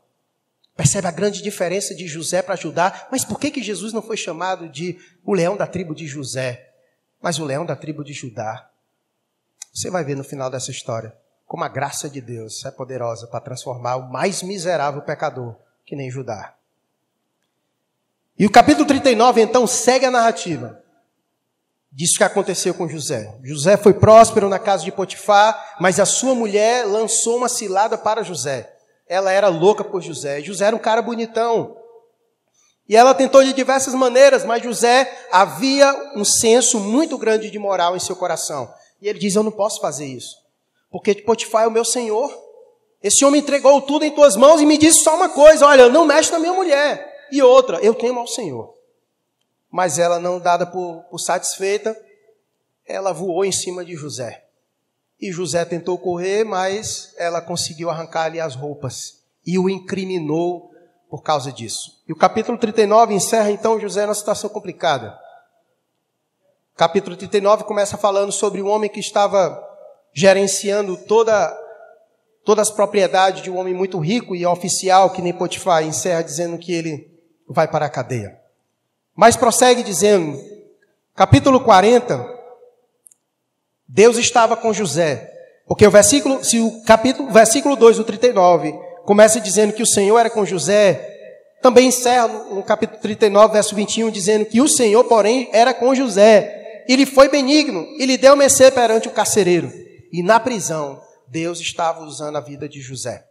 Percebe 0.83 1.07
a 1.07 1.13
grande 1.13 1.41
diferença 1.41 1.95
de 1.95 2.09
José 2.09 2.43
para 2.43 2.57
Judá? 2.57 3.07
Mas 3.09 3.25
por 3.25 3.39
que, 3.39 3.53
que 3.53 3.63
Jesus 3.63 3.93
não 3.93 4.03
foi 4.03 4.17
chamado 4.17 4.69
de 4.69 4.99
o 5.25 5.33
leão 5.33 5.57
da 5.57 5.65
tribo 5.65 5.95
de 5.95 6.09
José, 6.09 6.71
mas 7.21 7.39
o 7.39 7.45
leão 7.45 7.65
da 7.65 7.77
tribo 7.77 8.03
de 8.03 8.13
Judá? 8.13 8.69
Você 9.73 9.91
vai 9.91 10.03
ver 10.03 10.17
no 10.17 10.25
final 10.25 10.51
dessa 10.51 10.73
história 10.73 11.17
como 11.47 11.63
a 11.63 11.69
graça 11.69 12.11
de 12.11 12.21
Deus 12.21 12.65
é 12.65 12.71
poderosa 12.73 13.29
para 13.29 13.39
transformar 13.39 13.95
o 13.95 14.11
mais 14.11 14.43
miserável 14.43 15.03
pecador, 15.03 15.55
que 15.87 15.95
nem 15.95 16.11
Judá. 16.11 16.53
E 18.37 18.45
o 18.45 18.51
capítulo 18.51 18.85
39 18.85 19.41
então 19.41 19.69
segue 19.69 20.07
a 20.07 20.11
narrativa. 20.11 20.83
Diz 21.93 22.11
o 22.11 22.19
que 22.19 22.25
aconteceu 22.25 22.75
com 22.75 22.89
José. 22.89 23.39
José 23.45 23.77
foi 23.77 23.95
próspero 23.95 24.49
na 24.49 24.59
casa 24.59 24.83
de 24.83 24.91
Potifar, 24.91 25.77
mas 25.79 26.01
a 26.01 26.05
sua 26.05 26.35
mulher 26.35 26.85
lançou 26.87 27.37
uma 27.37 27.49
cilada 27.49 27.97
para 27.97 28.25
José 28.25 28.82
ela 29.07 29.31
era 29.31 29.49
louca 29.49 29.85
por 29.85 30.01
José. 30.01 30.41
José 30.41 30.67
era 30.67 30.77
um 30.77 30.79
cara 30.79 31.03
bonitão. 31.03 31.77
E 32.89 32.97
ela 32.97 33.15
tentou 33.15 33.43
de 33.45 33.53
diversas 33.53 33.95
maneiras, 33.95 34.45
mas 34.45 34.63
José 34.63 35.11
havia 35.31 35.93
um 36.17 36.25
senso 36.25 36.81
muito 36.81 37.17
grande 37.17 37.51
de 37.51 37.59
moral 37.59 37.97
em 37.97 38.01
seu 38.01 38.17
coração. 38.17 38.73
E 39.01 39.09
ele 39.09 39.19
diz: 39.19 39.35
Eu 39.35 39.43
não 39.43 39.53
posso 39.53 39.81
fazer 39.81 40.07
isso, 40.07 40.37
porque 40.91 41.15
Potifar 41.15 41.65
é 41.65 41.67
o 41.69 41.71
meu 41.71 41.85
senhor. 41.85 42.33
Esse 43.03 43.25
homem 43.25 43.41
entregou 43.41 43.81
tudo 43.83 44.05
em 44.05 44.11
tuas 44.11 44.37
mãos 44.37 44.61
e 44.61 44.67
me 44.67 44.79
disse 44.79 45.03
só 45.03 45.15
uma 45.17 45.29
coisa: 45.29 45.67
Olha, 45.67 45.89
não 45.89 46.05
mexe 46.05 46.31
na 46.31 46.39
minha 46.39 46.53
mulher. 46.53 47.11
E 47.31 47.43
outra, 47.43 47.79
eu 47.79 47.95
temo 47.95 48.21
ao 48.21 48.27
Senhor. 48.27 48.75
Mas 49.71 49.99
ela, 49.99 50.21
não 50.21 50.39
dada 50.39 50.67
por, 50.67 51.03
por 51.05 51.19
satisfeita, 51.19 51.97
ela 52.87 53.13
voou 53.13 53.43
em 53.43 53.51
cima 53.51 53.83
de 53.83 53.95
José. 53.97 54.45
E 55.23 55.31
José 55.31 55.65
tentou 55.65 55.97
correr, 55.97 56.43
mas 56.43 57.15
ela 57.17 57.41
conseguiu 57.41 57.89
arrancar-lhe 57.89 58.41
as 58.41 58.57
roupas 58.57 59.23
e 59.47 59.57
o 59.57 59.71
incriminou 59.71 60.73
por 61.09 61.23
causa 61.23 61.53
disso. 61.53 62.03
E 62.09 62.13
o 62.13 62.17
capítulo 62.17 62.59
39 62.59 63.15
encerra 63.15 63.53
então 63.53 63.79
José 63.79 64.03
numa 64.03 64.17
situação 64.17 64.51
complicada. 64.51 65.17
Capítulo 66.77 67.17
39 67.17 67.63
começa 67.63 67.97
falando 67.97 68.33
sobre 68.33 68.61
um 68.61 68.67
homem 68.67 68.91
que 68.91 68.99
estava 68.99 69.63
gerenciando 70.13 70.97
toda 70.97 71.57
todas 72.45 72.69
as 72.69 72.75
propriedades 72.75 73.41
de 73.41 73.49
um 73.49 73.57
homem 73.57 73.73
muito 73.73 74.01
rico 74.01 74.35
e 74.35 74.45
oficial 74.45 75.11
que 75.11 75.23
nem 75.23 75.33
Potifar, 75.33 75.85
encerra 75.85 76.23
dizendo 76.23 76.59
que 76.59 76.73
ele 76.73 77.09
vai 77.49 77.69
para 77.69 77.87
a 77.87 77.89
cadeia. 77.89 78.37
Mas 79.15 79.37
prossegue 79.37 79.85
dizendo, 79.85 80.37
capítulo 81.15 81.61
40, 81.61 82.42
Deus 83.93 84.17
estava 84.17 84.57
com 84.57 84.73
José. 84.73 85.31
Porque 85.67 85.87
o 85.87 85.91
versículo, 85.91 86.43
se 86.43 86.59
o 86.59 86.83
capítulo, 86.85 87.31
versículo 87.31 87.77
2 87.77 87.99
do 87.99 88.05
39 88.05 88.73
começa 89.05 89.39
dizendo 89.39 89.75
que 89.75 89.83
o 89.83 89.87
Senhor 89.87 90.19
era 90.19 90.31
com 90.31 90.47
José, 90.47 91.09
também 91.61 91.89
encerra 91.89 92.27
no 92.27 92.63
capítulo 92.63 92.99
39, 93.01 93.53
verso 93.53 93.75
21, 93.75 94.11
dizendo 94.11 94.47
que 94.47 94.61
o 94.61 94.69
Senhor, 94.69 95.05
porém, 95.05 95.51
era 95.53 95.75
com 95.75 95.95
José. 95.95 96.85
Ele 96.89 97.05
foi 97.05 97.29
benigno 97.29 97.87
e 97.99 98.07
lhe 98.07 98.17
deu 98.17 98.35
mercê 98.35 98.71
perante 98.71 99.09
o 99.09 99.13
carcereiro. 99.13 99.71
E 100.11 100.23
na 100.23 100.41
prisão, 100.41 101.01
Deus 101.29 101.61
estava 101.61 102.03
usando 102.03 102.37
a 102.37 102.41
vida 102.41 102.69
de 102.69 102.81
José. 102.81 103.25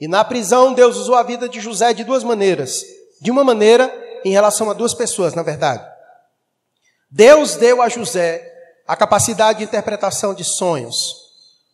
E 0.00 0.08
na 0.08 0.24
prisão, 0.24 0.72
Deus 0.72 0.96
usou 0.96 1.16
a 1.16 1.22
vida 1.22 1.48
de 1.48 1.60
José 1.60 1.92
de 1.92 2.02
duas 2.02 2.24
maneiras. 2.24 2.82
De 3.20 3.30
uma 3.30 3.44
maneira, 3.44 3.92
em 4.24 4.30
relação 4.30 4.70
a 4.70 4.72
duas 4.72 4.94
pessoas, 4.94 5.34
na 5.34 5.42
verdade. 5.42 5.84
Deus 7.10 7.56
deu 7.56 7.82
a 7.82 7.88
José 7.88 8.47
a 8.88 8.96
capacidade 8.96 9.58
de 9.58 9.64
interpretação 9.66 10.32
de 10.32 10.42
sonhos. 10.42 11.28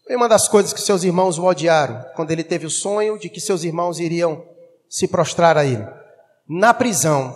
Foi 0.05 0.16
uma 0.16 0.29
das 0.29 0.48
coisas 0.48 0.72
que 0.72 0.81
seus 0.81 1.05
irmãos 1.05 1.38
o 1.38 1.44
odiaram, 1.44 2.05
quando 2.16 2.33
ele 2.33 2.42
teve 2.42 2.66
o 2.66 2.70
sonho 2.70 3.16
de 3.16 3.29
que 3.29 3.40
seus 3.40 3.62
irmãos 3.62 4.00
iriam 4.00 4.44
se 4.90 5.07
prostrar 5.07 5.57
a 5.57 5.64
ele. 5.64 5.87
na 6.46 6.74
prisão, 6.74 7.35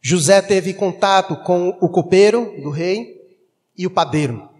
José 0.00 0.42
teve 0.42 0.74
contato 0.74 1.36
com 1.44 1.68
o 1.80 1.88
copeiro 1.88 2.60
do 2.60 2.70
rei 2.70 3.16
e 3.78 3.86
o 3.86 3.90
padeiro. 3.90 4.50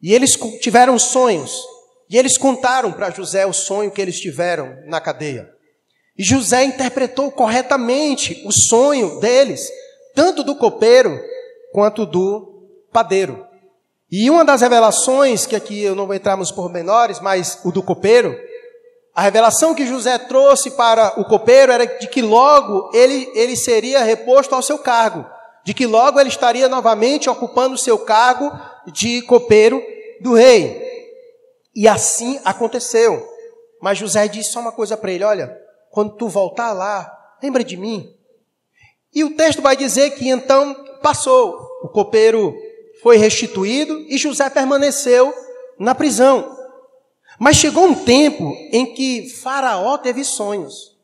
E 0.00 0.14
eles 0.14 0.38
tiveram 0.60 0.96
sonhos. 0.96 1.60
E 2.08 2.16
eles 2.16 2.38
contaram 2.38 2.92
para 2.92 3.10
José 3.10 3.44
o 3.44 3.52
sonho 3.52 3.90
que 3.90 4.00
eles 4.00 4.20
tiveram 4.20 4.78
na 4.86 5.00
cadeia. 5.00 5.52
E 6.16 6.22
José 6.22 6.62
interpretou 6.64 7.32
corretamente 7.32 8.40
o 8.46 8.52
sonho 8.52 9.18
deles, 9.18 9.68
tanto 10.14 10.44
do 10.44 10.54
copeiro 10.54 11.20
quanto 11.72 12.06
do 12.06 12.47
padeiro. 12.98 13.46
E 14.10 14.28
uma 14.28 14.44
das 14.44 14.60
revelações, 14.60 15.46
que 15.46 15.54
aqui 15.54 15.80
eu 15.80 15.94
não 15.94 16.06
vou 16.06 16.16
entrar 16.16 16.36
nos 16.36 16.50
pormenores, 16.50 17.20
mas 17.20 17.60
o 17.64 17.70
do 17.70 17.80
copeiro, 17.80 18.36
a 19.14 19.22
revelação 19.22 19.72
que 19.72 19.86
José 19.86 20.18
trouxe 20.18 20.72
para 20.72 21.20
o 21.20 21.24
copeiro 21.24 21.70
era 21.70 21.86
de 21.86 22.08
que 22.08 22.20
logo 22.20 22.90
ele, 22.92 23.30
ele 23.34 23.54
seria 23.54 24.02
reposto 24.02 24.52
ao 24.52 24.62
seu 24.62 24.78
cargo, 24.78 25.24
de 25.64 25.72
que 25.72 25.86
logo 25.86 26.18
ele 26.18 26.28
estaria 26.28 26.68
novamente 26.68 27.30
ocupando 27.30 27.74
o 27.76 27.78
seu 27.78 27.98
cargo 27.98 28.50
de 28.92 29.22
copeiro 29.22 29.80
do 30.20 30.34
rei. 30.34 30.82
E 31.76 31.86
assim 31.86 32.40
aconteceu. 32.44 33.24
Mas 33.80 33.98
José 33.98 34.26
disse 34.26 34.50
só 34.50 34.58
uma 34.58 34.72
coisa 34.72 34.96
para 34.96 35.12
ele: 35.12 35.22
olha, 35.22 35.56
quando 35.90 36.16
tu 36.16 36.28
voltar 36.28 36.72
lá, 36.72 37.12
lembra 37.40 37.62
de 37.62 37.76
mim. 37.76 38.12
E 39.14 39.22
o 39.22 39.36
texto 39.36 39.62
vai 39.62 39.76
dizer 39.76 40.10
que 40.16 40.28
então 40.28 40.74
passou, 41.00 41.56
o 41.82 41.88
copeiro 41.88 42.54
foi 43.02 43.16
restituído 43.16 44.04
e 44.08 44.18
José 44.18 44.48
permaneceu 44.50 45.32
na 45.78 45.94
prisão. 45.94 46.56
Mas 47.38 47.56
chegou 47.56 47.84
um 47.84 47.94
tempo 47.94 48.56
em 48.72 48.92
que 48.94 49.28
Faraó 49.28 49.96
teve 49.98 50.24
sonhos. 50.24 50.96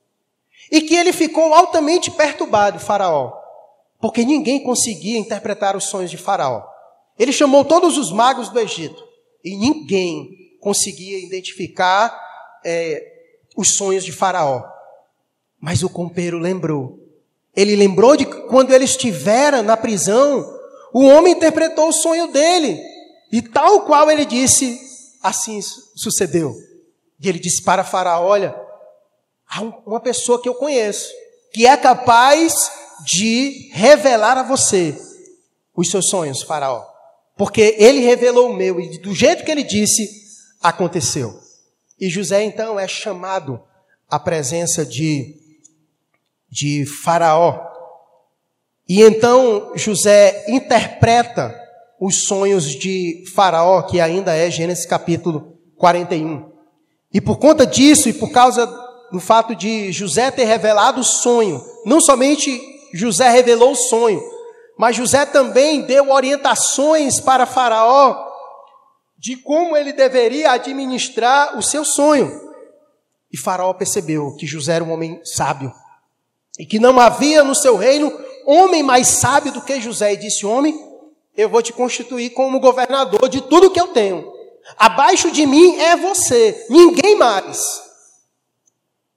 E 0.71 0.81
que 0.81 0.95
ele 0.95 1.13
ficou 1.13 1.55
altamente 1.55 2.11
perturbado, 2.11 2.81
Faraó, 2.81 3.33
porque 4.01 4.25
ninguém 4.25 4.63
conseguia 4.63 5.19
interpretar 5.19 5.77
os 5.77 5.85
sonhos 5.85 6.11
de 6.11 6.17
Faraó. 6.17 6.65
Ele 7.19 7.33
chamou 7.33 7.65
todos 7.65 7.97
os 7.97 8.11
magos 8.11 8.49
do 8.49 8.59
Egito 8.59 9.05
e 9.45 9.57
ninguém 9.57 10.31
conseguia 10.61 11.19
identificar 11.19 12.19
é, 12.65 13.13
os 13.57 13.77
sonhos 13.77 14.05
de 14.05 14.11
Faraó. 14.11 14.65
Mas 15.61 15.83
o 15.83 15.89
compeiro 15.89 16.39
lembrou. 16.39 16.99
Ele 17.55 17.77
lembrou 17.77 18.17
de 18.17 18.25
quando 18.25 18.73
ele 18.73 18.85
estivera 18.85 19.63
na 19.63 19.77
prisão, 19.77 20.54
o 20.95 21.05
homem 21.05 21.33
interpretou 21.33 21.89
o 21.89 21.93
sonho 21.93 22.29
dele. 22.29 22.81
E 23.33 23.43
tal 23.43 23.85
qual 23.85 24.09
ele 24.09 24.25
disse, 24.25 24.81
assim 25.21 25.61
sucedeu. 25.61 26.55
E 27.21 27.29
ele 27.29 27.41
disse 27.41 27.61
para 27.63 27.83
Faraó: 27.83 28.25
Olha, 28.25 28.55
há 29.49 29.61
uma 29.85 29.99
pessoa 29.99 30.41
que 30.41 30.49
eu 30.49 30.55
conheço, 30.55 31.11
que 31.53 31.67
é 31.67 31.77
capaz 31.77 32.55
de 33.05 33.71
revelar 33.73 34.39
a 34.39 34.45
você 34.45 34.97
os 35.77 35.91
seus 35.91 36.09
sonhos, 36.09 36.43
Faraó. 36.43 36.85
Porque 37.37 37.75
ele 37.77 37.99
revelou 37.99 38.51
o 38.51 38.55
meu, 38.55 38.81
e 38.81 38.99
do 38.99 39.13
jeito 39.13 39.45
que 39.45 39.51
ele 39.51 39.65
disse, 39.65 40.09
aconteceu. 40.63 41.37
E 41.99 42.09
José 42.09 42.45
então 42.45 42.79
é 42.79 42.87
chamado 42.87 43.61
à 44.09 44.19
presença 44.21 44.87
de, 44.87 45.35
de 46.49 46.87
Faraó. 46.87 47.74
E 48.89 49.03
então 49.03 49.73
José 49.75 50.45
interpreta 50.49 51.55
os 52.01 52.25
sonhos 52.25 52.67
de 52.67 53.25
Faraó, 53.35 53.83
que 53.83 54.01
ainda 54.01 54.35
é 54.35 54.51
Gênesis 54.51 54.85
capítulo 54.85 55.59
41. 55.77 56.53
E 57.13 57.21
por 57.21 57.39
conta 57.39 57.67
disso, 57.67 58.09
e 58.09 58.13
por 58.13 58.31
causa 58.31 58.67
do 59.11 59.21
fato 59.21 59.55
de 59.55 59.91
José 59.93 60.31
ter 60.31 60.45
revelado 60.45 61.01
o 61.01 61.05
sonho, 61.05 61.65
não 61.87 62.01
somente 62.01 62.61
José 62.93 63.31
revelou 63.31 63.73
o 63.73 63.77
sonho, 63.77 64.23
mas 64.77 64.97
José 64.97 65.25
também 65.25 65.83
deu 65.83 66.11
orientações 66.11 67.21
para 67.21 67.47
Faraó 67.47 68.33
de 69.17 69.37
como 69.37 69.75
ele 69.75 69.93
deveria 69.93 70.53
administrar 70.53 71.57
o 71.57 71.63
seu 71.63 71.83
sonho. 71.83 72.31
E 73.33 73.39
Faraó 73.39 73.73
percebeu 73.73 74.37
que 74.37 74.47
José 74.47 74.75
era 74.75 74.85
um 74.85 74.93
homem 74.93 75.19
sábio 75.25 75.73
e 76.59 76.67
que 76.67 76.79
não 76.79 77.01
havia 77.01 77.43
no 77.43 77.55
seu 77.55 77.77
reino 77.77 78.13
homem 78.47 78.83
mais 78.83 79.09
sábio 79.09 79.53
do 79.53 79.63
que 79.63 79.81
José 79.81 80.13
e 80.13 80.17
disse: 80.17 80.47
Homem, 80.47 80.75
eu 81.37 81.49
vou 81.49 81.63
te 81.63 81.73
constituir 81.73 82.31
como 82.31 82.61
governador 82.61 83.29
de 83.29 83.41
tudo 83.41 83.71
que 83.71 83.81
eu 83.81 83.89
tenho. 83.89 84.33
Abaixo 84.77 85.31
de 85.31 85.47
mim 85.47 85.77
é 85.77 85.97
você, 85.97 86.67
ninguém 86.71 87.17
mais. 87.17 87.83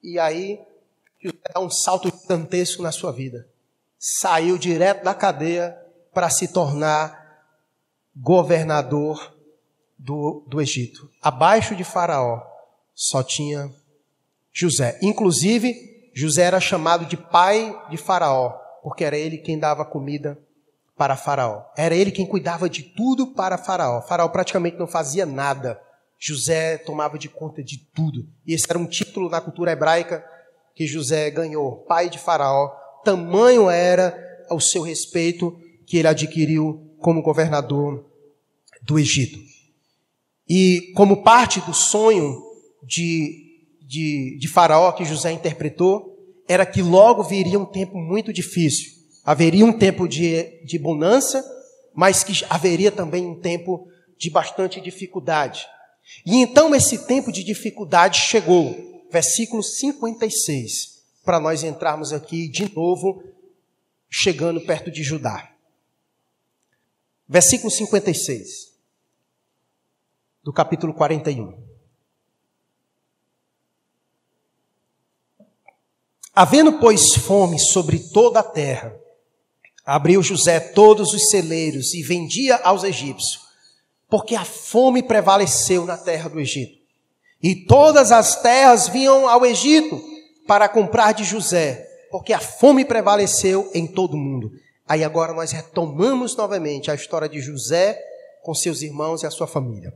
E 0.03 0.19
aí, 0.19 0.59
José 1.19 1.37
dá 1.53 1.61
um 1.61 1.69
salto 1.69 2.09
gigantesco 2.09 2.81
na 2.81 2.91
sua 2.91 3.11
vida. 3.11 3.47
Saiu 3.97 4.57
direto 4.57 5.03
da 5.03 5.13
cadeia 5.13 5.77
para 6.13 6.29
se 6.29 6.47
tornar 6.47 7.43
governador 8.15 9.35
do, 9.97 10.43
do 10.47 10.61
Egito. 10.61 11.09
Abaixo 11.21 11.75
de 11.75 11.83
Faraó 11.83 12.41
só 12.93 13.23
tinha 13.23 13.71
José. 14.51 14.97
Inclusive, 15.01 16.11
José 16.13 16.43
era 16.43 16.59
chamado 16.59 17.05
de 17.05 17.15
pai 17.15 17.75
de 17.89 17.97
Faraó 17.97 18.66
porque 18.87 19.03
era 19.03 19.17
ele 19.17 19.37
quem 19.37 19.59
dava 19.59 19.83
comida 19.83 20.39
para 20.95 21.17
Faraó. 21.17 21.65
Era 21.75 21.93
ele 21.93 22.09
quem 22.09 22.25
cuidava 22.25 22.69
de 22.69 22.83
tudo 22.83 23.33
para 23.33 23.57
Faraó. 23.57 24.01
Faraó 24.01 24.29
praticamente 24.29 24.77
não 24.77 24.87
fazia 24.87 25.25
nada. 25.25 25.77
José 26.17 26.77
tomava 26.77 27.17
de 27.17 27.27
conta 27.27 27.61
de 27.61 27.79
tudo. 27.93 28.25
E 28.45 28.53
esse 28.53 28.65
era 28.69 28.79
um 28.79 28.85
título 28.85 29.29
na 29.29 29.41
cultura 29.41 29.73
hebraica 29.73 30.23
que 30.73 30.87
José 30.87 31.29
ganhou, 31.29 31.79
pai 31.79 32.09
de 32.09 32.17
Faraó. 32.17 32.69
Tamanho 33.03 33.69
era 33.69 34.17
o 34.49 34.61
seu 34.61 34.83
respeito 34.83 35.59
que 35.85 35.97
ele 35.97 36.07
adquiriu 36.07 36.95
como 36.97 37.21
governador 37.21 38.09
do 38.83 38.97
Egito. 38.97 39.37
E 40.47 40.93
como 40.95 41.23
parte 41.23 41.59
do 41.59 41.73
sonho 41.73 42.41
de, 42.81 43.67
de, 43.85 44.37
de 44.39 44.47
Faraó 44.47 44.93
que 44.93 45.03
José 45.03 45.33
interpretou, 45.33 46.16
era 46.47 46.65
que 46.65 46.81
logo 46.81 47.23
viria 47.23 47.59
um 47.59 47.65
tempo 47.65 47.97
muito 47.97 48.31
difícil. 48.31 48.91
Haveria 49.23 49.65
um 49.65 49.77
tempo 49.77 50.07
de, 50.07 50.63
de 50.63 50.79
bonança, 50.79 51.43
mas 51.93 52.23
que 52.23 52.45
haveria 52.49 52.91
também 52.91 53.25
um 53.25 53.39
tempo 53.39 53.87
de 54.17 54.29
bastante 54.29 54.79
dificuldade. 54.79 55.67
E 56.25 56.37
então 56.37 56.73
esse 56.73 57.05
tempo 57.05 57.31
de 57.31 57.43
dificuldade 57.43 58.19
chegou. 58.21 59.05
Versículo 59.11 59.63
56, 59.63 61.03
para 61.23 61.39
nós 61.39 61.63
entrarmos 61.63 62.11
aqui 62.11 62.47
de 62.47 62.73
novo, 62.73 63.23
chegando 64.09 64.61
perto 64.61 64.91
de 64.91 65.01
Judá. 65.01 65.49
Versículo 67.27 67.71
56, 67.71 68.73
do 70.43 70.53
capítulo 70.53 70.93
41. 70.93 71.66
Havendo, 76.39 76.73
pois, 76.73 77.15
fome 77.15 77.57
sobre 77.57 77.97
toda 77.97 78.41
a 78.41 78.43
terra, 78.43 78.95
abriu 79.83 80.21
José 80.21 80.59
todos 80.59 81.11
os 81.11 81.31
celeiros 81.31 81.95
e 81.95 82.03
vendia 82.03 82.57
aos 82.57 82.83
egípcios, 82.83 83.39
porque 84.07 84.35
a 84.35 84.45
fome 84.45 85.01
prevaleceu 85.01 85.83
na 85.83 85.97
terra 85.97 86.29
do 86.29 86.39
Egito. 86.39 86.77
E 87.41 87.65
todas 87.65 88.11
as 88.11 88.39
terras 88.39 88.87
vinham 88.87 89.27
ao 89.27 89.43
Egito 89.47 89.99
para 90.45 90.69
comprar 90.69 91.11
de 91.11 91.23
José, 91.23 91.89
porque 92.11 92.33
a 92.33 92.39
fome 92.39 92.85
prevaleceu 92.85 93.71
em 93.73 93.87
todo 93.87 94.13
o 94.13 94.19
mundo. 94.19 94.51
Aí 94.87 95.03
agora 95.03 95.33
nós 95.33 95.51
retomamos 95.51 96.35
novamente 96.35 96.91
a 96.91 96.93
história 96.93 97.27
de 97.27 97.41
José 97.41 97.99
com 98.43 98.53
seus 98.53 98.83
irmãos 98.83 99.23
e 99.23 99.25
a 99.25 99.31
sua 99.31 99.47
família. 99.47 99.91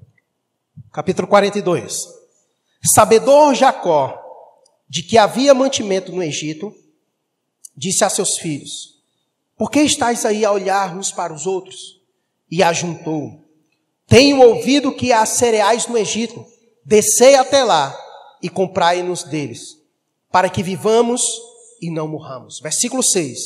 Capítulo 0.92 1.28
42. 1.28 2.08
Sabedor 2.96 3.54
Jacó 3.54 4.21
de 4.92 5.02
que 5.02 5.18
havia 5.18 5.54
mantimento 5.54 6.12
no 6.12 6.22
Egito, 6.22 6.76
disse 7.74 8.04
a 8.04 8.10
seus 8.10 8.38
filhos: 8.38 8.98
Por 9.58 9.72
que 9.72 9.80
estáis 9.80 10.26
aí 10.26 10.44
a 10.44 10.52
olhar 10.52 10.98
uns 10.98 11.14
para 11.14 11.34
os 11.34 11.48
outros? 11.48 12.02
E 12.52 12.62
ajuntou: 12.62 13.42
Tenho 14.06 14.42
ouvido 14.42 14.94
que 14.94 15.14
há 15.14 15.26
cereais 15.26 15.88
no 15.88 15.98
Egito, 15.98 16.46
descei 16.84 17.36
até 17.36 17.64
lá 17.64 17.98
e 18.44 18.50
comprai-nos 18.50 19.24
deles, 19.24 19.78
para 20.30 20.50
que 20.50 20.62
vivamos 20.62 21.22
e 21.82 21.90
não 21.90 22.10
morramos. 22.10 22.60
Versículo 22.60 23.02
6. 23.02 23.40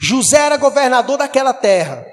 José 0.00 0.38
era 0.38 0.56
governador 0.56 1.18
daquela 1.18 1.52
terra, 1.52 2.06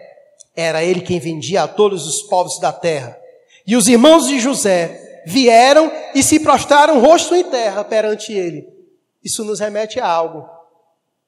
era 0.53 0.83
ele 0.83 0.99
quem 0.99 1.21
vendia 1.21 1.63
a 1.63 1.69
todos 1.69 2.05
os 2.05 2.23
povos 2.23 2.59
da 2.59 2.73
terra. 2.73 3.17
E 3.65 3.77
os 3.77 3.87
irmãos 3.87 4.27
de 4.27 4.41
José 4.41 5.06
vieram 5.27 5.91
e 6.15 6.23
se 6.23 6.39
prostraram 6.39 7.01
rosto 7.01 7.35
em 7.35 7.43
terra 7.43 7.83
perante 7.83 8.31
ele. 8.31 8.65
Isso 9.21 9.43
nos 9.43 9.59
remete 9.59 9.99
a 9.99 10.07
algo. 10.07 10.47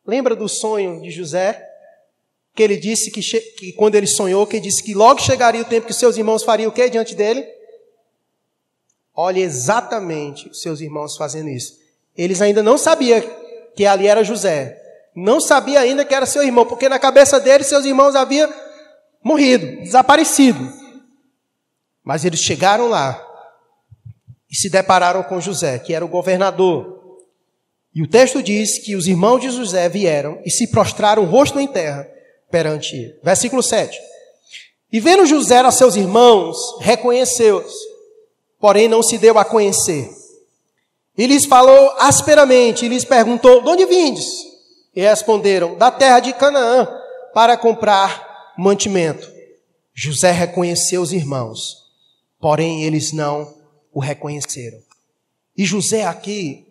Lembra 0.08 0.38
do 0.38 0.48
sonho 0.48 1.02
de 1.02 1.12
José? 1.12 1.68
Que 2.56 2.64
ele 2.64 2.78
disse 2.78 3.12
que, 3.12 3.22
que 3.22 3.74
quando 3.74 3.96
ele 3.96 4.08
sonhou, 4.08 4.48
que 4.48 4.56
ele 4.56 4.64
disse 4.64 4.82
que 4.82 4.94
logo 4.94 5.20
chegaria 5.20 5.62
o 5.62 5.66
tempo 5.66 5.86
que 5.86 5.94
seus 5.94 6.16
irmãos 6.16 6.44
fariam 6.44 6.70
o 6.70 6.72
que 6.72 6.90
diante 6.90 7.14
dele? 7.14 7.46
Olhe 9.14 9.42
exatamente 9.42 10.48
os 10.48 10.62
seus 10.62 10.80
irmãos 10.80 11.18
fazendo 11.18 11.50
isso. 11.50 11.78
Eles 12.18 12.42
ainda 12.42 12.64
não 12.64 12.78
sabiam 12.78 13.22
que 13.76 13.86
ali 13.86 14.08
era 14.08 14.24
José. 14.24 14.82
Não 15.14 15.42
sabia 15.42 15.82
ainda 15.82 16.06
que 16.06 16.16
era 16.16 16.26
seu 16.26 16.42
irmão, 16.42 16.66
porque 16.66 16.88
na 16.88 17.00
cabeça 17.00 17.38
dele 17.38 17.66
seus 17.66 17.84
irmãos 17.84 18.16
haviam 18.16 18.50
morrido, 19.22 19.82
desaparecido. 19.82 20.72
Mas 22.02 22.24
eles 22.24 22.40
chegaram 22.40 22.88
lá 22.88 23.26
e 24.50 24.56
se 24.56 24.70
depararam 24.70 25.24
com 25.24 25.40
José, 25.40 25.78
que 25.78 25.94
era 25.94 26.04
o 26.04 26.10
governador. 26.10 27.20
E 27.94 28.02
o 28.02 28.08
texto 28.08 28.42
diz 28.42 28.80
que 28.80 28.96
os 28.96 29.08
irmãos 29.08 29.40
de 29.40 29.50
José 29.50 29.88
vieram 29.90 30.42
e 30.46 30.50
se 30.50 30.68
prostraram 30.68 31.26
rosto 31.26 31.60
em 31.60 31.68
terra 31.68 32.10
perante 32.50 32.96
ele. 32.96 33.20
Versículo 33.24 33.62
7. 33.62 34.00
E 34.92 35.00
vendo 35.00 35.26
José 35.26 35.60
a 35.60 35.72
seus 35.72 35.96
irmãos, 35.96 36.58
reconheceu-os, 36.80 37.74
porém 38.60 38.88
não 38.88 39.04
se 39.04 39.18
deu 39.18 39.38
a 39.38 39.46
conhecer. 39.46 40.10
E 41.16 41.28
lhes 41.28 41.46
falou 41.46 41.94
asperamente, 42.00 42.86
e 42.86 42.88
lhes 42.88 43.06
perguntou: 43.06 43.62
De 43.62 43.70
onde 43.70 43.86
vindes? 43.86 44.26
E 44.96 45.02
responderam: 45.02 45.76
Da 45.76 45.92
terra 45.92 46.20
de 46.20 46.34
Canaã, 46.34 46.88
para 47.34 47.56
comprar 47.58 48.54
mantimento. 48.58 49.30
José 49.94 50.32
reconheceu 50.32 51.02
os 51.02 51.12
irmãos, 51.12 51.84
porém 52.40 52.84
eles 52.84 53.12
não 53.12 53.59
o 53.94 54.00
reconheceram. 54.00 54.82
E 55.58 55.66
José 55.66 56.06
aqui, 56.06 56.66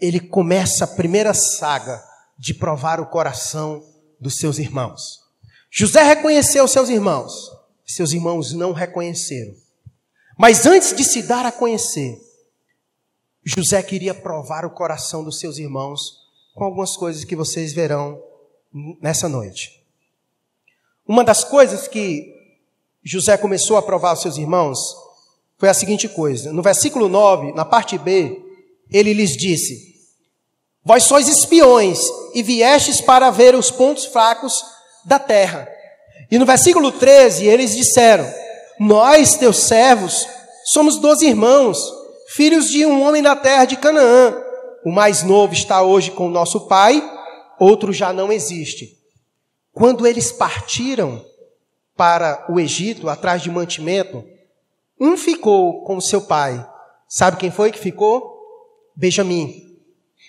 ele 0.00 0.20
começa 0.20 0.84
a 0.84 0.88
primeira 0.88 1.34
saga 1.34 2.02
de 2.38 2.54
provar 2.54 3.00
o 3.00 3.06
coração 3.06 3.84
dos 4.20 4.38
seus 4.38 4.58
irmãos. 4.58 5.20
José 5.70 6.02
reconheceu 6.02 6.66
seus 6.66 6.88
irmãos, 6.88 7.32
seus 7.86 8.12
irmãos 8.12 8.52
não 8.52 8.72
reconheceram. 8.72 9.54
Mas 10.38 10.64
antes 10.64 10.94
de 10.96 11.04
se 11.04 11.22
dar 11.22 11.44
a 11.44 11.52
conhecer, 11.52 12.18
José 13.44 13.82
queria 13.82 14.14
provar 14.14 14.64
o 14.64 14.70
coração 14.70 15.24
dos 15.24 15.38
seus 15.38 15.58
irmãos 15.58 16.20
com 16.54 16.64
algumas 16.64 16.96
coisas 16.96 17.24
que 17.24 17.36
vocês 17.36 17.72
verão 17.72 18.22
nessa 19.00 19.28
noite. 19.28 19.84
Uma 21.06 21.24
das 21.24 21.42
coisas 21.44 21.88
que 21.88 22.34
José 23.02 23.36
começou 23.36 23.76
a 23.76 23.82
provar 23.82 24.10
aos 24.10 24.22
seus 24.22 24.36
irmãos 24.36 24.78
foi 25.60 25.68
a 25.68 25.74
seguinte 25.74 26.08
coisa. 26.08 26.54
No 26.54 26.62
versículo 26.62 27.06
9, 27.06 27.52
na 27.52 27.66
parte 27.66 27.98
B, 27.98 28.40
ele 28.90 29.12
lhes 29.12 29.36
disse: 29.36 29.94
Vós 30.82 31.04
sois 31.04 31.28
espiões 31.28 32.00
e 32.34 32.42
viestes 32.42 33.02
para 33.02 33.30
ver 33.30 33.54
os 33.54 33.70
pontos 33.70 34.06
fracos 34.06 34.64
da 35.04 35.18
terra. 35.18 35.68
E 36.30 36.38
no 36.38 36.46
versículo 36.46 36.90
13, 36.90 37.46
eles 37.46 37.76
disseram: 37.76 38.26
Nós, 38.80 39.36
teus 39.36 39.64
servos, 39.64 40.26
somos 40.64 40.98
doze 40.98 41.26
irmãos, 41.26 41.78
filhos 42.28 42.70
de 42.70 42.86
um 42.86 43.06
homem 43.06 43.22
da 43.22 43.36
terra 43.36 43.66
de 43.66 43.76
Canaã. 43.76 44.34
O 44.82 44.90
mais 44.90 45.22
novo 45.22 45.52
está 45.52 45.82
hoje 45.82 46.10
com 46.10 46.28
o 46.28 46.30
nosso 46.30 46.68
pai, 46.68 47.06
outro 47.58 47.92
já 47.92 48.14
não 48.14 48.32
existe. 48.32 48.96
Quando 49.74 50.06
eles 50.06 50.32
partiram 50.32 51.22
para 51.94 52.46
o 52.48 52.58
Egito, 52.58 53.10
atrás 53.10 53.42
de 53.42 53.50
mantimento, 53.50 54.24
um 55.00 55.16
ficou 55.16 55.82
com 55.84 56.00
seu 56.00 56.20
pai. 56.20 56.64
Sabe 57.08 57.38
quem 57.38 57.50
foi 57.50 57.72
que 57.72 57.78
ficou? 57.78 58.38
Benjamim. 58.94 59.70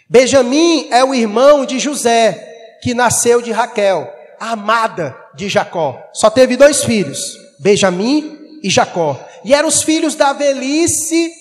Benjamim 0.09 0.87
é 0.89 1.03
o 1.03 1.13
irmão 1.13 1.65
de 1.65 1.77
José, 1.77 2.79
que 2.81 2.93
nasceu 2.93 3.41
de 3.41 3.51
Raquel, 3.51 4.09
a 4.39 4.51
amada 4.51 5.15
de 5.35 5.49
Jacó. 5.49 6.01
Só 6.13 6.29
teve 6.29 6.55
dois 6.55 6.83
filhos, 6.83 7.37
Benjamim 7.59 8.59
e 8.63 8.69
Jacó. 8.69 9.19
E 9.43 9.53
eram 9.53 9.67
os 9.67 9.83
filhos 9.83 10.15
da 10.15 10.33
velhice, 10.33 11.31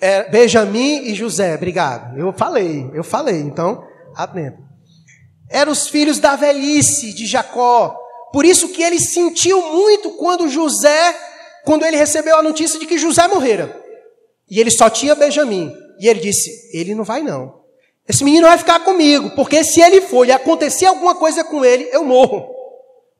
é, 0.00 0.28
Benjamim 0.30 1.02
e 1.04 1.14
José. 1.14 1.54
Obrigado. 1.54 2.18
Eu 2.18 2.32
falei, 2.32 2.88
eu 2.94 3.02
falei, 3.04 3.40
então, 3.40 3.84
atento. 4.14 4.62
Eram 5.50 5.72
os 5.72 5.88
filhos 5.88 6.18
da 6.18 6.36
velhice 6.36 7.12
de 7.12 7.26
Jacó. 7.26 7.96
Por 8.32 8.44
isso 8.44 8.68
que 8.68 8.82
ele 8.82 9.00
sentiu 9.00 9.60
muito 9.72 10.10
quando 10.12 10.48
José 10.48 11.14
quando 11.64 11.84
ele 11.84 11.96
recebeu 11.96 12.36
a 12.36 12.42
notícia 12.42 12.78
de 12.78 12.86
que 12.86 12.98
José 12.98 13.26
morrera. 13.28 13.84
E 14.50 14.60
ele 14.60 14.70
só 14.70 14.88
tinha 14.88 15.14
Benjamim. 15.14 15.72
E 15.98 16.08
ele 16.08 16.20
disse: 16.20 16.70
Ele 16.72 16.94
não 16.94 17.04
vai, 17.04 17.22
não. 17.22 17.58
Esse 18.08 18.24
menino 18.24 18.46
vai 18.46 18.56
ficar 18.56 18.80
comigo, 18.80 19.30
porque 19.36 19.62
se 19.62 19.82
ele 19.82 20.00
for 20.00 20.26
e 20.26 20.32
acontecer 20.32 20.86
alguma 20.86 21.14
coisa 21.14 21.44
com 21.44 21.62
ele, 21.62 21.88
eu 21.92 22.02
morro. 22.04 22.54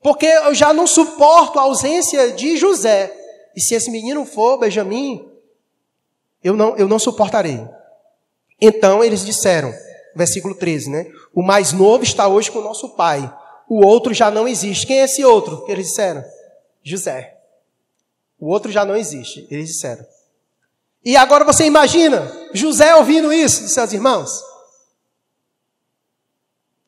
Porque 0.01 0.25
eu 0.25 0.55
já 0.55 0.73
não 0.73 0.87
suporto 0.87 1.59
a 1.59 1.63
ausência 1.63 2.31
de 2.31 2.57
José. 2.57 3.15
E 3.55 3.61
se 3.61 3.75
esse 3.75 3.91
menino 3.91 4.25
for 4.25 4.57
Benjamim, 4.57 5.29
eu 6.43 6.55
não, 6.55 6.75
eu 6.75 6.87
não 6.87 6.97
suportarei. 6.97 7.63
Então 8.59 9.03
eles 9.03 9.23
disseram, 9.23 9.71
versículo 10.15 10.55
13, 10.55 10.89
né? 10.89 11.11
O 11.35 11.43
mais 11.43 11.71
novo 11.71 12.03
está 12.03 12.27
hoje 12.27 12.49
com 12.49 12.59
o 12.59 12.63
nosso 12.63 12.95
pai. 12.95 13.31
O 13.69 13.85
outro 13.85 14.13
já 14.13 14.31
não 14.31 14.47
existe. 14.47 14.87
Quem 14.87 15.01
é 15.01 15.03
esse 15.03 15.23
outro? 15.23 15.63
Que 15.65 15.71
eles 15.71 15.87
disseram? 15.87 16.23
José. 16.83 17.38
O 18.39 18.47
outro 18.47 18.71
já 18.71 18.85
não 18.85 18.95
existe, 18.95 19.45
eles 19.49 19.67
disseram. 19.69 20.05
E 21.03 21.15
agora 21.15 21.45
você 21.45 21.65
imagina 21.65 22.31
José 22.53 22.95
ouvindo 22.95 23.31
isso 23.31 23.63
dos 23.63 23.73
seus 23.73 23.93
irmãos? 23.93 24.29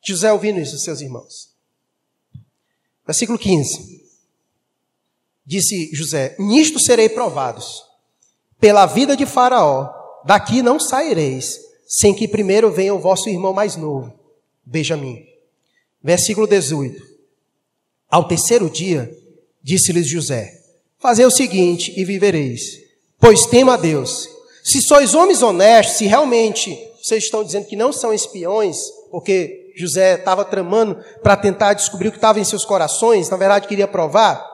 José 0.04 0.32
ouvindo 0.32 0.58
isso 0.58 0.72
dos 0.72 0.84
seus 0.84 1.00
irmãos. 1.00 1.50
Versículo 3.06 3.38
15. 3.38 4.02
Disse 5.44 5.90
José: 5.94 6.36
Nisto 6.38 6.80
serei 6.80 7.08
provados. 7.08 7.82
Pela 8.58 8.86
vida 8.86 9.16
de 9.16 9.26
Faraó, 9.26 9.90
daqui 10.24 10.62
não 10.62 10.78
saireis, 10.78 11.58
sem 11.86 12.14
que 12.14 12.28
primeiro 12.28 12.70
venha 12.70 12.94
o 12.94 13.00
vosso 13.00 13.28
irmão 13.28 13.52
mais 13.52 13.76
novo, 13.76 14.18
Benjamim. 14.64 15.26
Versículo 16.02 16.46
18. 16.46 17.02
Ao 18.08 18.26
terceiro 18.26 18.70
dia, 18.70 19.10
disse-lhes 19.62 20.06
José: 20.06 20.61
Fazer 21.02 21.26
o 21.26 21.32
seguinte 21.32 21.92
e 21.96 22.04
vivereis. 22.04 22.62
Pois 23.18 23.44
tema 23.46 23.74
a 23.74 23.76
Deus. 23.76 24.28
Se 24.62 24.80
sois 24.80 25.16
homens 25.16 25.42
honestos, 25.42 25.96
se 25.96 26.06
realmente 26.06 26.78
vocês 27.02 27.24
estão 27.24 27.42
dizendo 27.42 27.66
que 27.66 27.74
não 27.74 27.92
são 27.92 28.14
espiões, 28.14 28.76
porque 29.10 29.72
José 29.76 30.14
estava 30.14 30.44
tramando 30.44 31.02
para 31.20 31.36
tentar 31.36 31.74
descobrir 31.74 32.06
o 32.06 32.12
que 32.12 32.18
estava 32.18 32.38
em 32.38 32.44
seus 32.44 32.64
corações, 32.64 33.28
na 33.28 33.36
verdade 33.36 33.66
queria 33.66 33.88
provar. 33.88 34.48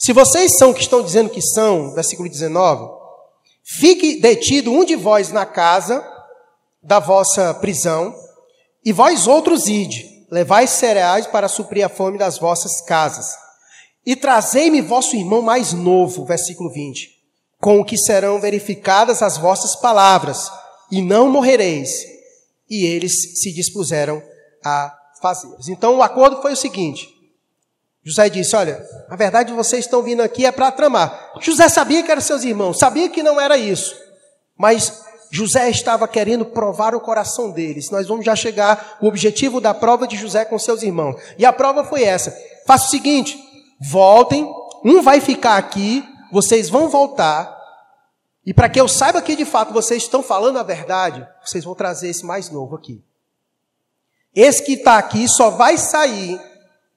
Se 0.00 0.14
vocês 0.14 0.56
são 0.56 0.72
que 0.72 0.80
estão 0.80 1.02
dizendo 1.02 1.28
que 1.28 1.42
são, 1.42 1.92
versículo 1.92 2.26
19, 2.26 2.90
fique 3.62 4.18
detido 4.18 4.72
um 4.72 4.86
de 4.86 4.96
vós 4.96 5.30
na 5.30 5.44
casa 5.44 6.02
da 6.82 7.00
vossa 7.00 7.52
prisão, 7.52 8.14
e 8.82 8.92
vós 8.92 9.26
outros 9.26 9.66
ide, 9.66 10.26
levai 10.30 10.66
cereais 10.66 11.26
para 11.26 11.48
suprir 11.48 11.84
a 11.84 11.90
fome 11.90 12.16
das 12.16 12.38
vossas 12.38 12.80
casas 12.80 13.41
e 14.04 14.16
trazei-me 14.16 14.80
vosso 14.80 15.16
irmão 15.16 15.42
mais 15.42 15.72
novo, 15.72 16.24
versículo 16.24 16.70
20, 16.70 17.10
com 17.60 17.80
o 17.80 17.84
que 17.84 17.96
serão 17.96 18.40
verificadas 18.40 19.22
as 19.22 19.38
vossas 19.38 19.76
palavras, 19.76 20.50
e 20.90 21.00
não 21.00 21.30
morrereis. 21.30 22.04
E 22.68 22.84
eles 22.84 23.40
se 23.40 23.52
dispuseram 23.52 24.22
a 24.64 24.94
fazer. 25.20 25.48
Então 25.68 25.96
o 25.96 26.02
acordo 26.02 26.42
foi 26.42 26.52
o 26.52 26.56
seguinte: 26.56 27.08
José 28.04 28.28
disse: 28.28 28.56
Olha, 28.56 28.84
a 29.08 29.16
verdade 29.16 29.52
vocês 29.52 29.84
estão 29.84 30.02
vindo 30.02 30.20
aqui 30.20 30.44
é 30.44 30.50
para 30.50 30.72
tramar. 30.72 31.32
José 31.40 31.68
sabia 31.68 32.02
que 32.02 32.10
eram 32.10 32.20
seus 32.20 32.42
irmãos, 32.44 32.78
sabia 32.78 33.08
que 33.08 33.22
não 33.22 33.40
era 33.40 33.56
isso, 33.56 33.94
mas 34.56 35.02
José 35.30 35.70
estava 35.70 36.08
querendo 36.08 36.44
provar 36.44 36.94
o 36.94 37.00
coração 37.00 37.50
deles. 37.50 37.90
Nós 37.90 38.06
vamos 38.08 38.24
já 38.24 38.34
chegar 38.34 38.98
o 39.00 39.06
objetivo 39.06 39.60
da 39.60 39.72
prova 39.72 40.06
de 40.06 40.16
José 40.16 40.44
com 40.44 40.58
seus 40.58 40.82
irmãos. 40.82 41.16
E 41.38 41.46
a 41.46 41.52
prova 41.52 41.84
foi 41.84 42.02
essa: 42.02 42.36
faça 42.66 42.86
o 42.86 42.90
seguinte 42.90 43.41
voltem, 43.90 44.48
um 44.84 45.02
vai 45.02 45.20
ficar 45.20 45.56
aqui, 45.56 46.04
vocês 46.30 46.68
vão 46.68 46.88
voltar, 46.88 47.60
e 48.44 48.52
para 48.52 48.68
que 48.68 48.80
eu 48.80 48.88
saiba 48.88 49.22
que 49.22 49.36
de 49.36 49.44
fato 49.44 49.72
vocês 49.72 50.02
estão 50.02 50.22
falando 50.22 50.58
a 50.58 50.62
verdade, 50.62 51.26
vocês 51.44 51.64
vão 51.64 51.74
trazer 51.74 52.08
esse 52.08 52.24
mais 52.24 52.50
novo 52.50 52.74
aqui. 52.74 53.02
Esse 54.34 54.64
que 54.64 54.72
está 54.72 54.98
aqui 54.98 55.28
só 55.28 55.50
vai 55.50 55.76
sair 55.76 56.40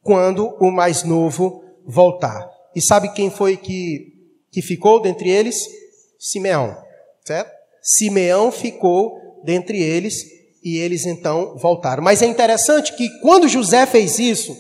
quando 0.02 0.56
o 0.60 0.72
mais 0.72 1.04
novo 1.04 1.64
voltar. 1.86 2.50
E 2.76 2.82
sabe 2.82 3.10
quem 3.10 3.30
foi 3.30 3.58
que, 3.58 4.14
que 4.52 4.62
ficou 4.62 5.02
dentre 5.02 5.30
eles? 5.30 5.56
Simeão, 6.20 6.76
certo? 7.24 7.52
Simeão 7.82 8.52
ficou 8.52 9.42
dentre 9.44 9.82
eles 9.82 10.16
e 10.64 10.78
eles 10.78 11.06
então 11.06 11.56
voltaram. 11.58 12.04
Mas 12.04 12.22
é 12.22 12.26
interessante 12.26 12.94
que 12.94 13.08
quando 13.20 13.48
José 13.48 13.86
fez 13.86 14.18
isso, 14.18 14.58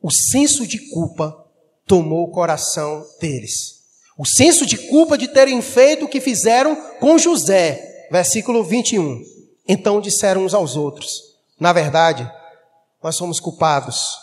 o 0.00 0.10
senso 0.10 0.66
de 0.66 0.78
culpa 0.90 1.47
tomou 1.88 2.24
o 2.24 2.30
coração 2.30 3.04
deles. 3.20 3.78
O 4.16 4.24
senso 4.24 4.64
de 4.64 4.76
culpa 4.76 5.18
de 5.18 5.26
terem 5.26 5.60
feito 5.60 6.04
o 6.04 6.08
que 6.08 6.20
fizeram 6.20 6.76
com 7.00 7.18
José. 7.18 8.06
Versículo 8.10 8.62
21. 8.62 9.22
Então 9.66 10.00
disseram 10.00 10.44
uns 10.44 10.54
aos 10.54 10.76
outros: 10.76 11.34
Na 11.58 11.72
verdade, 11.72 12.30
nós 13.02 13.16
somos 13.16 13.40
culpados 13.40 14.16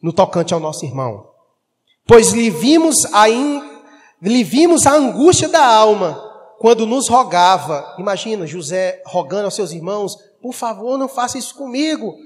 no 0.00 0.12
tocante 0.12 0.54
ao 0.54 0.60
nosso 0.60 0.84
irmão, 0.84 1.28
pois 2.06 2.30
lhe 2.30 2.50
vimos 2.50 3.04
a, 3.12 3.28
in... 3.28 3.60
lhe 4.22 4.44
vimos 4.44 4.86
a 4.86 4.92
angústia 4.92 5.48
da 5.48 5.64
alma 5.64 6.24
quando 6.58 6.86
nos 6.86 7.08
rogava. 7.08 7.96
Imagina 7.98 8.46
José 8.46 9.02
rogando 9.04 9.46
aos 9.46 9.54
seus 9.54 9.72
irmãos 9.72 10.16
por 10.40 10.54
favor, 10.54 10.96
não 10.96 11.08
faça 11.08 11.38
isso 11.38 11.54
comigo. 11.54 12.16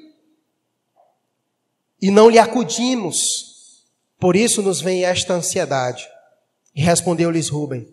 E 2.00 2.10
não 2.10 2.28
lhe 2.28 2.38
acudimos. 2.38 3.51
Por 4.22 4.36
isso 4.36 4.62
nos 4.62 4.80
vem 4.80 5.04
esta 5.04 5.34
ansiedade. 5.34 6.08
E 6.76 6.80
respondeu-lhes 6.80 7.48
Rubem: 7.48 7.92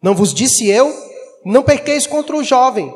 Não 0.00 0.14
vos 0.14 0.32
disse 0.32 0.66
eu, 0.66 0.90
não 1.44 1.62
pequeis 1.62 2.06
contra 2.06 2.34
o 2.34 2.42
jovem, 2.42 2.90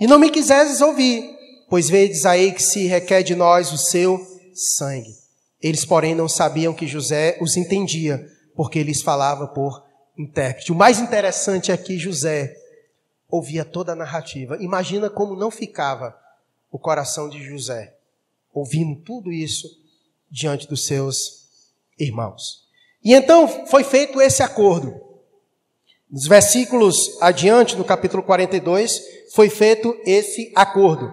e 0.00 0.08
não 0.08 0.18
me 0.18 0.28
quiseres 0.28 0.80
ouvir, 0.80 1.30
pois 1.70 1.88
vedes 1.88 2.26
aí 2.26 2.50
que 2.50 2.60
se 2.60 2.88
requer 2.88 3.22
de 3.22 3.36
nós 3.36 3.70
o 3.70 3.78
seu 3.78 4.18
sangue. 4.52 5.14
Eles, 5.62 5.84
porém, 5.84 6.12
não 6.12 6.28
sabiam 6.28 6.74
que 6.74 6.88
José 6.88 7.38
os 7.40 7.56
entendia, 7.56 8.26
porque 8.56 8.82
lhes 8.82 9.00
falava 9.00 9.46
por 9.46 9.84
intérprete. 10.18 10.72
O 10.72 10.74
mais 10.74 10.98
interessante 10.98 11.70
é 11.70 11.76
que 11.76 12.00
José 12.00 12.52
ouvia 13.28 13.64
toda 13.64 13.92
a 13.92 13.96
narrativa. 13.96 14.56
Imagina 14.60 15.08
como 15.08 15.36
não 15.36 15.52
ficava 15.52 16.18
o 16.68 16.80
coração 16.80 17.28
de 17.28 17.40
José, 17.44 17.94
ouvindo 18.52 19.00
tudo 19.02 19.30
isso 19.30 19.68
diante 20.28 20.66
dos 20.66 20.84
seus 20.84 21.43
irmãos. 21.98 22.64
E 23.02 23.12
então 23.14 23.66
foi 23.66 23.84
feito 23.84 24.20
esse 24.20 24.42
acordo. 24.42 24.94
Nos 26.10 26.26
versículos 26.26 26.96
adiante, 27.20 27.76
no 27.76 27.84
capítulo 27.84 28.22
42, 28.22 29.00
foi 29.34 29.50
feito 29.50 29.96
esse 30.04 30.52
acordo. 30.54 31.12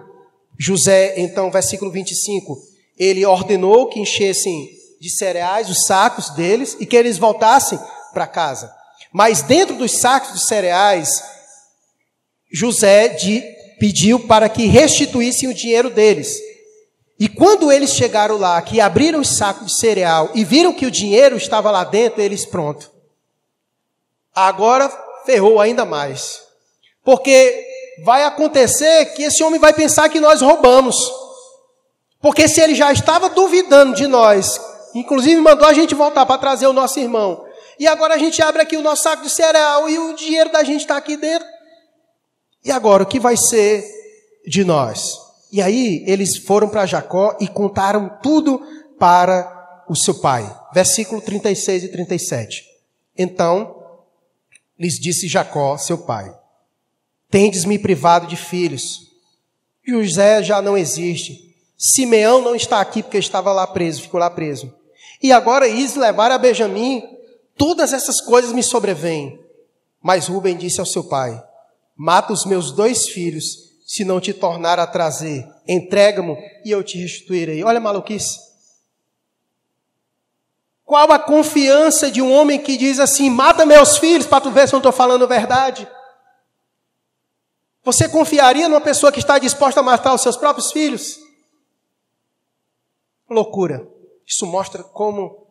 José, 0.58 1.14
então, 1.20 1.50
versículo 1.50 1.90
25, 1.90 2.56
ele 2.98 3.26
ordenou 3.26 3.88
que 3.88 4.00
enchessem 4.00 4.70
de 5.00 5.10
cereais 5.10 5.68
os 5.68 5.84
sacos 5.86 6.30
deles 6.30 6.76
e 6.78 6.86
que 6.86 6.96
eles 6.96 7.18
voltassem 7.18 7.78
para 8.12 8.26
casa. 8.26 8.72
Mas 9.12 9.42
dentro 9.42 9.76
dos 9.76 9.98
sacos 9.98 10.32
de 10.32 10.46
cereais, 10.46 11.22
José 12.52 13.08
de, 13.08 13.42
pediu 13.80 14.20
para 14.20 14.48
que 14.48 14.66
restituíssem 14.66 15.48
o 15.48 15.54
dinheiro 15.54 15.90
deles. 15.90 16.38
E 17.22 17.28
quando 17.28 17.70
eles 17.70 17.90
chegaram 17.90 18.36
lá, 18.36 18.60
que 18.60 18.80
abriram 18.80 19.20
os 19.20 19.36
sacos 19.36 19.68
de 19.68 19.78
cereal 19.78 20.30
e 20.34 20.44
viram 20.44 20.72
que 20.72 20.86
o 20.86 20.90
dinheiro 20.90 21.36
estava 21.36 21.70
lá 21.70 21.84
dentro, 21.84 22.20
eles, 22.20 22.44
pronto. 22.44 22.90
Agora 24.34 24.90
ferrou 25.24 25.60
ainda 25.60 25.84
mais. 25.84 26.42
Porque 27.04 27.64
vai 28.04 28.24
acontecer 28.24 29.04
que 29.14 29.22
esse 29.22 29.40
homem 29.44 29.60
vai 29.60 29.72
pensar 29.72 30.08
que 30.08 30.18
nós 30.18 30.42
roubamos. 30.42 30.96
Porque 32.20 32.48
se 32.48 32.60
ele 32.60 32.74
já 32.74 32.90
estava 32.90 33.28
duvidando 33.28 33.94
de 33.94 34.08
nós, 34.08 34.60
inclusive 34.92 35.40
mandou 35.40 35.68
a 35.68 35.72
gente 35.72 35.94
voltar 35.94 36.26
para 36.26 36.38
trazer 36.38 36.66
o 36.66 36.72
nosso 36.72 36.98
irmão, 36.98 37.46
e 37.78 37.86
agora 37.86 38.14
a 38.14 38.18
gente 38.18 38.42
abre 38.42 38.62
aqui 38.62 38.76
o 38.76 38.82
nosso 38.82 39.04
saco 39.04 39.22
de 39.22 39.30
cereal 39.30 39.88
e 39.88 39.96
o 39.96 40.16
dinheiro 40.16 40.50
da 40.50 40.64
gente 40.64 40.80
está 40.80 40.96
aqui 40.96 41.16
dentro. 41.16 41.46
E 42.64 42.72
agora, 42.72 43.04
o 43.04 43.06
que 43.06 43.20
vai 43.20 43.36
ser 43.36 43.84
de 44.44 44.64
nós? 44.64 45.21
E 45.52 45.60
aí, 45.60 46.02
eles 46.06 46.38
foram 46.38 46.68
para 46.68 46.86
Jacó 46.86 47.36
e 47.38 47.46
contaram 47.46 48.18
tudo 48.22 48.60
para 48.98 49.84
o 49.88 49.94
seu 49.94 50.14
pai. 50.14 50.50
Versículo 50.72 51.20
36 51.20 51.84
e 51.84 51.88
37. 51.88 52.64
Então, 53.16 53.76
lhes 54.78 54.94
disse 54.94 55.28
Jacó, 55.28 55.76
seu 55.76 55.98
pai: 55.98 56.34
Tendes-me 57.30 57.78
privado 57.78 58.26
de 58.26 58.36
filhos. 58.36 59.12
José 59.86 60.42
já 60.42 60.62
não 60.62 60.78
existe. 60.78 61.54
Simeão 61.76 62.40
não 62.40 62.54
está 62.54 62.80
aqui 62.80 63.02
porque 63.02 63.18
estava 63.18 63.52
lá 63.52 63.66
preso, 63.66 64.02
ficou 64.02 64.18
lá 64.18 64.30
preso. 64.30 64.72
E 65.22 65.32
agora 65.32 65.68
is 65.68 65.94
levar 65.94 66.30
a 66.30 66.38
Benjamim 66.38 67.02
Todas 67.56 67.92
essas 67.92 68.20
coisas 68.20 68.52
me 68.52 68.62
sobrevêm. 68.62 69.40
Mas 70.02 70.26
Rubem 70.26 70.56
disse 70.56 70.80
ao 70.80 70.86
seu 70.86 71.04
pai: 71.04 71.42
Mata 71.96 72.32
os 72.32 72.44
meus 72.44 72.72
dois 72.72 73.08
filhos, 73.08 73.71
se 73.86 74.04
não 74.04 74.20
te 74.20 74.32
tornar 74.32 74.78
a 74.78 74.86
trazer. 74.86 75.46
Entrega-me 75.66 76.36
e 76.64 76.70
eu 76.70 76.82
te 76.82 76.98
restituirei. 76.98 77.62
Olha 77.62 77.78
a 77.78 77.80
maluquice. 77.80 78.38
Qual 80.84 81.10
a 81.10 81.18
confiança 81.18 82.10
de 82.10 82.20
um 82.20 82.32
homem 82.32 82.60
que 82.60 82.76
diz 82.76 82.98
assim: 82.98 83.30
Mata 83.30 83.64
meus 83.64 83.96
filhos 83.96 84.26
para 84.26 84.40
tu 84.40 84.50
ver 84.50 84.68
se 84.68 84.74
eu 84.74 84.78
não 84.78 84.80
estou 84.80 84.92
falando 84.92 85.24
a 85.24 85.28
verdade? 85.28 85.88
Você 87.84 88.08
confiaria 88.08 88.68
numa 88.68 88.80
pessoa 88.80 89.10
que 89.10 89.18
está 89.18 89.38
disposta 89.38 89.80
a 89.80 89.82
matar 89.82 90.14
os 90.14 90.22
seus 90.22 90.36
próprios 90.36 90.70
filhos? 90.70 91.18
Loucura. 93.28 93.88
Isso 94.26 94.46
mostra 94.46 94.82
como 94.82 95.46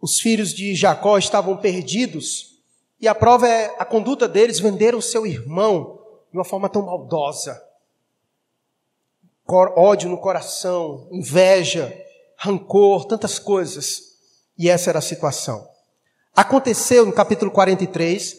os 0.00 0.20
filhos 0.20 0.52
de 0.54 0.74
Jacó 0.74 1.18
estavam 1.18 1.56
perdidos, 1.56 2.58
e 3.00 3.08
a 3.08 3.14
prova 3.14 3.48
é 3.48 3.74
a 3.78 3.84
conduta 3.84 4.28
deles, 4.28 4.60
venderam 4.60 4.98
o 4.98 5.02
seu 5.02 5.26
irmão 5.26 5.97
de 6.30 6.38
uma 6.38 6.44
forma 6.44 6.68
tão 6.68 6.82
maldosa. 6.82 7.62
Ódio 9.46 10.10
no 10.10 10.18
coração, 10.18 11.08
inveja, 11.10 11.92
rancor, 12.36 13.06
tantas 13.06 13.38
coisas. 13.38 14.16
E 14.58 14.68
essa 14.68 14.90
era 14.90 14.98
a 14.98 15.02
situação. 15.02 15.68
Aconteceu 16.36 17.06
no 17.06 17.12
capítulo 17.12 17.50
43, 17.50 18.36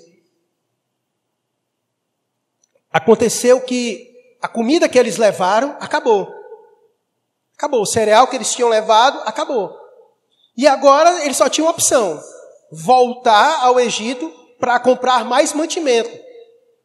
aconteceu 2.91 3.59
que 3.61 4.09
a 4.41 4.47
comida 4.47 4.87
que 4.87 4.97
eles 4.97 5.17
levaram 5.17 5.75
acabou. 5.79 6.33
Acabou. 7.55 7.81
O 7.81 7.85
cereal 7.85 8.27
que 8.27 8.35
eles 8.35 8.53
tinham 8.53 8.69
levado 8.69 9.19
acabou. 9.25 9.75
E 10.55 10.67
agora 10.67 11.25
ele 11.25 11.33
só 11.33 11.49
tinha 11.49 11.65
uma 11.65 11.71
opção: 11.71 12.21
voltar 12.71 13.63
ao 13.63 13.79
Egito 13.79 14.31
para 14.59 14.79
comprar 14.79 15.25
mais 15.25 15.53
mantimento. 15.53 16.28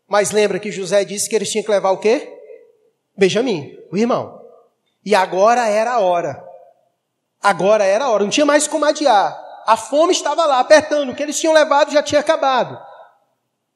Mas 0.08 0.30
lembra 0.30 0.58
que 0.58 0.70
José 0.70 1.04
disse 1.04 1.28
que 1.28 1.34
eles 1.34 1.50
tinham 1.50 1.64
que 1.64 1.70
levar 1.70 1.90
o 1.90 1.98
quê? 1.98 2.30
Benjamim, 3.16 3.78
o 3.90 3.96
irmão. 3.96 4.40
E 5.04 5.14
agora 5.14 5.66
era 5.68 5.92
a 5.92 6.00
hora. 6.00 6.42
Agora 7.42 7.84
era 7.84 8.04
a 8.04 8.10
hora. 8.10 8.24
Não 8.24 8.30
tinha 8.30 8.46
mais 8.46 8.66
como 8.66 8.84
adiar. 8.84 9.42
A 9.66 9.76
fome 9.76 10.12
estava 10.12 10.46
lá, 10.46 10.60
apertando. 10.60 11.10
O 11.10 11.14
que 11.14 11.22
eles 11.22 11.38
tinham 11.38 11.54
levado 11.54 11.92
já 11.92 12.02
tinha 12.02 12.20
acabado. 12.20 12.78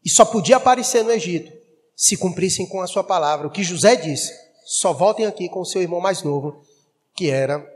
E 0.05 0.11
só 0.11 0.24
podia 0.24 0.57
aparecer 0.57 1.03
no 1.03 1.11
Egito 1.11 1.59
se 1.99 2.16
cumprissem 2.16 2.64
com 2.64 2.81
a 2.81 2.87
sua 2.87 3.03
palavra. 3.03 3.49
O 3.49 3.51
que 3.51 3.64
José 3.64 3.97
disse: 3.97 4.33
só 4.64 4.93
voltem 4.93 5.26
aqui 5.26 5.49
com 5.49 5.61
o 5.61 5.66
seu 5.66 5.83
irmão 5.83 6.01
mais 6.01 6.22
novo, 6.22 6.64
que 7.12 7.29
era 7.29 7.66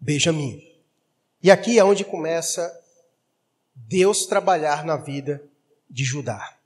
Benjamim. 0.00 0.60
E 1.40 1.48
aqui 1.48 1.78
é 1.78 1.84
onde 1.84 2.04
começa 2.04 2.68
Deus 3.76 4.26
trabalhar 4.26 4.84
na 4.84 4.96
vida 4.96 5.40
de 5.88 6.02
Judá. 6.02 6.57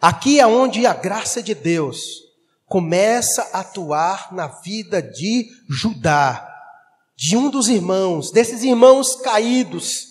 Aqui 0.00 0.40
é 0.40 0.46
onde 0.46 0.86
a 0.86 0.94
graça 0.94 1.42
de 1.42 1.54
Deus 1.54 2.22
começa 2.64 3.42
a 3.52 3.60
atuar 3.60 4.32
na 4.32 4.46
vida 4.46 5.02
de 5.02 5.50
Judá, 5.68 6.46
de 7.14 7.36
um 7.36 7.50
dos 7.50 7.68
irmãos, 7.68 8.30
desses 8.30 8.62
irmãos 8.62 9.16
caídos, 9.16 10.06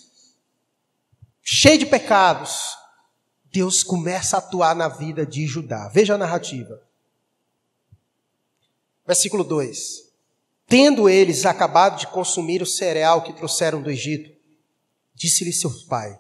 cheio 1.41 1.79
de 1.79 1.85
pecados. 1.87 2.77
Deus 3.51 3.81
começa 3.81 4.37
a 4.37 4.39
atuar 4.39 4.75
na 4.75 4.87
vida 4.87 5.25
de 5.25 5.47
Judá. 5.47 5.87
Veja 5.87 6.13
a 6.13 6.17
narrativa. 6.19 6.79
Versículo 9.07 9.43
2. 9.43 10.07
Tendo 10.67 11.09
eles 11.09 11.47
acabado 11.47 11.97
de 11.97 12.05
consumir 12.05 12.61
o 12.61 12.67
cereal 12.67 13.23
que 13.23 13.33
trouxeram 13.33 13.81
do 13.81 13.89
Egito, 13.89 14.29
disse-lhe 15.15 15.51
seu 15.51 15.71
pai: 15.87 16.15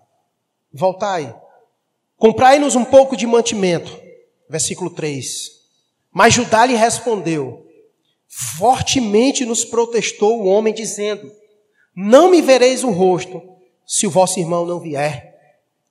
Voltai, 0.73 1.39
comprai-nos 2.19 2.75
um 2.75 2.85
pouco 2.85 3.17
de 3.17 3.25
mantimento. 3.25 3.99
Versículo 4.47 4.91
3. 4.91 5.25
Mas 6.13 6.35
Judá 6.35 6.65
lhe 6.65 6.75
respondeu: 6.75 7.65
Fortemente 8.27 9.43
nos 9.43 9.65
protestou 9.65 10.41
o 10.41 10.45
homem, 10.45 10.71
dizendo: 10.71 11.31
Não 11.95 12.29
me 12.29 12.41
vereis 12.41 12.83
o 12.83 12.91
rosto, 12.91 13.41
se 13.87 14.05
o 14.05 14.11
vosso 14.11 14.39
irmão 14.39 14.65
não 14.65 14.79
vier 14.79 15.35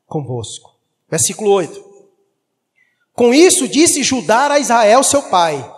convosco. 0.06 0.76
Versículo 1.10 1.50
8. 1.50 1.88
Com 3.12 3.34
isso 3.34 3.66
disse 3.66 4.04
Judá 4.04 4.52
a 4.52 4.60
Israel, 4.60 5.02
seu 5.02 5.22
pai: 5.22 5.68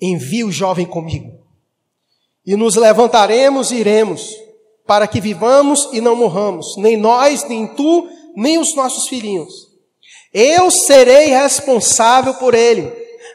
Envie 0.00 0.44
o 0.44 0.50
jovem 0.50 0.86
comigo 0.86 1.40
e 2.44 2.56
nos 2.56 2.74
levantaremos 2.74 3.70
e 3.70 3.76
iremos, 3.76 4.34
para 4.86 5.06
que 5.06 5.20
vivamos 5.20 5.88
e 5.92 6.00
não 6.00 6.16
morramos, 6.16 6.76
nem 6.76 6.96
nós, 6.96 7.44
nem 7.48 7.66
tu, 7.66 8.08
nem 8.36 8.58
os 8.58 8.74
nossos 8.74 9.08
filhinhos. 9.08 9.52
Eu 10.32 10.70
serei 10.70 11.26
responsável 11.26 12.34
por 12.34 12.54
ele. 12.54 12.92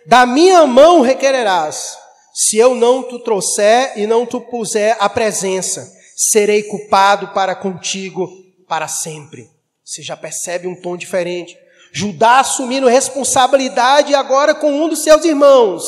Da 0.07 0.25
minha 0.25 0.65
mão 0.65 1.01
requererás. 1.01 1.97
Se 2.33 2.57
eu 2.57 2.75
não 2.75 3.03
te 3.03 3.17
trouxer 3.23 3.93
e 3.97 4.05
não 4.05 4.25
te 4.25 4.39
puser 4.39 4.97
a 4.99 5.07
presença, 5.07 5.89
serei 6.15 6.63
culpado 6.63 7.29
para 7.29 7.55
contigo 7.55 8.29
para 8.67 8.87
sempre. 8.87 9.49
Você 9.83 10.01
já 10.01 10.17
percebe 10.17 10.67
um 10.67 10.75
tom 10.75 10.97
diferente. 10.97 11.57
Judá 11.93 12.39
assumindo 12.39 12.87
responsabilidade 12.87 14.13
agora 14.13 14.53
com 14.53 14.71
um 14.71 14.89
dos 14.89 15.03
seus 15.03 15.23
irmãos. 15.23 15.83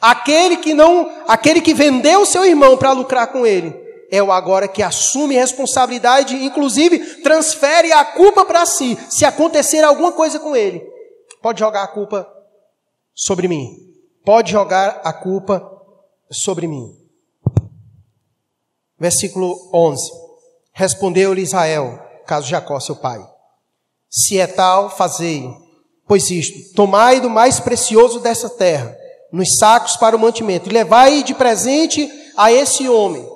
Aquele 0.00 0.56
que 0.58 0.74
não, 0.74 1.10
aquele 1.26 1.60
que 1.60 1.72
vendeu 1.72 2.26
seu 2.26 2.44
irmão 2.44 2.76
para 2.76 2.92
lucrar 2.92 3.28
com 3.28 3.46
ele, 3.46 3.70
é 4.14 4.22
o 4.22 4.30
agora 4.30 4.68
que 4.68 4.82
assume 4.82 5.34
responsabilidade, 5.34 6.36
inclusive 6.36 7.20
transfere 7.22 7.90
a 7.92 8.04
culpa 8.04 8.44
para 8.44 8.64
si, 8.64 8.96
se 9.10 9.24
acontecer 9.24 9.82
alguma 9.82 10.12
coisa 10.12 10.38
com 10.38 10.54
ele. 10.54 10.80
Pode 11.42 11.58
jogar 11.58 11.82
a 11.82 11.88
culpa 11.88 12.28
sobre 13.12 13.48
mim. 13.48 13.76
pode 14.24 14.52
jogar 14.52 15.02
a 15.04 15.12
culpa 15.12 15.70
sobre 16.30 16.66
mim. 16.66 16.96
Versículo 18.98 19.68
11. 19.74 20.02
Respondeu-lhe 20.72 21.42
Israel, 21.42 22.00
caso 22.26 22.48
Jacó, 22.48 22.78
seu 22.80 22.96
pai: 22.96 23.20
Se 24.08 24.38
é 24.38 24.46
tal, 24.46 24.88
fazei, 24.88 25.46
pois 26.06 26.30
isto, 26.30 26.72
tomai 26.74 27.20
do 27.20 27.28
mais 27.28 27.60
precioso 27.60 28.20
dessa 28.20 28.48
terra, 28.48 28.96
nos 29.32 29.58
sacos 29.58 29.96
para 29.96 30.16
o 30.16 30.18
mantimento, 30.18 30.68
e 30.68 30.72
levai 30.72 31.22
de 31.22 31.34
presente 31.34 32.08
a 32.36 32.50
esse 32.50 32.88
homem 32.88 33.33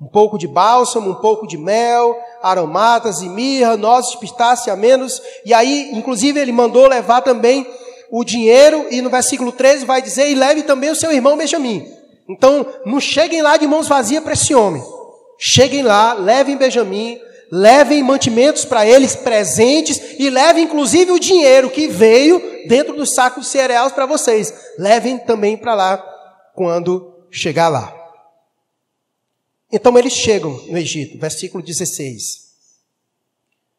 um 0.00 0.06
pouco 0.06 0.38
de 0.38 0.46
bálsamo, 0.46 1.10
um 1.10 1.14
pouco 1.14 1.46
de 1.46 1.58
mel, 1.58 2.16
aromatas 2.42 3.20
e 3.20 3.28
mirra, 3.28 3.76
nozes, 3.76 4.14
pistácia, 4.14 4.74
menos. 4.76 5.20
E 5.44 5.52
aí, 5.52 5.90
inclusive, 5.92 6.38
ele 6.38 6.52
mandou 6.52 6.86
levar 6.86 7.20
também 7.22 7.66
o 8.10 8.24
dinheiro, 8.24 8.86
e 8.90 9.02
no 9.02 9.10
versículo 9.10 9.52
13 9.52 9.84
vai 9.84 10.00
dizer: 10.00 10.30
e 10.30 10.34
leve 10.34 10.62
também 10.62 10.90
o 10.90 10.96
seu 10.96 11.12
irmão 11.12 11.36
Benjamim. 11.36 11.86
Então, 12.28 12.66
não 12.84 13.00
cheguem 13.00 13.42
lá 13.42 13.56
de 13.56 13.66
mãos 13.66 13.88
vazias 13.88 14.22
para 14.22 14.34
esse 14.34 14.54
homem. 14.54 14.82
Cheguem 15.38 15.82
lá, 15.82 16.12
levem 16.12 16.56
Benjamim, 16.56 17.18
levem 17.50 18.02
mantimentos 18.02 18.64
para 18.64 18.86
eles, 18.86 19.16
presentes, 19.16 20.00
e 20.18 20.28
levem 20.30 20.64
inclusive 20.64 21.10
o 21.10 21.18
dinheiro 21.18 21.70
que 21.70 21.88
veio 21.88 22.40
dentro 22.68 22.94
do 22.94 23.06
saco 23.06 23.40
de 23.40 23.46
cereais 23.46 23.92
para 23.92 24.06
vocês. 24.06 24.52
Levem 24.78 25.18
também 25.18 25.56
para 25.56 25.74
lá 25.74 26.04
quando 26.54 27.14
chegar 27.30 27.68
lá. 27.68 27.97
Então 29.70 29.96
eles 29.98 30.14
chegam 30.14 30.52
no 30.66 30.78
Egito, 30.78 31.18
versículo 31.18 31.62
16. 31.62 32.48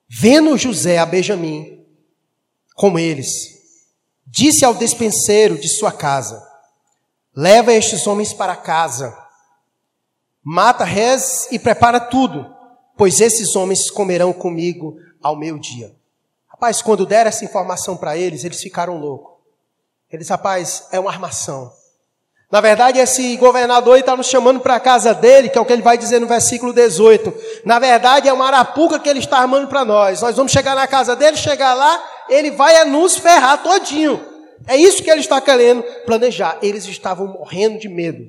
Vendo 0.07 0.57
José 0.57 0.97
a 0.97 1.05
Benjamim 1.05 1.85
com 2.75 2.97
eles, 2.97 3.59
disse 4.25 4.63
ao 4.63 4.73
despenseiro 4.73 5.57
de 5.57 5.67
sua 5.67 5.91
casa: 5.91 6.47
Leva 7.35 7.73
estes 7.73 8.05
homens 8.07 8.33
para 8.33 8.55
casa, 8.55 9.17
mata 10.43 10.83
res 10.83 11.47
e 11.51 11.59
prepara 11.59 11.99
tudo, 11.99 12.45
pois 12.97 13.19
esses 13.19 13.55
homens 13.55 13.89
comerão 13.89 14.31
comigo 14.31 14.97
ao 15.21 15.35
meu 15.35 15.57
dia. 15.57 15.95
Rapaz, 16.47 16.81
quando 16.81 17.05
deram 17.05 17.29
essa 17.29 17.45
informação 17.45 17.97
para 17.97 18.17
eles, 18.17 18.43
eles 18.43 18.61
ficaram 18.61 18.99
loucos. 18.99 19.39
Eles, 20.11 20.27
rapaz, 20.27 20.87
é 20.91 20.99
uma 20.99 21.11
armação. 21.11 21.71
Na 22.51 22.61
verdade, 22.61 22.97
esse 22.97 23.37
governador 23.37 23.99
está 23.99 24.17
nos 24.17 24.25
chamando 24.25 24.59
para 24.59 24.75
a 24.75 24.79
casa 24.79 25.13
dele, 25.13 25.49
que 25.49 25.57
é 25.57 25.61
o 25.61 25.65
que 25.65 25.71
ele 25.71 25.83
vai 25.83 25.97
dizer 25.97 26.19
no 26.19 26.25
versículo 26.25 26.73
18. 26.73 27.31
Na 27.63 27.77
verdade, 27.77 28.27
é 28.27 28.33
uma 28.33 28.47
arapuca 28.47 28.99
que 28.99 29.07
ele 29.07 29.19
está 29.19 29.37
armando 29.37 29.67
para 29.67 29.85
nós. 29.85 30.21
Nós 30.21 30.35
vamos 30.35 30.51
chegar 30.51 30.75
na 30.75 30.87
casa 30.87 31.15
dele, 31.15 31.37
chegar 31.37 31.75
lá, 31.75 32.03
ele 32.27 32.49
vai 32.49 32.83
nos 32.85 33.17
ferrar 33.17 33.61
todinho. 33.61 34.19
É 34.65 34.75
isso 34.75 35.03
que 35.03 35.11
ele 35.11 35.21
está 35.21 35.39
querendo 35.39 35.83
planejar. 36.05 36.57
Eles 36.61 36.85
estavam 36.85 37.27
morrendo 37.27 37.77
de 37.77 37.87
medo. 37.87 38.27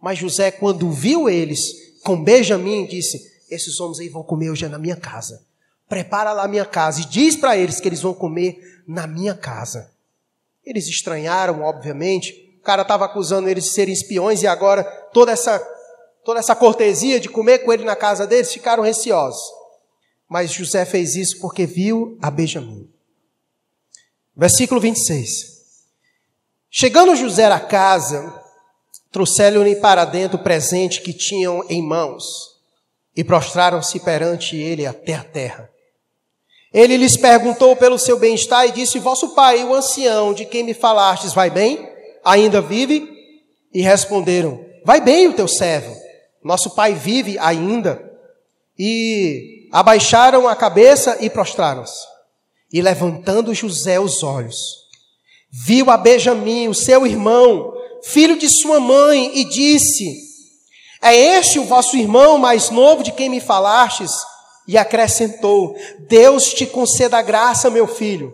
Mas 0.00 0.18
José, 0.18 0.50
quando 0.50 0.90
viu 0.90 1.28
eles 1.28 1.72
com 2.02 2.22
Benjamim, 2.22 2.86
disse: 2.86 3.20
Esses 3.50 3.78
homens 3.80 4.00
aí 4.00 4.08
vão 4.08 4.22
comer 4.22 4.50
hoje 4.50 4.66
na 4.66 4.78
minha 4.78 4.96
casa. 4.96 5.44
Prepara 5.86 6.32
lá 6.32 6.44
a 6.44 6.48
minha 6.48 6.64
casa 6.64 7.02
e 7.02 7.04
diz 7.04 7.36
para 7.36 7.56
eles 7.56 7.80
que 7.80 7.88
eles 7.88 8.00
vão 8.00 8.14
comer 8.14 8.58
na 8.86 9.06
minha 9.06 9.34
casa. 9.34 9.90
Eles 10.64 10.86
estranharam, 10.88 11.62
obviamente, 11.62 12.47
cara 12.62 12.82
estava 12.82 13.04
acusando 13.04 13.48
eles 13.48 13.64
de 13.64 13.70
serem 13.70 13.92
espiões 13.92 14.42
e 14.42 14.46
agora 14.46 14.84
toda 15.12 15.32
essa, 15.32 15.58
toda 16.24 16.40
essa 16.40 16.54
cortesia 16.54 17.18
de 17.18 17.28
comer 17.28 17.58
com 17.60 17.72
ele 17.72 17.84
na 17.84 17.96
casa 17.96 18.26
deles 18.26 18.52
ficaram 18.52 18.82
receosos. 18.82 19.42
Mas 20.28 20.52
José 20.52 20.84
fez 20.84 21.16
isso 21.16 21.40
porque 21.40 21.66
viu 21.66 22.18
a 22.20 22.30
Benjamim. 22.30 22.88
Versículo 24.36 24.80
26. 24.80 25.58
Chegando 26.70 27.16
José 27.16 27.46
à 27.46 27.58
casa, 27.58 28.42
trouxeram-lhe 29.10 29.76
para 29.76 30.04
dentro 30.04 30.38
o 30.38 30.42
presente 30.42 31.00
que 31.00 31.12
tinham 31.12 31.64
em 31.68 31.82
mãos 31.82 32.58
e 33.16 33.24
prostraram-se 33.24 33.98
perante 34.00 34.56
ele 34.56 34.86
até 34.86 35.14
a 35.14 35.24
terra. 35.24 35.70
Ele 36.72 36.96
lhes 36.96 37.16
perguntou 37.16 37.74
pelo 37.74 37.98
seu 37.98 38.18
bem-estar 38.18 38.66
e 38.66 38.72
disse: 38.72 38.98
Vosso 38.98 39.34
pai, 39.34 39.64
o 39.64 39.74
ancião 39.74 40.34
de 40.34 40.44
quem 40.44 40.62
me 40.62 40.74
falastes, 40.74 41.32
vai 41.32 41.48
bem? 41.48 41.87
Ainda 42.24 42.60
vive? 42.60 43.08
E 43.72 43.82
responderam: 43.82 44.64
Vai 44.84 45.00
bem 45.00 45.28
o 45.28 45.32
teu 45.32 45.48
servo, 45.48 45.94
nosso 46.42 46.74
pai 46.74 46.94
vive 46.94 47.38
ainda. 47.38 48.02
E 48.78 49.68
abaixaram 49.72 50.46
a 50.48 50.54
cabeça 50.54 51.18
e 51.20 51.28
prostraram-se. 51.28 52.06
E 52.72 52.80
levantando 52.80 53.54
José 53.54 53.98
os 53.98 54.22
olhos, 54.22 54.56
viu 55.50 55.90
a 55.90 55.96
Benjamim, 55.96 56.68
o 56.68 56.74
seu 56.74 57.06
irmão, 57.06 57.72
filho 58.02 58.38
de 58.38 58.48
sua 58.48 58.78
mãe, 58.78 59.32
e 59.34 59.44
disse: 59.44 60.16
É 61.02 61.14
este 61.14 61.58
o 61.58 61.64
vosso 61.64 61.96
irmão 61.96 62.38
mais 62.38 62.70
novo 62.70 63.02
de 63.02 63.12
quem 63.12 63.28
me 63.28 63.40
falastes? 63.40 64.12
E 64.66 64.76
acrescentou: 64.76 65.74
Deus 66.08 66.52
te 66.52 66.66
conceda 66.66 67.22
graça, 67.22 67.70
meu 67.70 67.86
filho. 67.86 68.32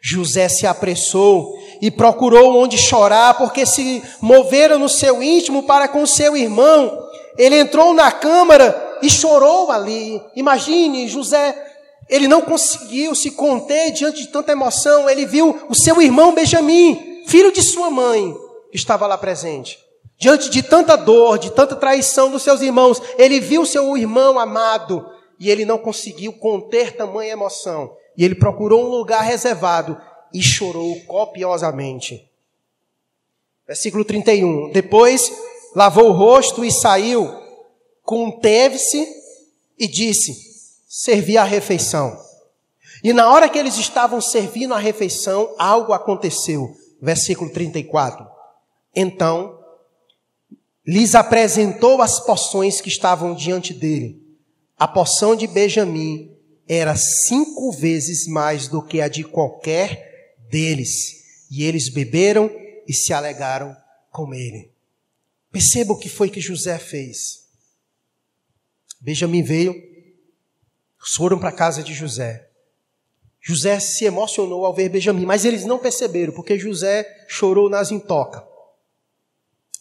José 0.00 0.48
se 0.48 0.66
apressou 0.66 1.56
e 1.82 1.90
procurou 1.90 2.56
onde 2.56 2.78
chorar, 2.78 3.34
porque 3.34 3.66
se 3.66 4.00
moveram 4.20 4.78
no 4.78 4.88
seu 4.88 5.20
íntimo 5.20 5.64
para 5.64 5.88
com 5.88 6.06
seu 6.06 6.36
irmão. 6.36 7.08
Ele 7.36 7.58
entrou 7.58 7.92
na 7.92 8.12
câmara 8.12 8.98
e 9.02 9.10
chorou 9.10 9.68
ali. 9.68 10.22
Imagine, 10.36 11.08
José, 11.08 11.56
ele 12.08 12.28
não 12.28 12.40
conseguiu 12.40 13.16
se 13.16 13.32
conter 13.32 13.90
diante 13.90 14.22
de 14.22 14.28
tanta 14.28 14.52
emoção. 14.52 15.10
Ele 15.10 15.26
viu 15.26 15.60
o 15.68 15.74
seu 15.74 16.00
irmão 16.00 16.32
Benjamim, 16.32 17.24
filho 17.26 17.50
de 17.50 17.62
sua 17.62 17.90
mãe, 17.90 18.32
estava 18.72 19.08
lá 19.08 19.18
presente. 19.18 19.76
Diante 20.16 20.50
de 20.50 20.62
tanta 20.62 20.94
dor, 20.94 21.36
de 21.36 21.50
tanta 21.50 21.74
traição 21.74 22.30
dos 22.30 22.44
seus 22.44 22.60
irmãos, 22.60 23.02
ele 23.18 23.40
viu 23.40 23.66
seu 23.66 23.96
irmão 23.96 24.38
amado 24.38 25.04
e 25.40 25.50
ele 25.50 25.64
não 25.64 25.78
conseguiu 25.78 26.32
conter 26.34 26.96
tamanha 26.96 27.32
emoção. 27.32 27.90
E 28.16 28.24
ele 28.24 28.36
procurou 28.36 28.84
um 28.84 28.88
lugar 28.88 29.22
reservado 29.22 29.98
e 30.32 30.42
chorou 30.42 31.00
copiosamente. 31.02 32.28
Versículo 33.66 34.04
31. 34.04 34.70
Depois 34.70 35.32
lavou 35.74 36.10
o 36.10 36.12
rosto 36.12 36.64
e 36.64 36.70
saiu, 36.70 37.28
conteve-se 38.02 39.06
e 39.78 39.86
disse: 39.88 40.34
Servi 40.88 41.38
a 41.38 41.44
refeição. 41.44 42.16
E 43.02 43.12
na 43.12 43.32
hora 43.32 43.48
que 43.48 43.58
eles 43.58 43.76
estavam 43.78 44.20
servindo 44.20 44.74
a 44.74 44.78
refeição, 44.78 45.54
algo 45.58 45.92
aconteceu. 45.92 46.76
Versículo 47.00 47.50
34. 47.50 48.24
Então, 48.94 49.58
lhes 50.86 51.14
apresentou 51.14 52.00
as 52.00 52.20
poções 52.20 52.80
que 52.80 52.88
estavam 52.88 53.34
diante 53.34 53.74
dele. 53.74 54.22
A 54.78 54.86
poção 54.86 55.34
de 55.34 55.46
Benjamim 55.46 56.30
era 56.68 56.94
cinco 56.94 57.72
vezes 57.72 58.26
mais 58.26 58.68
do 58.68 58.82
que 58.82 59.00
a 59.00 59.08
de 59.08 59.24
qualquer 59.24 60.11
deles. 60.52 61.46
E 61.50 61.64
eles 61.64 61.88
beberam 61.88 62.50
e 62.86 62.92
se 62.92 63.12
alegaram 63.12 63.74
com 64.10 64.34
ele. 64.34 64.70
Perceba 65.50 65.94
o 65.94 65.98
que 65.98 66.08
foi 66.08 66.28
que 66.28 66.40
José 66.40 66.78
fez. 66.78 67.48
Benjamim 69.00 69.42
veio, 69.42 69.74
foram 71.16 71.38
para 71.38 71.48
a 71.48 71.56
casa 71.56 71.82
de 71.82 71.92
José. 71.92 72.48
José 73.40 73.80
se 73.80 74.04
emocionou 74.04 74.64
ao 74.64 74.72
ver 74.72 74.88
Benjamim, 74.88 75.26
mas 75.26 75.44
eles 75.44 75.64
não 75.64 75.78
perceberam, 75.78 76.32
porque 76.32 76.58
José 76.58 77.26
chorou 77.26 77.68
nas 77.68 77.90
intocas. 77.90 78.44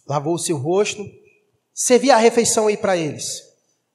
Lavou 0.08 0.34
o 0.34 0.40
seu 0.40 0.58
rosto, 0.58 1.06
servia 1.74 2.16
a 2.16 2.20
refeição 2.20 2.68
aí 2.68 2.76
para 2.76 2.98
eles. 2.98 3.44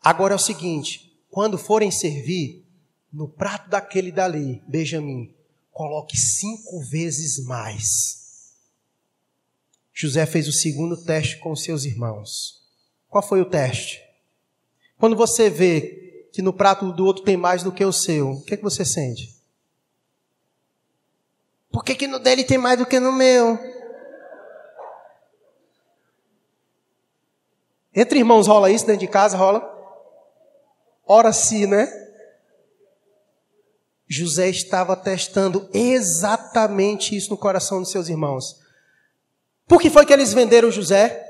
Agora 0.00 0.34
é 0.34 0.36
o 0.36 0.38
seguinte: 0.38 1.20
quando 1.28 1.58
forem 1.58 1.90
servir, 1.90 2.64
no 3.12 3.28
prato 3.28 3.68
daquele 3.68 4.12
dali, 4.12 4.62
Benjamim, 4.68 5.35
coloque 5.76 6.16
cinco 6.16 6.80
vezes 6.80 7.44
mais. 7.44 8.54
José 9.92 10.24
fez 10.24 10.48
o 10.48 10.52
segundo 10.52 10.96
teste 11.04 11.36
com 11.36 11.54
seus 11.54 11.84
irmãos. 11.84 12.62
Qual 13.10 13.22
foi 13.22 13.42
o 13.42 13.50
teste? 13.50 14.02
Quando 14.98 15.14
você 15.14 15.50
vê 15.50 16.30
que 16.32 16.40
no 16.40 16.50
prato 16.50 16.90
do 16.92 17.04
outro 17.04 17.24
tem 17.24 17.36
mais 17.36 17.62
do 17.62 17.70
que 17.70 17.84
o 17.84 17.92
seu, 17.92 18.30
o 18.30 18.42
que, 18.42 18.54
é 18.54 18.56
que 18.56 18.62
você 18.62 18.86
sente? 18.86 19.36
Por 21.70 21.84
que, 21.84 21.94
que 21.94 22.06
no 22.06 22.18
dele 22.18 22.42
tem 22.42 22.56
mais 22.56 22.78
do 22.78 22.86
que 22.86 22.98
no 22.98 23.12
meu? 23.12 23.58
Entre 27.94 28.18
irmãos 28.18 28.46
rola 28.46 28.70
isso 28.70 28.86
dentro 28.86 29.00
de 29.00 29.08
casa? 29.08 29.36
Rola? 29.36 29.60
Ora 31.06 31.34
sim, 31.34 31.66
né? 31.66 32.05
José 34.08 34.48
estava 34.48 34.96
testando 34.96 35.68
exatamente 35.74 37.16
isso 37.16 37.30
no 37.30 37.36
coração 37.36 37.82
de 37.82 37.90
seus 37.90 38.08
irmãos. 38.08 38.60
Por 39.66 39.80
que 39.80 39.90
foi 39.90 40.06
que 40.06 40.12
eles 40.12 40.32
venderam 40.32 40.70
José? 40.70 41.24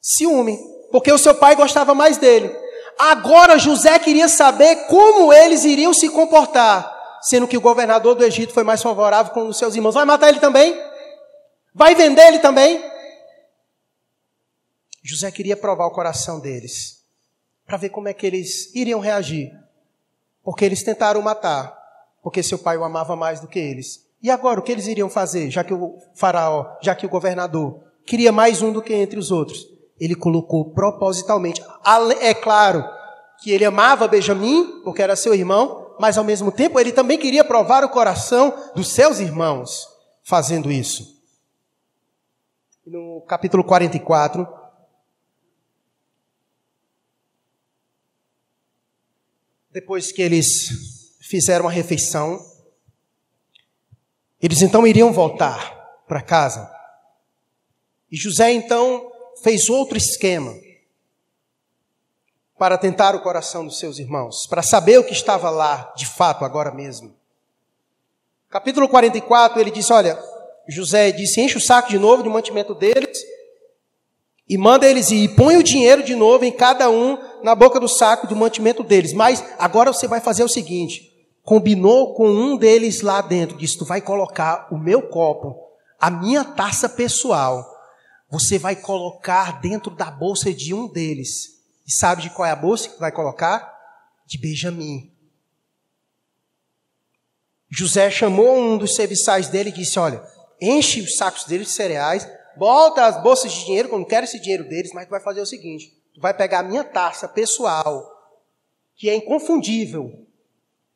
Ciúme, 0.00 0.58
porque 0.90 1.10
o 1.10 1.18
seu 1.18 1.34
pai 1.34 1.56
gostava 1.56 1.94
mais 1.94 2.18
dele. 2.18 2.54
Agora 2.98 3.58
José 3.58 3.98
queria 3.98 4.28
saber 4.28 4.86
como 4.86 5.32
eles 5.32 5.64
iriam 5.64 5.94
se 5.94 6.10
comportar, 6.10 7.18
sendo 7.22 7.48
que 7.48 7.56
o 7.56 7.60
governador 7.60 8.14
do 8.14 8.24
Egito 8.24 8.52
foi 8.52 8.62
mais 8.62 8.82
favorável 8.82 9.32
com 9.32 9.48
os 9.48 9.56
seus 9.56 9.74
irmãos. 9.74 9.94
Vai 9.94 10.04
matar 10.04 10.28
ele 10.28 10.40
também? 10.40 10.78
Vai 11.74 11.94
vender 11.94 12.26
ele 12.26 12.38
também? 12.40 12.84
José 15.02 15.30
queria 15.30 15.56
provar 15.56 15.86
o 15.86 15.92
coração 15.92 16.38
deles, 16.38 17.02
para 17.64 17.78
ver 17.78 17.88
como 17.88 18.08
é 18.08 18.12
que 18.12 18.26
eles 18.26 18.74
iriam 18.74 19.00
reagir. 19.00 19.50
Porque 20.42 20.64
eles 20.64 20.82
tentaram 20.82 21.20
matar, 21.22 21.76
porque 22.22 22.42
seu 22.42 22.58
pai 22.58 22.76
o 22.76 22.84
amava 22.84 23.14
mais 23.14 23.40
do 23.40 23.46
que 23.46 23.58
eles. 23.58 24.06
E 24.22 24.30
agora, 24.30 24.60
o 24.60 24.62
que 24.62 24.72
eles 24.72 24.86
iriam 24.86 25.08
fazer, 25.08 25.50
já 25.50 25.64
que 25.64 25.72
o 25.72 25.96
faraó, 26.14 26.76
já 26.82 26.94
que 26.94 27.06
o 27.06 27.08
governador 27.08 27.80
queria 28.04 28.30
mais 28.30 28.60
um 28.60 28.72
do 28.72 28.82
que 28.82 28.94
entre 28.94 29.18
os 29.18 29.30
outros? 29.30 29.66
Ele 29.98 30.14
colocou 30.14 30.72
propositalmente. 30.72 31.62
É 32.20 32.34
claro 32.34 32.84
que 33.42 33.50
ele 33.50 33.64
amava 33.64 34.08
Benjamim, 34.08 34.82
porque 34.84 35.02
era 35.02 35.16
seu 35.16 35.34
irmão, 35.34 35.94
mas 35.98 36.18
ao 36.18 36.24
mesmo 36.24 36.52
tempo 36.52 36.78
ele 36.78 36.92
também 36.92 37.18
queria 37.18 37.44
provar 37.44 37.84
o 37.84 37.88
coração 37.88 38.54
dos 38.74 38.88
seus 38.88 39.20
irmãos 39.20 39.88
fazendo 40.22 40.70
isso. 40.70 41.18
No 42.86 43.22
capítulo 43.26 43.62
44, 43.64 44.46
depois 49.70 50.10
que 50.10 50.20
eles 50.20 51.16
fizeram 51.20 51.68
a 51.68 51.70
refeição, 51.70 52.44
eles 54.42 54.62
então 54.62 54.86
iriam 54.86 55.12
voltar 55.12 56.02
para 56.08 56.20
casa. 56.20 56.70
E 58.10 58.16
José 58.16 58.50
então 58.52 59.12
fez 59.42 59.68
outro 59.68 59.96
esquema 59.96 60.54
para 62.58 62.76
tentar 62.76 63.14
o 63.14 63.22
coração 63.22 63.64
dos 63.64 63.78
seus 63.78 63.98
irmãos, 63.98 64.46
para 64.46 64.62
saber 64.62 64.98
o 64.98 65.04
que 65.04 65.12
estava 65.12 65.48
lá 65.48 65.94
de 65.96 66.06
fato 66.06 66.44
agora 66.44 66.72
mesmo. 66.72 67.14
Capítulo 68.48 68.88
44, 68.88 69.60
ele 69.60 69.70
diz: 69.70 69.90
Olha, 69.90 70.18
José 70.68 71.12
disse: 71.12 71.40
enche 71.40 71.56
o 71.56 71.60
saco 71.60 71.88
de 71.88 71.98
novo 71.98 72.22
de 72.22 72.28
mantimento 72.28 72.74
deles 72.74 73.18
e 74.48 74.58
manda 74.58 74.86
eles 74.86 75.10
ir, 75.10 75.22
e 75.22 75.28
põe 75.28 75.56
o 75.56 75.62
dinheiro 75.62 76.02
de 76.02 76.16
novo 76.16 76.44
em 76.44 76.50
cada 76.50 76.90
um 76.90 77.16
na 77.42 77.54
boca 77.54 77.80
do 77.80 77.88
saco 77.88 78.26
do 78.26 78.36
mantimento 78.36 78.82
deles. 78.82 79.12
Mas 79.12 79.44
agora 79.58 79.92
você 79.92 80.06
vai 80.06 80.20
fazer 80.20 80.44
o 80.44 80.48
seguinte: 80.48 81.10
combinou 81.42 82.14
com 82.14 82.28
um 82.28 82.56
deles 82.56 83.00
lá 83.00 83.20
dentro, 83.20 83.56
disse: 83.56 83.78
Tu 83.78 83.84
vai 83.84 84.00
colocar 84.00 84.68
o 84.70 84.78
meu 84.78 85.02
copo, 85.08 85.56
a 85.98 86.10
minha 86.10 86.44
taça 86.44 86.88
pessoal, 86.88 87.64
você 88.30 88.58
vai 88.58 88.76
colocar 88.76 89.60
dentro 89.60 89.90
da 89.90 90.10
bolsa 90.10 90.52
de 90.52 90.72
um 90.72 90.86
deles. 90.86 91.58
E 91.86 91.92
sabe 91.92 92.22
de 92.22 92.30
qual 92.30 92.46
é 92.46 92.50
a 92.52 92.56
bolsa 92.56 92.88
que 92.88 93.00
vai 93.00 93.10
colocar? 93.10 93.76
De 94.26 94.38
Benjamim. 94.38 95.12
José 97.68 98.10
chamou 98.10 98.56
um 98.56 98.78
dos 98.78 98.94
serviçais 98.94 99.48
dele 99.48 99.70
e 99.70 99.72
disse: 99.72 99.98
Olha, 99.98 100.22
enche 100.60 101.00
os 101.00 101.16
sacos 101.16 101.44
deles 101.44 101.68
de 101.68 101.72
cereais, 101.72 102.28
bota 102.56 103.06
as 103.06 103.22
bolsas 103.22 103.52
de 103.52 103.64
dinheiro, 103.64 103.88
eu 103.88 103.98
não 103.98 104.04
quero 104.04 104.24
esse 104.24 104.40
dinheiro 104.40 104.68
deles, 104.68 104.92
mas 104.92 105.06
tu 105.06 105.10
vai 105.10 105.20
fazer 105.20 105.40
o 105.40 105.46
seguinte: 105.46 105.99
vai 106.18 106.34
pegar 106.34 106.60
a 106.60 106.62
minha 106.62 106.84
taça 106.84 107.28
pessoal, 107.28 108.06
que 108.96 109.08
é 109.08 109.14
inconfundível, 109.14 110.26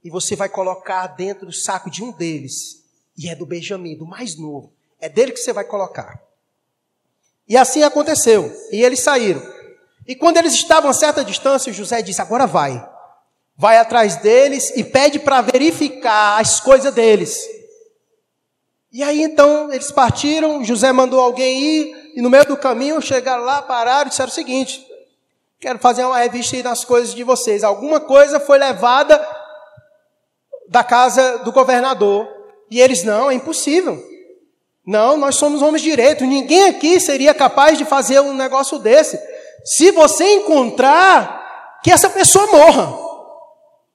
e 0.03 0.11
você 0.11 0.37
vai 0.37 0.49
colocar 0.49 1.07
dentro 1.09 1.47
do 1.47 1.53
saco 1.53 1.91
de 1.91 2.03
um 2.03 2.13
deles, 2.13 2.85
e 3.17 3.29
é 3.29 3.35
do 3.35 3.47
Benjamim, 3.47 3.97
do 3.97 4.07
mais 4.07 4.37
novo. 4.37 4.73
É 5.01 5.09
dele 5.09 5.33
que 5.33 5.39
você 5.39 5.53
vai 5.53 5.65
colocar. 5.65 6.21
E 7.49 7.57
assim 7.57 7.83
aconteceu. 7.83 8.51
E 8.73 8.83
eles 8.83 9.01
saíram. 9.01 9.43
E 10.07 10.15
quando 10.15 10.37
eles 10.37 10.55
estavam 10.55 10.91
a 10.91 10.95
certa 10.95 11.25
distância, 11.25 11.73
José 11.73 12.03
disse: 12.03 12.21
Agora 12.21 12.47
vai. 12.47 12.87
Vai 13.57 13.77
atrás 13.79 14.17
deles 14.17 14.73
e 14.77 14.83
pede 14.83 15.19
para 15.19 15.41
verificar 15.41 16.41
as 16.41 16.59
coisas 16.59 16.93
deles. 16.93 17.39
E 18.93 19.03
aí 19.03 19.23
então 19.23 19.73
eles 19.73 19.91
partiram, 19.91 20.65
José 20.65 20.93
mandou 20.93 21.21
alguém 21.21 21.61
ir, 21.61 22.13
e 22.17 22.23
no 22.23 22.31
meio 22.31 22.47
do 22.47 22.57
caminho 22.57 23.01
chegaram 23.01 23.45
lá, 23.45 23.63
pararam 23.63 24.07
e 24.07 24.11
disseram 24.11 24.31
o 24.31 24.35
seguinte: 24.35 24.85
Quero 25.65 25.79
fazer 25.79 26.05
uma 26.05 26.19
revista 26.19 26.57
aí 26.57 26.63
nas 26.63 26.85
coisas 26.85 27.15
de 27.15 27.25
vocês. 27.25 27.65
Alguma 27.65 27.99
coisa 27.99 28.39
foi 28.39 28.59
levada 28.59 29.19
da 30.69 30.85
casa 30.85 31.39
do 31.39 31.51
governador. 31.53 32.29
E 32.71 32.79
eles, 32.79 33.03
não, 33.03 33.31
é 33.31 33.35
impossível. 33.35 33.99
Não, 34.87 35.17
nós 35.17 35.37
somos 35.37 35.63
homens 35.63 35.81
de 35.81 35.89
direito. 35.89 36.27
Ninguém 36.27 36.69
aqui 36.69 37.01
seria 37.01 37.33
capaz 37.33 37.79
de 37.79 37.87
fazer 37.87 38.21
um 38.21 38.35
negócio 38.35 38.79
desse. 38.79 39.19
Se 39.65 39.91
você 39.91 40.35
encontrar, 40.35 41.81
que 41.83 41.91
essa 41.91 42.11
pessoa 42.11 42.47
morra. 42.49 42.99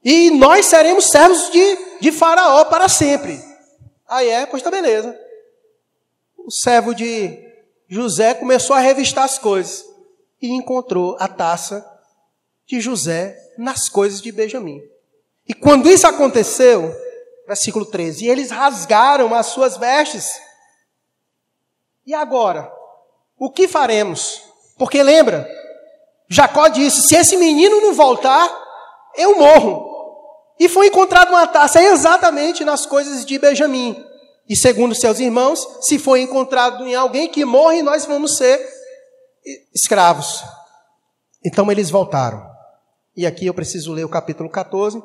E 0.03 0.32
nós 0.32 0.65
seremos 0.65 1.05
servos 1.05 1.51
de, 1.51 1.78
de 2.01 2.11
Faraó 2.11 2.65
para 2.65 2.89
sempre. 2.89 3.39
Aí 4.07 4.28
é, 4.28 4.47
pois 4.47 4.63
tá 4.63 4.72
beleza. 4.72 5.15
O 6.36 6.49
servo 6.49 6.95
de 6.95 7.38
José 7.88 8.34
começou 8.34 8.76
a 8.76 8.80
revistar 8.80 9.26
as 9.26 9.38
coisas 9.38 9.88
e 10.42 10.50
encontrou 10.50 11.16
a 11.20 11.28
taça 11.28 11.86
de 12.66 12.80
José 12.80 13.38
nas 13.58 13.90
coisas 13.90 14.22
de 14.22 14.32
Benjamim. 14.32 14.82
E 15.48 15.54
quando 15.54 15.90
isso 15.90 16.08
aconteceu, 16.08 16.96
versículo 17.48 17.86
13, 17.86 18.26
e 18.26 18.30
eles 18.30 18.52
rasgaram 18.52 19.34
as 19.34 19.48
suas 19.48 19.78
vestes. 19.78 20.30
E 22.06 22.14
agora? 22.14 22.72
O 23.38 23.52
que 23.52 23.68
faremos? 23.68 24.44
Porque 24.78 25.02
lembra, 25.02 25.50
Jacó 26.30 26.68
disse: 26.68 27.08
se 27.08 27.16
esse 27.16 27.36
menino 27.38 27.82
não 27.82 27.94
voltar, 27.94 28.50
eu 29.16 29.38
morro. 29.38 29.88
E 30.60 30.70
foi 30.70 30.88
encontrada 30.88 31.32
uma 31.32 31.48
taça 31.48 31.82
exatamente 31.82 32.64
nas 32.64 32.86
coisas 32.86 33.26
de 33.26 33.40
Benjamim. 33.40 34.06
E 34.48 34.56
segundo 34.56 34.94
seus 34.94 35.20
irmãos, 35.20 35.66
se 35.82 35.98
foi 35.98 36.22
encontrado 36.22 36.86
em 36.86 36.96
alguém 36.96 37.28
que 37.30 37.46
morre, 37.46 37.82
nós 37.82 38.06
vamos 38.06 38.38
ser 38.38 38.60
escravos. 39.74 40.44
Então 41.46 41.72
eles 41.72 41.90
voltaram. 41.90 42.50
E 43.16 43.26
aqui 43.26 43.46
eu 43.46 43.54
preciso 43.54 43.92
ler 43.92 44.06
o 44.06 44.10
capítulo 44.10 44.50
14, 44.50 45.02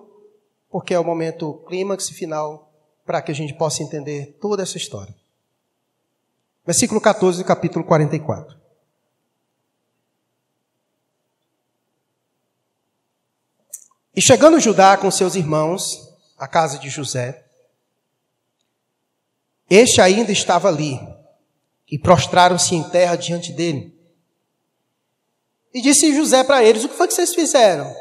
porque 0.70 0.94
é 0.94 0.98
o 0.98 1.04
momento 1.04 1.64
clímax 1.66 2.08
final 2.10 2.72
para 3.04 3.20
que 3.20 3.30
a 3.30 3.34
gente 3.34 3.54
possa 3.54 3.82
entender 3.82 4.38
toda 4.40 4.62
essa 4.62 4.76
história. 4.76 5.14
Versículo 6.66 7.00
14 7.00 7.38
do 7.38 7.44
capítulo 7.44 7.84
44. 7.84 8.56
E 14.16 14.22
chegando 14.22 14.60
Judá 14.60 14.96
com 14.96 15.10
seus 15.10 15.34
irmãos 15.34 16.14
à 16.38 16.46
casa 16.46 16.78
de 16.78 16.88
José, 16.88 17.44
este 19.68 20.00
ainda 20.00 20.30
estava 20.30 20.68
ali, 20.68 21.00
e 21.90 21.98
prostraram-se 21.98 22.74
em 22.74 22.82
terra 22.90 23.16
diante 23.16 23.52
dele. 23.52 23.93
E 25.74 25.82
disse 25.82 26.14
José 26.14 26.44
para 26.44 26.62
eles: 26.62 26.84
O 26.84 26.88
que 26.88 26.96
foi 26.96 27.08
que 27.08 27.14
vocês 27.14 27.34
fizeram? 27.34 27.94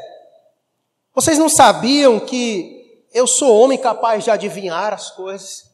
Vocês 1.12 1.36
não 1.36 1.48
sabiam 1.48 2.20
que 2.20 3.02
eu 3.12 3.26
sou 3.26 3.60
homem 3.60 3.76
capaz 3.76 4.22
de 4.22 4.30
adivinhar 4.30 4.94
as 4.94 5.10
coisas? 5.10 5.64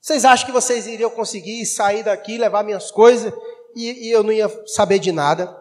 Vocês 0.00 0.24
acham 0.24 0.46
que 0.46 0.52
vocês 0.52 0.86
iriam 0.86 1.10
conseguir 1.10 1.64
sair 1.66 2.02
daqui, 2.04 2.38
levar 2.38 2.62
minhas 2.62 2.90
coisas 2.90 3.32
e, 3.74 4.08
e 4.08 4.10
eu 4.10 4.22
não 4.22 4.32
ia 4.32 4.48
saber 4.66 4.98
de 4.98 5.10
nada? 5.10 5.56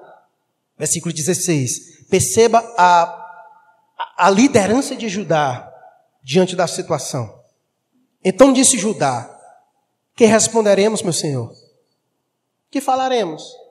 Versículo 0.77 1.13
16. 1.13 2.05
Perceba 2.09 2.59
a, 2.77 3.53
a 4.17 4.29
liderança 4.29 4.95
de 4.95 5.07
Judá 5.07 5.71
diante 6.21 6.55
da 6.55 6.67
situação. 6.67 7.41
Então 8.23 8.51
disse 8.51 8.77
Judá: 8.77 9.29
Que 10.15 10.25
responderemos, 10.25 11.01
meu 11.01 11.13
senhor? 11.13 11.53
Que 12.69 12.81
falaremos? 12.81 13.64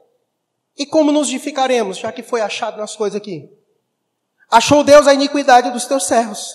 E 0.76 0.84
como 0.84 1.12
nos 1.12 1.28
justificaremos, 1.28 1.98
já 1.98 2.10
que 2.10 2.22
foi 2.22 2.40
achado 2.40 2.78
nas 2.78 2.96
coisas 2.96 3.16
aqui? 3.16 3.48
Achou 4.50 4.82
Deus 4.82 5.06
a 5.06 5.14
iniquidade 5.14 5.70
dos 5.70 5.84
teus 5.84 6.06
servos. 6.06 6.54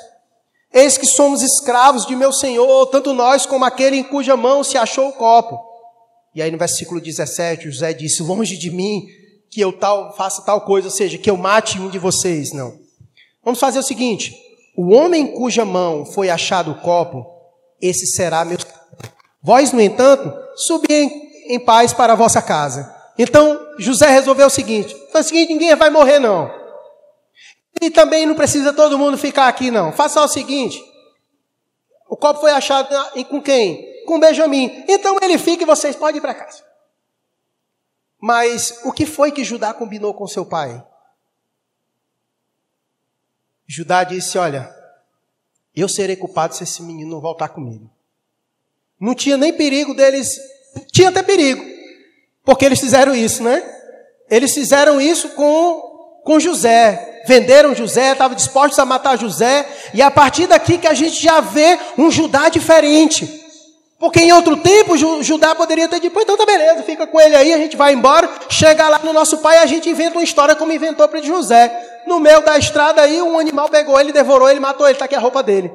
Eis 0.71 0.97
que 0.97 1.05
somos 1.05 1.41
escravos 1.41 2.05
de 2.05 2.15
meu 2.15 2.31
Senhor, 2.31 2.85
tanto 2.87 3.13
nós 3.13 3.45
como 3.45 3.65
aquele 3.65 3.97
em 3.97 4.03
cuja 4.03 4.37
mão 4.37 4.63
se 4.63 4.77
achou 4.77 5.09
o 5.09 5.13
copo. 5.13 5.59
E 6.35 6.41
aí 6.41 6.51
no 6.51 6.57
versículo 6.57 7.01
17, 7.01 7.71
José 7.71 7.93
disse: 7.93 8.21
Longe 8.21 8.57
de 8.57 8.69
mim 8.69 9.07
que 9.49 9.59
eu 9.59 9.73
tal, 9.73 10.15
faça 10.15 10.43
tal 10.43 10.61
coisa, 10.61 10.87
ou 10.87 10.93
seja, 10.93 11.17
que 11.17 11.29
eu 11.29 11.35
mate 11.35 11.79
um 11.79 11.89
de 11.89 11.97
vocês. 11.97 12.53
Não. 12.53 12.77
Vamos 13.43 13.59
fazer 13.59 13.79
o 13.79 13.83
seguinte: 13.83 14.35
o 14.77 14.93
homem 14.93 15.27
cuja 15.27 15.65
mão 15.65 16.05
foi 16.05 16.29
achado 16.29 16.71
o 16.71 16.81
copo, 16.81 17.25
esse 17.81 18.05
será 18.05 18.45
meu. 18.45 18.57
Vós, 19.41 19.71
no 19.71 19.81
entanto, 19.81 20.31
subi 20.55 20.93
em, 20.93 21.55
em 21.55 21.59
paz 21.59 21.93
para 21.93 22.13
a 22.13 22.15
vossa 22.15 22.41
casa. 22.41 22.98
Então 23.21 23.75
José 23.77 24.07
resolveu 24.09 24.47
o 24.47 24.49
seguinte: 24.49 24.95
o 25.13 25.23
seguinte, 25.23 25.51
ninguém 25.51 25.75
vai 25.75 25.89
morrer, 25.89 26.19
não. 26.19 26.49
E 27.81 27.91
também 27.91 28.25
não 28.25 28.33
precisa 28.33 28.71
todo 28.71 28.97
mundo 28.97 29.17
ficar 29.17 29.49
aqui, 29.49 29.69
não. 29.69 29.91
Faça 29.91 30.21
o 30.21 30.27
seguinte: 30.29 30.81
o 32.07 32.15
copo 32.15 32.39
foi 32.39 32.51
achado 32.51 32.95
com 33.25 33.41
quem? 33.41 34.05
Com 34.05 34.21
Benjamim. 34.21 34.85
Então 34.87 35.17
ele 35.21 35.37
fica 35.37 35.63
e 35.63 35.65
vocês 35.65 35.97
podem 35.97 36.19
ir 36.19 36.21
para 36.21 36.33
casa. 36.33 36.63
Mas 38.21 38.79
o 38.85 38.93
que 38.93 39.05
foi 39.05 39.33
que 39.33 39.43
Judá 39.43 39.73
combinou 39.73 40.13
com 40.13 40.25
seu 40.25 40.45
pai? 40.45 40.81
Judá 43.67 44.05
disse: 44.05 44.37
Olha, 44.37 44.73
eu 45.75 45.89
serei 45.89 46.15
culpado 46.15 46.55
se 46.55 46.63
esse 46.63 46.81
menino 46.81 47.11
não 47.11 47.19
voltar 47.19 47.49
comigo. 47.49 47.91
Não 48.97 49.13
tinha 49.13 49.35
nem 49.35 49.51
perigo 49.51 49.93
deles 49.93 50.39
tinha 50.91 51.09
até 51.09 51.23
perigo, 51.23 51.63
porque 52.45 52.65
eles 52.65 52.79
fizeram 52.79 53.15
isso, 53.15 53.43
né? 53.43 53.63
Eles 54.29 54.53
fizeram 54.53 54.99
isso 55.01 55.29
com, 55.29 55.81
com 56.23 56.39
José. 56.39 57.21
Venderam 57.27 57.75
José, 57.75 58.11
estavam 58.11 58.35
dispostos 58.35 58.79
a 58.79 58.85
matar 58.85 59.17
José, 59.17 59.67
e 59.93 60.01
a 60.01 60.09
partir 60.09 60.47
daqui 60.47 60.77
que 60.77 60.87
a 60.87 60.93
gente 60.93 61.21
já 61.21 61.39
vê 61.41 61.77
um 61.97 62.09
Judá 62.09 62.49
diferente. 62.49 63.39
Porque 63.99 64.21
em 64.21 64.31
outro 64.31 64.55
tempo 64.57 64.95
Judá 65.21 65.53
poderia 65.53 65.87
ter 65.87 65.99
dito, 65.99 66.17
então 66.17 66.37
tá 66.37 66.45
beleza, 66.45 66.83
fica 66.83 67.05
com 67.05 67.19
ele 67.19 67.35
aí, 67.35 67.53
a 67.53 67.57
gente 67.57 67.75
vai 67.75 67.93
embora, 67.93 68.29
chega 68.49 68.87
lá 68.87 68.99
no 69.03 69.11
nosso 69.11 69.39
pai, 69.39 69.57
a 69.57 69.65
gente 69.65 69.89
inventa 69.89 70.15
uma 70.17 70.23
história 70.23 70.55
como 70.55 70.71
inventou 70.71 71.07
para 71.07 71.21
José. 71.21 72.01
No 72.07 72.19
meio 72.19 72.41
da 72.41 72.57
estrada 72.57 73.01
aí, 73.01 73.21
um 73.21 73.37
animal 73.37 73.67
pegou 73.67 73.99
ele, 73.99 74.13
devorou 74.13 74.49
ele, 74.49 74.59
matou 74.59 74.87
ele, 74.87 74.97
tá 74.97 75.05
aqui 75.05 75.15
a 75.15 75.19
roupa 75.19 75.43
dele. 75.43 75.69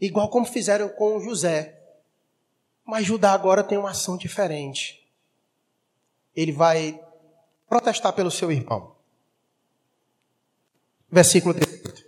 Igual 0.00 0.28
como 0.28 0.46
fizeram 0.46 0.88
com 0.88 1.20
José. 1.20 1.74
Mas 2.86 3.04
Judá 3.04 3.32
agora 3.32 3.62
tem 3.62 3.76
uma 3.76 3.90
ação 3.90 4.16
diferente. 4.16 5.03
Ele 6.34 6.52
vai 6.52 7.00
protestar 7.68 8.12
pelo 8.12 8.30
seu 8.30 8.50
irmão. 8.50 8.92
Versículo 11.10 11.54
18. 11.54 12.04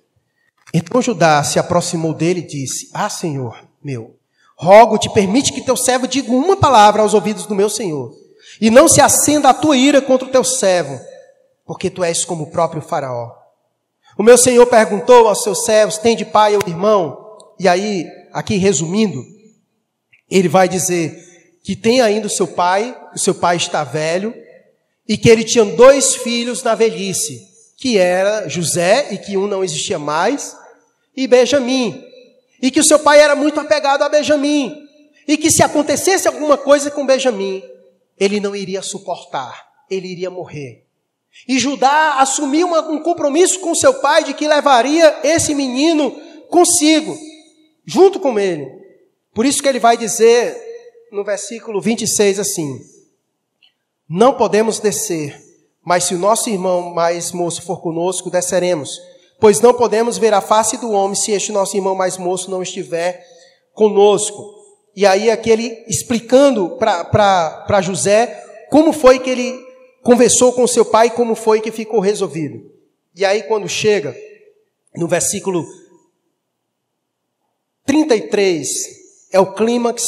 Então 0.75 1.01
Judá 1.01 1.43
se 1.45 1.59
aproximou 1.59 2.13
dele 2.13 2.41
e 2.41 2.47
disse: 2.47 2.91
Ah, 2.93 3.09
Senhor 3.09 3.67
meu, 3.87 4.17
rogo-te, 4.59 5.09
permite 5.13 5.53
que 5.53 5.61
teu 5.61 5.77
servo 5.77 6.09
diga 6.09 6.33
uma 6.33 6.57
palavra 6.57 7.03
aos 7.03 7.15
ouvidos 7.15 7.47
do 7.47 7.55
meu 7.55 7.71
Senhor, 7.71 8.13
e 8.61 8.69
não 8.69 8.89
se 8.89 9.01
acenda 9.01 9.49
a 9.49 9.55
tua 9.55 9.77
ira 9.77 10.03
contra 10.03 10.27
o 10.27 10.31
teu 10.31 10.43
servo, 10.43 10.99
porque 11.65 11.89
tu 11.89 12.03
és 12.03 12.25
como 12.25 12.45
o 12.45 12.51
próprio 12.51 12.83
Faraó. 12.83 13.31
O 14.19 14.25
meu 14.25 14.37
Senhor 14.37 14.67
perguntou 14.67 15.29
aos 15.29 15.45
seus 15.45 15.65
servos: 15.65 15.99
tem 15.99 16.17
de 16.17 16.25
pai 16.25 16.57
ou 16.57 16.63
irmão? 16.67 17.17
E 17.61 17.69
aí, 17.69 18.07
aqui 18.33 18.57
resumindo, 18.57 19.25
ele 20.29 20.49
vai 20.49 20.69
dizer 20.69 21.17
que 21.67 21.75
tem 21.75 22.01
ainda 22.01 22.29
o 22.29 22.31
seu 22.31 22.47
pai, 22.47 22.97
o 23.13 23.19
seu 23.19 23.35
pai 23.35 23.57
está 23.57 23.83
velho, 23.83 24.33
e 25.09 25.19
que 25.19 25.29
ele 25.29 25.43
tinha 25.43 25.65
dois 25.65 26.15
filhos 26.15 26.63
na 26.63 26.77
velhice, 26.77 27.43
que 27.77 27.99
era 27.99 28.49
José, 28.49 29.09
e 29.11 29.19
que 29.19 29.37
um 29.37 29.49
não 29.49 29.65
existia 29.65 29.99
mais, 29.99 30.57
e 31.17 31.27
Benjamim, 31.27 32.05
e 32.63 32.71
que 32.71 32.79
o 32.79 32.85
seu 32.85 33.01
pai 33.01 33.19
era 33.19 33.35
muito 33.35 33.59
apegado 33.59 34.03
a 34.03 34.09
Benjamim, 34.09 34.77
e 35.27 35.37
que 35.37 35.51
se 35.51 35.61
acontecesse 35.61 36.29
alguma 36.29 36.57
coisa 36.57 36.89
com 36.89 37.05
Benjamim, 37.05 37.65
ele 38.17 38.39
não 38.39 38.55
iria 38.55 38.81
suportar, 38.81 39.67
ele 39.91 40.07
iria 40.07 40.31
morrer. 40.31 40.85
E 41.49 41.59
Judá 41.59 42.21
assumiu 42.21 42.69
um 42.69 43.01
compromisso 43.01 43.59
com 43.59 43.75
seu 43.75 43.95
pai 43.95 44.23
de 44.23 44.35
que 44.35 44.47
levaria 44.47 45.19
esse 45.25 45.53
menino 45.53 46.13
consigo, 46.49 47.19
junto 47.85 48.21
com 48.21 48.39
ele. 48.39 48.71
Por 49.35 49.45
isso 49.45 49.61
que 49.61 49.69
ele 49.69 49.81
vai 49.81 49.97
dizer 49.97 50.66
no 51.11 51.25
versículo 51.25 51.81
26 51.81 52.39
assim: 52.39 52.81
Não 54.09 54.35
podemos 54.35 54.79
descer, 54.81 55.41
mas 55.85 56.05
se 56.05 56.15
o 56.15 56.19
nosso 56.19 56.51
irmão 56.51 56.93
mais 56.95 57.33
moço 57.33 57.63
for 57.63 57.81
conosco, 57.81 58.31
desceremos, 58.31 59.01
pois 59.41 59.61
não 59.61 59.75
podemos 59.75 60.19
ver 60.19 60.35
a 60.35 60.41
face 60.41 60.77
do 60.77 60.91
homem 60.91 61.15
se 61.15 61.33
este 61.33 61.53
nosso 61.53 61.77
irmão 61.77 61.95
mais 61.95 62.17
moço 62.17 62.51
não 62.51 62.63
estiver 62.63 63.25
conosco. 63.73 64.55
E 64.95 65.05
aí 65.07 65.31
aquele 65.31 65.85
explicando 65.87 66.77
para 66.79 67.81
José 67.83 68.43
como 68.71 68.93
foi 68.93 69.19
que 69.19 69.31
ele 69.31 69.67
conversou 70.03 70.53
com 70.53 70.67
seu 70.67 70.85
pai, 70.85 71.11
como 71.11 71.35
foi 71.35 71.61
que 71.61 71.71
ficou 71.71 72.01
resolvido. 72.01 72.71
E 73.15 73.25
aí 73.25 73.43
quando 73.43 73.69
chega 73.69 74.17
no 74.95 75.07
versículo 75.07 75.65
33 77.85 78.69
é 79.33 79.39
o 79.39 79.53
clímax 79.53 80.03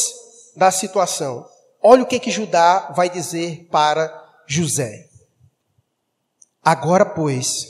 da 0.59 0.73
situação. 0.73 1.47
Olha 1.81 2.03
o 2.03 2.07
que 2.07 2.19
que 2.19 2.33
Judá 2.33 2.93
vai 2.95 3.09
dizer 3.09 3.69
para 3.71 4.13
José. 4.47 5.09
Agora, 6.63 7.07
pois, 7.07 7.65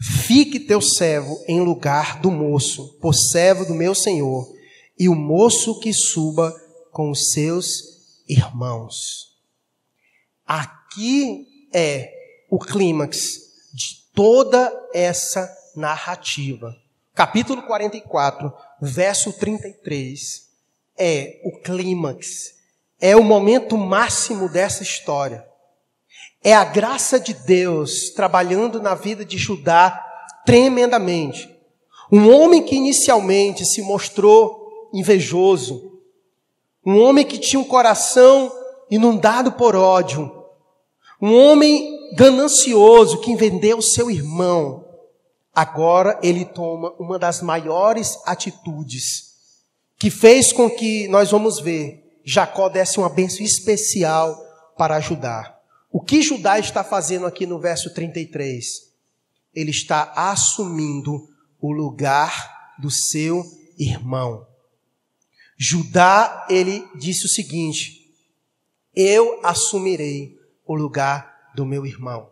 fique 0.00 0.58
teu 0.58 0.80
servo 0.80 1.38
em 1.46 1.60
lugar 1.60 2.20
do 2.20 2.30
moço, 2.30 2.98
por 3.00 3.14
servo 3.14 3.66
do 3.66 3.74
meu 3.74 3.94
senhor, 3.94 4.50
e 4.98 5.08
o 5.08 5.14
moço 5.14 5.78
que 5.78 5.92
suba 5.92 6.52
com 6.90 7.10
os 7.10 7.30
seus 7.30 8.22
irmãos. 8.26 9.36
Aqui 10.46 11.46
é 11.72 12.10
o 12.50 12.58
clímax 12.58 13.18
de 13.74 14.10
toda 14.14 14.72
essa 14.94 15.54
narrativa. 15.76 16.74
Capítulo 17.14 17.62
44, 17.62 18.50
verso 18.80 19.30
33 19.34 20.47
é 20.98 21.40
o 21.44 21.60
clímax, 21.60 22.54
é 23.00 23.14
o 23.14 23.22
momento 23.22 23.76
máximo 23.76 24.48
dessa 24.48 24.82
história. 24.82 25.46
É 26.42 26.54
a 26.54 26.64
graça 26.64 27.18
de 27.18 27.34
Deus 27.34 28.10
trabalhando 28.10 28.80
na 28.82 28.94
vida 28.94 29.24
de 29.24 29.38
Judá 29.38 30.04
tremendamente. 30.44 31.48
Um 32.10 32.32
homem 32.32 32.62
que 32.62 32.74
inicialmente 32.74 33.64
se 33.64 33.82
mostrou 33.82 34.88
invejoso, 34.92 36.00
um 36.84 36.98
homem 37.00 37.24
que 37.24 37.38
tinha 37.38 37.60
um 37.60 37.64
coração 37.64 38.50
inundado 38.90 39.52
por 39.52 39.76
ódio, 39.76 40.32
um 41.20 41.34
homem 41.34 42.14
ganancioso 42.14 43.20
que 43.20 43.36
vendeu 43.36 43.82
seu 43.82 44.10
irmão, 44.10 44.86
agora 45.54 46.18
ele 46.22 46.44
toma 46.44 46.94
uma 46.98 47.18
das 47.18 47.42
maiores 47.42 48.18
atitudes 48.24 49.27
que 49.98 50.10
fez 50.10 50.52
com 50.52 50.70
que 50.70 51.08
nós 51.08 51.30
vamos 51.30 51.60
ver 51.60 52.04
Jacó 52.24 52.68
desse 52.68 52.98
uma 52.98 53.08
bênção 53.08 53.44
especial 53.44 54.38
para 54.76 54.96
ajudar. 54.96 55.58
O 55.90 56.00
que 56.00 56.22
Judá 56.22 56.58
está 56.58 56.84
fazendo 56.84 57.26
aqui 57.26 57.46
no 57.46 57.58
verso 57.58 57.92
33? 57.92 58.64
Ele 59.54 59.70
está 59.70 60.12
assumindo 60.14 61.26
o 61.60 61.72
lugar 61.72 62.76
do 62.78 62.90
seu 62.90 63.42
irmão. 63.78 64.46
Judá, 65.56 66.46
ele 66.48 66.86
disse 66.94 67.24
o 67.24 67.28
seguinte: 67.28 68.12
Eu 68.94 69.40
assumirei 69.42 70.38
o 70.64 70.74
lugar 70.74 71.50
do 71.56 71.64
meu 71.64 71.84
irmão. 71.84 72.30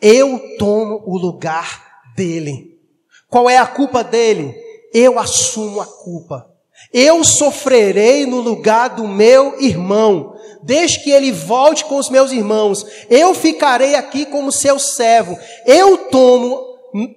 Eu 0.00 0.56
tomo 0.58 1.02
o 1.04 1.18
lugar 1.18 2.14
dele. 2.14 2.80
Qual 3.28 3.50
é 3.50 3.58
a 3.58 3.66
culpa 3.66 4.02
dele? 4.02 4.54
Eu 4.94 5.18
assumo 5.18 5.80
a 5.80 5.86
culpa. 5.86 6.51
Eu 6.92 7.22
sofrerei 7.22 8.24
no 8.24 8.40
lugar 8.40 8.88
do 8.88 9.06
meu 9.06 9.60
irmão, 9.60 10.34
desde 10.62 11.00
que 11.00 11.10
ele 11.10 11.30
volte 11.30 11.84
com 11.84 11.96
os 11.96 12.08
meus 12.08 12.32
irmãos. 12.32 12.86
Eu 13.10 13.34
ficarei 13.34 13.94
aqui 13.94 14.24
como 14.24 14.50
seu 14.50 14.78
servo. 14.78 15.38
Eu 15.66 15.98
tomo 16.08 16.60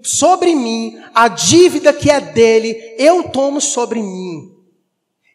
sobre 0.03 0.55
mim 0.55 0.97
a 1.13 1.27
dívida 1.27 1.93
que 1.93 2.09
é 2.09 2.19
dele, 2.19 2.95
eu 2.97 3.23
tomo 3.23 3.61
sobre 3.61 4.01
mim. 4.01 4.51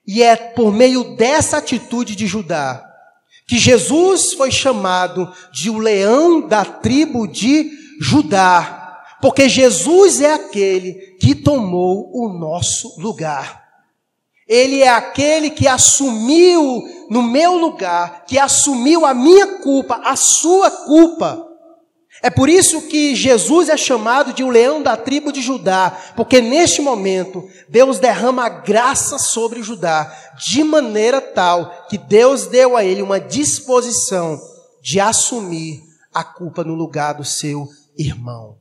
E 0.06 0.22
é 0.22 0.36
por 0.36 0.72
meio 0.72 1.16
dessa 1.16 1.58
atitude 1.58 2.14
de 2.14 2.26
Judá 2.26 2.86
que 3.46 3.58
Jesus 3.58 4.32
foi 4.34 4.50
chamado 4.50 5.28
de 5.52 5.70
o 5.70 5.78
leão 5.78 6.46
da 6.46 6.64
tribo 6.64 7.26
de 7.26 7.68
Judá 8.00 8.80
porque 9.20 9.48
Jesus 9.48 10.20
é 10.20 10.32
aquele 10.32 10.94
que 11.20 11.34
tomou 11.34 12.10
o 12.12 12.32
nosso 12.32 12.98
lugar. 12.98 13.60
Ele 14.50 14.82
é 14.82 14.88
aquele 14.88 15.48
que 15.48 15.68
assumiu 15.68 16.82
no 17.08 17.22
meu 17.22 17.56
lugar, 17.56 18.24
que 18.26 18.36
assumiu 18.36 19.06
a 19.06 19.14
minha 19.14 19.58
culpa, 19.58 20.00
a 20.04 20.16
sua 20.16 20.68
culpa. 20.68 21.46
É 22.20 22.28
por 22.28 22.48
isso 22.48 22.82
que 22.88 23.14
Jesus 23.14 23.68
é 23.68 23.76
chamado 23.76 24.32
de 24.32 24.42
o 24.42 24.50
leão 24.50 24.82
da 24.82 24.96
tribo 24.96 25.32
de 25.32 25.40
Judá, 25.40 25.96
porque 26.16 26.40
neste 26.40 26.82
momento 26.82 27.48
Deus 27.68 28.00
derrama 28.00 28.44
a 28.44 28.48
graça 28.48 29.20
sobre 29.20 29.62
Judá, 29.62 30.12
de 30.36 30.64
maneira 30.64 31.20
tal 31.20 31.86
que 31.88 31.96
Deus 31.96 32.48
deu 32.48 32.76
a 32.76 32.84
ele 32.84 33.02
uma 33.02 33.20
disposição 33.20 34.36
de 34.82 34.98
assumir 34.98 35.80
a 36.12 36.24
culpa 36.24 36.64
no 36.64 36.74
lugar 36.74 37.14
do 37.14 37.24
seu 37.24 37.68
irmão. 37.96 38.56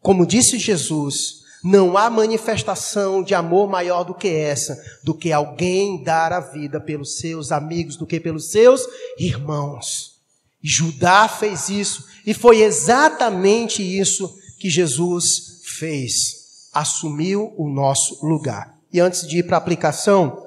Como 0.00 0.26
disse 0.26 0.58
Jesus, 0.58 1.43
não 1.64 1.96
há 1.96 2.10
manifestação 2.10 3.22
de 3.22 3.34
amor 3.34 3.70
maior 3.70 4.04
do 4.04 4.14
que 4.14 4.28
essa, 4.28 4.78
do 5.02 5.14
que 5.14 5.32
alguém 5.32 6.04
dar 6.04 6.30
a 6.30 6.40
vida 6.40 6.78
pelos 6.78 7.16
seus 7.16 7.50
amigos, 7.50 7.96
do 7.96 8.06
que 8.06 8.20
pelos 8.20 8.50
seus 8.50 8.82
irmãos. 9.18 10.20
Judá 10.62 11.26
fez 11.26 11.70
isso, 11.70 12.04
e 12.26 12.34
foi 12.34 12.60
exatamente 12.60 13.82
isso 13.82 14.30
que 14.58 14.68
Jesus 14.68 15.62
fez. 15.78 16.68
Assumiu 16.70 17.54
o 17.56 17.66
nosso 17.68 18.26
lugar. 18.26 18.74
E 18.92 19.00
antes 19.00 19.26
de 19.26 19.38
ir 19.38 19.44
para 19.44 19.56
a 19.56 19.58
aplicação, 19.58 20.46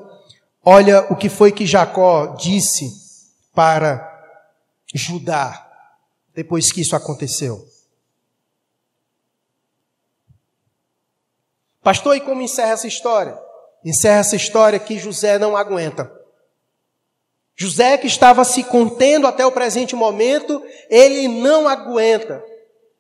olha 0.63 1.11
o 1.11 1.15
que 1.15 1.29
foi 1.29 1.51
que 1.51 1.65
Jacó 1.65 2.35
disse 2.35 2.91
para 3.55 4.07
Judá, 4.93 5.67
depois 6.35 6.71
que 6.71 6.81
isso 6.81 6.95
aconteceu. 6.95 7.65
Pastor, 11.87 12.17
e 12.17 12.19
como 12.19 12.41
encerra 12.41 12.73
essa 12.73 12.85
história? 12.85 13.39
Encerra 13.81 14.19
essa 14.19 14.35
história 14.35 14.77
que 14.77 14.99
José 14.99 15.39
não 15.39 15.55
aguenta. 15.55 16.11
José, 17.55 17.97
que 17.97 18.07
estava 18.07 18.43
se 18.43 18.61
contendo 18.65 19.25
até 19.25 19.45
o 19.45 19.53
presente 19.53 19.95
momento, 19.95 20.61
ele 20.89 21.29
não 21.29 21.65
aguenta. 21.65 22.43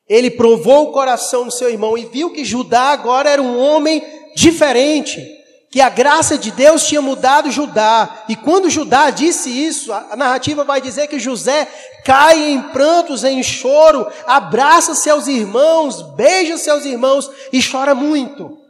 Ele 0.07 0.31
provou 0.31 0.83
o 0.83 0.91
coração 0.93 1.43
do 1.43 1.51
seu 1.51 1.69
irmão 1.69 1.97
e 1.97 2.05
viu 2.05 2.31
que 2.31 2.45
Judá 2.45 2.91
agora 2.91 3.29
era 3.29 3.41
um 3.41 3.59
homem 3.59 4.01
diferente, 4.37 5.21
que 5.69 5.81
a 5.81 5.89
graça 5.89 6.37
de 6.37 6.49
Deus 6.51 6.87
tinha 6.87 7.01
mudado 7.01 7.51
Judá. 7.51 8.23
E 8.29 8.37
quando 8.37 8.69
Judá 8.69 9.09
disse 9.09 9.49
isso, 9.49 9.91
a 9.91 10.15
narrativa 10.15 10.63
vai 10.63 10.79
dizer 10.79 11.07
que 11.07 11.19
José 11.19 11.67
cai 12.05 12.51
em 12.51 12.61
prantos, 12.69 13.25
em 13.25 13.43
choro, 13.43 14.07
abraça 14.25 14.95
seus 14.95 15.27
irmãos, 15.27 16.01
beija 16.15 16.57
seus 16.57 16.85
irmãos 16.85 17.29
e 17.51 17.61
chora 17.61 17.93
muito. 17.93 18.65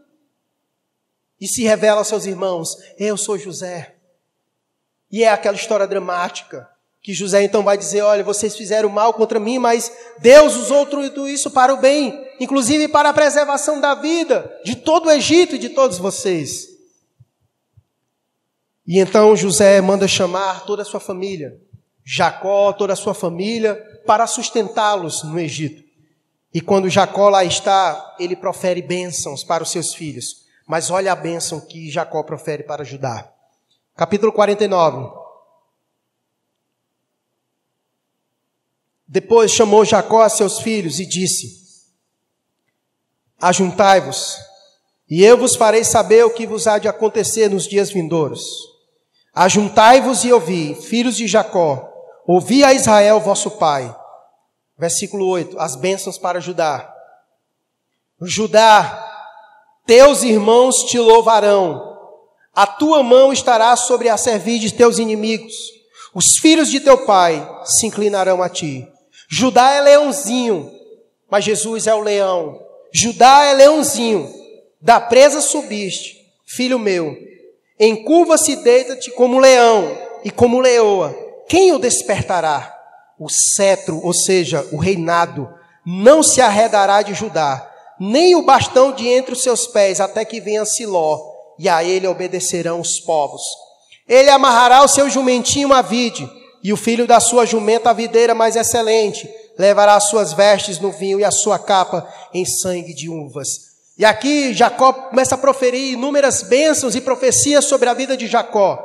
E 1.40 1.48
se 1.48 1.64
revela 1.64 2.00
aos 2.00 2.08
seus 2.08 2.26
irmãos: 2.26 2.76
Eu 2.98 3.18
sou 3.18 3.38
José. 3.38 3.96
E 5.12 5.24
é 5.24 5.30
aquela 5.30 5.56
história 5.56 5.88
dramática 5.88 6.68
que 7.02 7.14
José 7.14 7.44
então 7.44 7.64
vai 7.64 7.78
dizer: 7.78 8.02
Olha, 8.02 8.24
vocês 8.24 8.56
fizeram 8.56 8.90
mal 8.90 9.14
contra 9.14 9.40
mim, 9.40 9.58
mas 9.58 9.92
Deus 10.20 10.56
usou 10.56 10.86
tudo 10.86 11.28
isso 11.28 11.52
para 11.52 11.74
o 11.74 11.78
bem, 11.78 12.28
inclusive 12.40 12.88
para 12.88 13.10
a 13.10 13.14
preservação 13.14 13.80
da 13.80 13.96
vida 13.96 14.54
de 14.66 14.76
todo 14.76 15.08
o 15.08 15.12
Egito 15.12 15.56
e 15.56 15.60
de 15.60 15.70
todos 15.70 15.98
vocês. 15.98 16.68
E 18.86 19.00
então 19.00 19.36
José 19.36 19.80
manda 19.82 20.08
chamar 20.08 20.66
toda 20.66 20.82
a 20.82 20.86
sua 20.86 21.00
família, 21.00 21.60
Jacó, 22.04 22.74
toda 22.74 22.94
a 22.94 22.98
sua 22.98 23.14
família, 23.14 23.76
para 24.06 24.26
sustentá-los 24.26 25.24
no 25.24 25.40
Egito. 25.40 25.84
E 26.54 26.62
quando 26.62 26.90
Jacó 26.90 27.30
lá 27.30 27.44
está, 27.44 28.16
ele 28.18 28.36
profere 28.36 28.82
bênçãos 28.82 29.44
para 29.44 29.62
os 29.62 29.70
seus 29.70 29.94
filhos. 29.94 30.47
Mas 30.68 30.92
olha 30.92 31.12
a 31.14 31.16
bênção 31.16 31.62
que 31.62 31.90
Jacó 31.90 32.22
profere 32.24 32.62
para 32.62 32.84
Judá 32.84 33.34
capítulo 33.98 34.32
49. 34.32 35.12
Depois 39.08 39.52
chamou 39.52 39.84
Jacó 39.84 40.22
a 40.22 40.30
seus 40.30 40.60
filhos 40.60 41.00
e 41.00 41.06
disse: 41.06 41.88
Ajuntai-vos, 43.42 44.38
e 45.10 45.24
eu 45.24 45.38
vos 45.38 45.56
farei 45.56 45.84
saber 45.84 46.24
o 46.24 46.30
que 46.30 46.46
vos 46.46 46.68
há 46.68 46.78
de 46.78 46.88
acontecer 46.88 47.50
nos 47.50 47.68
dias 47.68 47.90
vindouros. 47.90 48.46
Ajuntai-vos 49.34 50.24
e 50.24 50.32
ouvi, 50.32 50.76
filhos 50.76 51.16
de 51.16 51.28
Jacó, 51.28 51.92
ouvi 52.28 52.64
a 52.64 52.74
Israel 52.74 53.20
vosso 53.20 53.52
pai. 53.52 53.96
Versículo 54.78 55.26
8: 55.28 55.60
As 55.60 55.76
bênçãos 55.76 56.20
para 56.20 56.40
Judá. 56.40 56.94
Judá, 58.22 59.17
teus 59.88 60.22
irmãos 60.22 60.76
te 60.90 61.00
louvarão 61.00 61.88
a 62.58 62.66
tua 62.66 63.04
mão 63.04 63.32
estará 63.32 63.76
sobre 63.76 64.10
a 64.10 64.18
cerviz 64.18 64.60
de 64.60 64.74
teus 64.74 64.98
inimigos. 64.98 65.54
Os 66.12 66.40
filhos 66.42 66.72
de 66.72 66.80
teu 66.80 67.06
pai 67.06 67.48
se 67.64 67.86
inclinarão 67.86 68.42
a 68.42 68.50
ti. 68.50 68.84
Judá 69.30 69.74
é 69.74 69.82
leãozinho, 69.82 70.68
mas 71.30 71.46
Jesus 71.46 71.86
é 71.86 71.94
o 71.94 72.02
leão. 72.02 72.60
Judá 72.92 73.44
é 73.44 73.54
leãozinho. 73.54 74.28
Da 74.82 75.00
presa 75.00 75.40
subiste, 75.40 76.18
filho 76.48 76.80
meu. 76.80 77.16
Em 77.80 78.04
curva-se 78.04 78.56
deita-te 78.56 79.12
como 79.12 79.38
leão 79.38 79.96
e 80.24 80.32
como 80.32 80.60
leoa. 80.60 81.16
Quem 81.48 81.74
o 81.74 81.78
despertará? 81.78 82.76
O 83.20 83.30
cetro, 83.30 84.02
ou 84.04 84.16
seja, 84.16 84.68
o 84.72 84.78
reinado, 84.78 85.48
não 85.86 86.24
se 86.24 86.42
arredará 86.42 87.04
de 87.04 87.14
Judá, 87.14 87.72
nem 88.00 88.36
o 88.36 88.44
bastão 88.44 88.92
de 88.92 89.08
entre 89.08 89.34
os 89.34 89.44
seus 89.44 89.68
pés, 89.68 90.00
até 90.00 90.24
que 90.24 90.40
venha 90.40 90.66
Siló 90.66 91.38
e 91.60 91.68
a 91.68 91.84
ele 91.84 92.08
obedecerão 92.08 92.80
os 92.80 93.00
povos. 93.00 93.42
Ele 94.08 94.30
amarrará 94.30 94.84
o 94.84 94.88
seu 94.88 95.10
jumentinho 95.10 95.74
à 95.74 95.82
vide, 95.82 96.30
e 96.64 96.72
o 96.72 96.78
filho 96.78 97.08
da 97.08 97.20
sua 97.20 97.46
jumenta 97.46 97.90
à 97.90 97.94
videira 97.94 98.34
mais 98.34 98.56
excelente, 98.56 99.30
levará 99.58 99.96
as 99.96 100.06
suas 100.06 100.34
vestes 100.34 100.80
no 100.80 100.92
vinho 100.92 101.20
e 101.20 101.24
a 101.24 101.32
sua 101.32 101.58
capa 101.58 102.08
em 102.34 102.46
sangue 102.46 102.94
de 102.94 103.10
uvas. 103.10 103.68
E 103.98 104.06
aqui 104.06 104.54
Jacó 104.54 104.94
começa 104.94 105.36
a 105.36 105.38
proferir 105.38 105.94
inúmeras 105.94 106.44
bênçãos 106.44 106.96
e 106.96 107.02
profecias 107.02 107.66
sobre 107.66 107.90
a 107.90 107.94
vida 107.94 108.16
de 108.16 108.28
Jacó. 108.28 108.84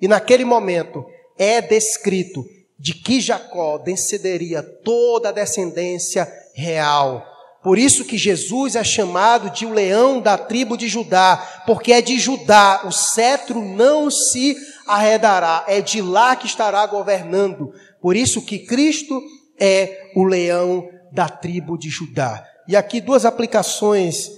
E 0.00 0.08
naquele 0.08 0.44
momento 0.44 1.04
é 1.38 1.60
descrito 1.60 2.44
de 2.78 2.94
que 2.94 3.20
Jacó 3.20 3.76
descenderia 3.78 4.62
toda 4.62 5.28
a 5.28 5.32
descendência 5.32 6.26
real 6.54 7.22
por 7.62 7.76
isso 7.76 8.04
que 8.04 8.16
Jesus 8.16 8.76
é 8.76 8.84
chamado 8.84 9.50
de 9.50 9.66
o 9.66 9.72
leão 9.72 10.20
da 10.20 10.38
tribo 10.38 10.76
de 10.76 10.88
Judá, 10.88 11.62
porque 11.66 11.92
é 11.92 12.00
de 12.00 12.18
Judá, 12.18 12.82
o 12.84 12.92
cetro 12.92 13.60
não 13.60 14.10
se 14.10 14.56
arredará, 14.86 15.64
é 15.66 15.80
de 15.80 16.00
lá 16.00 16.36
que 16.36 16.46
estará 16.46 16.86
governando. 16.86 17.72
Por 18.00 18.16
isso 18.16 18.40
que 18.42 18.60
Cristo 18.60 19.20
é 19.58 20.12
o 20.14 20.22
leão 20.24 20.88
da 21.12 21.28
tribo 21.28 21.76
de 21.76 21.90
Judá. 21.90 22.46
E 22.68 22.76
aqui 22.76 23.00
duas 23.00 23.24
aplicações 23.24 24.30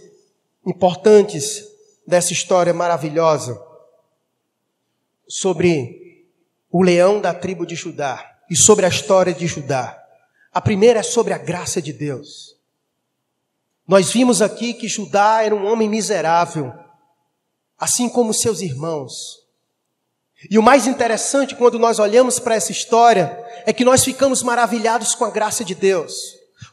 importantes 0.66 1.64
dessa 2.06 2.32
história 2.32 2.72
maravilhosa 2.72 3.60
sobre 5.28 6.24
o 6.70 6.82
leão 6.82 7.20
da 7.20 7.34
tribo 7.34 7.66
de 7.66 7.74
Judá 7.74 8.24
e 8.48 8.56
sobre 8.56 8.86
a 8.86 8.88
história 8.88 9.34
de 9.34 9.46
Judá. 9.46 9.96
A 10.52 10.60
primeira 10.60 11.00
é 11.00 11.02
sobre 11.02 11.32
a 11.32 11.38
graça 11.38 11.82
de 11.82 11.92
Deus. 11.92 12.59
Nós 13.90 14.12
vimos 14.12 14.40
aqui 14.40 14.72
que 14.72 14.86
Judá 14.86 15.42
era 15.42 15.52
um 15.52 15.66
homem 15.66 15.88
miserável, 15.88 16.72
assim 17.76 18.08
como 18.08 18.32
seus 18.32 18.60
irmãos. 18.60 19.12
E 20.48 20.56
o 20.60 20.62
mais 20.62 20.86
interessante 20.86 21.56
quando 21.56 21.76
nós 21.76 21.98
olhamos 21.98 22.38
para 22.38 22.54
essa 22.54 22.70
história 22.70 23.36
é 23.66 23.72
que 23.72 23.84
nós 23.84 24.04
ficamos 24.04 24.44
maravilhados 24.44 25.16
com 25.16 25.24
a 25.24 25.30
graça 25.30 25.64
de 25.64 25.74
Deus. 25.74 26.14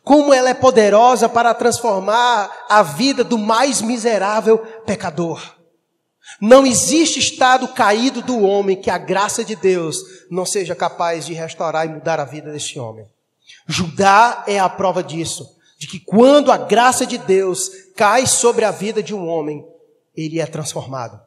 Como 0.04 0.32
ela 0.32 0.52
é 0.52 0.54
poderosa 0.54 1.28
para 1.28 1.56
transformar 1.56 2.56
a 2.70 2.84
vida 2.84 3.24
do 3.24 3.40
mais 3.40 3.82
miserável 3.82 4.60
pecador. 4.86 5.42
Não 6.40 6.68
existe 6.68 7.18
estado 7.18 7.70
caído 7.70 8.22
do 8.22 8.44
homem 8.44 8.80
que 8.80 8.92
a 8.92 8.98
graça 9.00 9.44
de 9.44 9.56
Deus 9.56 9.98
não 10.30 10.46
seja 10.46 10.76
capaz 10.76 11.26
de 11.26 11.34
restaurar 11.34 11.88
e 11.88 11.90
mudar 11.90 12.20
a 12.20 12.26
vida 12.26 12.52
deste 12.52 12.78
homem. 12.78 13.08
Judá 13.68 14.44
é 14.46 14.60
a 14.60 14.70
prova 14.70 15.02
disso 15.02 15.57
de 15.78 15.88
que 15.88 16.00
quando 16.00 16.52
a 16.52 16.58
graça 16.58 17.06
de 17.06 17.18
Deus 17.18 17.70
cai 17.96 18.26
sobre 18.26 18.66
a 18.66 18.72
vida 18.72 19.04
de 19.04 19.14
um 19.14 19.28
homem, 19.28 19.66
ele 20.16 20.40
é 20.40 20.46
transformado. 20.46 21.22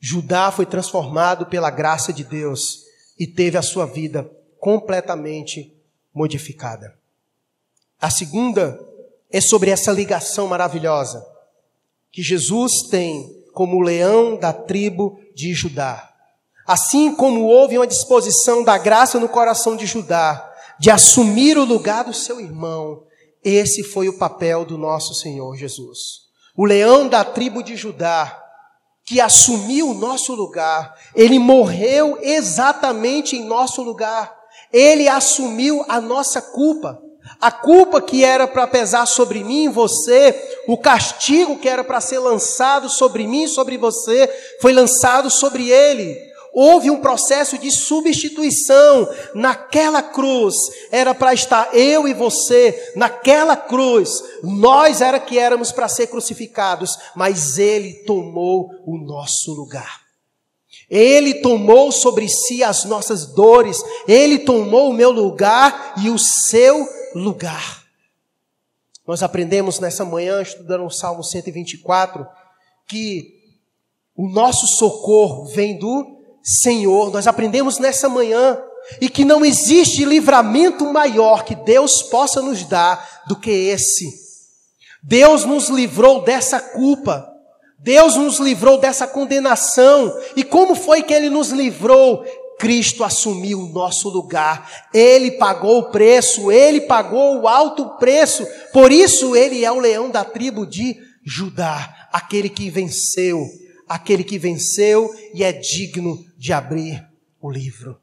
Judá 0.00 0.50
foi 0.50 0.64
transformado 0.64 1.46
pela 1.46 1.70
graça 1.70 2.12
de 2.12 2.24
Deus 2.24 2.84
e 3.18 3.26
teve 3.26 3.58
a 3.58 3.62
sua 3.62 3.84
vida 3.84 4.30
completamente 4.58 5.76
modificada. 6.14 6.96
A 8.00 8.10
segunda 8.10 8.78
é 9.30 9.40
sobre 9.40 9.70
essa 9.70 9.92
ligação 9.92 10.46
maravilhosa 10.46 11.24
que 12.10 12.22
Jesus 12.22 12.88
tem 12.90 13.44
como 13.52 13.80
leão 13.80 14.36
da 14.36 14.52
tribo 14.52 15.20
de 15.34 15.52
Judá. 15.52 16.14
Assim 16.66 17.14
como 17.14 17.44
houve 17.44 17.76
uma 17.76 17.86
disposição 17.86 18.62
da 18.62 18.78
graça 18.78 19.18
no 19.18 19.28
coração 19.28 19.76
de 19.76 19.84
Judá 19.84 20.44
de 20.78 20.90
assumir 20.90 21.58
o 21.58 21.64
lugar 21.64 22.04
do 22.04 22.14
seu 22.14 22.40
irmão, 22.40 23.02
esse 23.44 23.82
foi 23.82 24.08
o 24.08 24.18
papel 24.18 24.64
do 24.64 24.76
nosso 24.76 25.14
Senhor 25.14 25.56
Jesus. 25.56 26.28
O 26.56 26.64
leão 26.64 27.08
da 27.08 27.24
tribo 27.24 27.62
de 27.62 27.76
Judá, 27.76 28.36
que 29.04 29.20
assumiu 29.20 29.90
o 29.90 29.94
nosso 29.94 30.34
lugar, 30.34 30.94
ele 31.14 31.38
morreu 31.38 32.18
exatamente 32.20 33.36
em 33.36 33.44
nosso 33.44 33.82
lugar. 33.82 34.36
Ele 34.72 35.08
assumiu 35.08 35.84
a 35.88 36.00
nossa 36.00 36.42
culpa. 36.42 37.00
A 37.40 37.50
culpa 37.50 38.00
que 38.00 38.24
era 38.24 38.46
para 38.46 38.66
pesar 38.66 39.06
sobre 39.06 39.44
mim 39.44 39.64
e 39.64 39.68
você, 39.68 40.34
o 40.66 40.76
castigo 40.76 41.58
que 41.58 41.68
era 41.68 41.84
para 41.84 42.00
ser 42.00 42.18
lançado 42.18 42.88
sobre 42.88 43.26
mim 43.26 43.44
e 43.44 43.48
sobre 43.48 43.76
você, 43.76 44.28
foi 44.60 44.72
lançado 44.72 45.30
sobre 45.30 45.70
ele. 45.70 46.16
Houve 46.52 46.90
um 46.90 47.00
processo 47.00 47.56
de 47.58 47.70
substituição 47.70 49.08
naquela 49.34 50.02
cruz. 50.02 50.56
Era 50.90 51.14
para 51.14 51.32
estar 51.32 51.74
eu 51.74 52.08
e 52.08 52.14
você 52.14 52.92
naquela 52.96 53.56
cruz. 53.56 54.22
Nós 54.42 55.00
era 55.00 55.20
que 55.20 55.38
éramos 55.38 55.70
para 55.70 55.88
ser 55.88 56.08
crucificados, 56.08 56.98
mas 57.14 57.58
ele 57.58 58.04
tomou 58.04 58.70
o 58.84 58.98
nosso 58.98 59.52
lugar. 59.52 60.00
Ele 60.90 61.34
tomou 61.34 61.92
sobre 61.92 62.28
si 62.28 62.64
as 62.64 62.84
nossas 62.84 63.26
dores, 63.34 63.78
ele 64.06 64.38
tomou 64.38 64.90
o 64.90 64.94
meu 64.94 65.10
lugar 65.10 65.94
e 66.02 66.08
o 66.08 66.18
seu 66.18 66.88
lugar. 67.14 67.84
Nós 69.06 69.22
aprendemos 69.22 69.78
nessa 69.80 70.04
manhã, 70.04 70.40
estudando 70.42 70.84
o 70.84 70.90
Salmo 70.90 71.22
124, 71.22 72.26
que 72.86 73.38
o 74.16 74.28
nosso 74.28 74.66
socorro 74.66 75.46
vem 75.46 75.78
do 75.78 76.17
Senhor, 76.48 77.12
nós 77.12 77.26
aprendemos 77.26 77.78
nessa 77.78 78.08
manhã 78.08 78.58
e 79.02 79.10
que 79.10 79.22
não 79.22 79.44
existe 79.44 80.02
livramento 80.06 80.90
maior 80.90 81.44
que 81.44 81.54
Deus 81.54 82.02
possa 82.04 82.40
nos 82.40 82.64
dar 82.64 83.22
do 83.26 83.36
que 83.36 83.50
esse. 83.50 84.10
Deus 85.02 85.44
nos 85.44 85.68
livrou 85.68 86.22
dessa 86.22 86.58
culpa. 86.58 87.28
Deus 87.78 88.16
nos 88.16 88.38
livrou 88.38 88.78
dessa 88.78 89.06
condenação. 89.06 90.10
E 90.34 90.42
como 90.42 90.74
foi 90.74 91.02
que 91.02 91.12
ele 91.12 91.28
nos 91.28 91.50
livrou? 91.50 92.24
Cristo 92.58 93.04
assumiu 93.04 93.60
o 93.60 93.68
nosso 93.68 94.08
lugar. 94.08 94.88
Ele 94.94 95.32
pagou 95.32 95.80
o 95.80 95.90
preço, 95.90 96.50
ele 96.50 96.80
pagou 96.80 97.42
o 97.42 97.46
alto 97.46 97.98
preço. 97.98 98.46
Por 98.72 98.90
isso 98.90 99.36
ele 99.36 99.66
é 99.66 99.70
o 99.70 99.78
leão 99.78 100.08
da 100.08 100.24
tribo 100.24 100.66
de 100.66 100.96
Judá, 101.26 102.08
aquele 102.10 102.48
que 102.48 102.70
venceu, 102.70 103.44
aquele 103.88 104.22
que 104.22 104.38
venceu 104.38 105.14
e 105.32 105.42
é 105.42 105.52
digno 105.52 106.24
de 106.36 106.52
abrir 106.52 107.06
o 107.40 107.50
livro. 107.50 107.98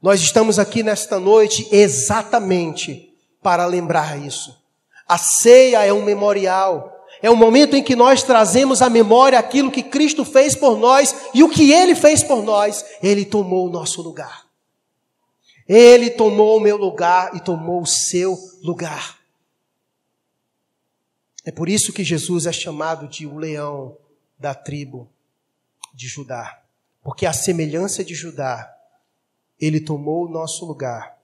Nós 0.00 0.20
estamos 0.20 0.58
aqui 0.58 0.82
nesta 0.82 1.18
noite 1.18 1.66
exatamente 1.72 3.12
para 3.42 3.66
lembrar 3.66 4.18
isso. 4.18 4.56
A 5.08 5.18
ceia 5.18 5.84
é 5.84 5.92
um 5.92 6.04
memorial, 6.04 7.06
é 7.22 7.30
um 7.30 7.36
momento 7.36 7.76
em 7.76 7.82
que 7.82 7.96
nós 7.96 8.22
trazemos 8.22 8.82
à 8.82 8.90
memória 8.90 9.38
aquilo 9.38 9.70
que 9.70 9.82
Cristo 9.82 10.24
fez 10.24 10.54
por 10.54 10.78
nós 10.78 11.14
e 11.32 11.42
o 11.42 11.48
que 11.48 11.72
Ele 11.72 11.94
fez 11.94 12.22
por 12.22 12.42
nós. 12.42 12.84
Ele 13.02 13.24
tomou 13.24 13.66
o 13.66 13.70
nosso 13.70 14.02
lugar. 14.02 14.46
Ele 15.68 16.10
tomou 16.10 16.58
o 16.58 16.60
meu 16.60 16.76
lugar 16.76 17.34
e 17.34 17.40
tomou 17.40 17.82
o 17.82 17.86
seu 17.86 18.38
lugar. 18.62 19.18
É 21.44 21.50
por 21.50 21.68
isso 21.68 21.92
que 21.92 22.04
Jesus 22.04 22.46
é 22.46 22.52
chamado 22.52 23.08
de 23.08 23.26
o 23.26 23.38
leão 23.38 23.96
da 24.38 24.54
tribo 24.54 25.10
de 25.94 26.06
Judá. 26.08 26.62
Porque 27.02 27.24
a 27.24 27.32
semelhança 27.32 28.04
de 28.04 28.14
Judá, 28.14 28.74
ele 29.58 29.80
tomou 29.80 30.26
o 30.26 30.28
nosso 30.28 30.66
lugar. 30.66 31.18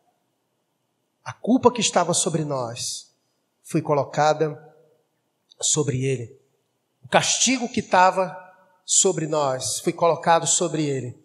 A 1.24 1.32
culpa 1.32 1.72
que 1.72 1.80
estava 1.80 2.14
sobre 2.14 2.44
nós 2.44 3.12
foi 3.62 3.82
colocada 3.82 4.74
sobre 5.60 6.04
ele. 6.04 6.36
O 7.04 7.08
castigo 7.08 7.68
que 7.68 7.80
estava 7.80 8.36
sobre 8.84 9.26
nós 9.26 9.80
foi 9.80 9.92
colocado 9.92 10.46
sobre 10.46 10.84
ele. 10.84 11.18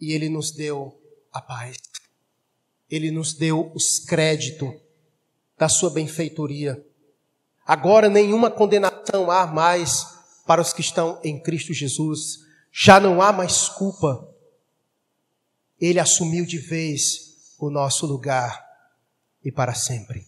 E 0.00 0.12
ele 0.12 0.28
nos 0.28 0.50
deu 0.50 1.00
a 1.32 1.40
paz. 1.40 1.78
Ele 2.88 3.10
nos 3.10 3.34
deu 3.34 3.70
os 3.74 3.98
créditos 3.98 4.74
da 5.56 5.68
sua 5.68 5.90
benfeitoria. 5.90 6.84
Agora 7.66 8.08
nenhuma 8.08 8.50
condenação 8.50 9.30
há 9.30 9.46
mais 9.46 10.19
para 10.50 10.62
os 10.62 10.72
que 10.72 10.80
estão 10.80 11.16
em 11.22 11.40
Cristo 11.40 11.72
Jesus. 11.72 12.40
Já 12.72 12.98
não 12.98 13.22
há 13.22 13.32
mais 13.32 13.68
culpa. 13.68 14.28
Ele 15.80 16.00
assumiu 16.00 16.44
de 16.44 16.58
vez 16.58 17.54
o 17.56 17.70
nosso 17.70 18.04
lugar 18.04 18.60
e 19.44 19.52
para 19.52 19.74
sempre. 19.74 20.26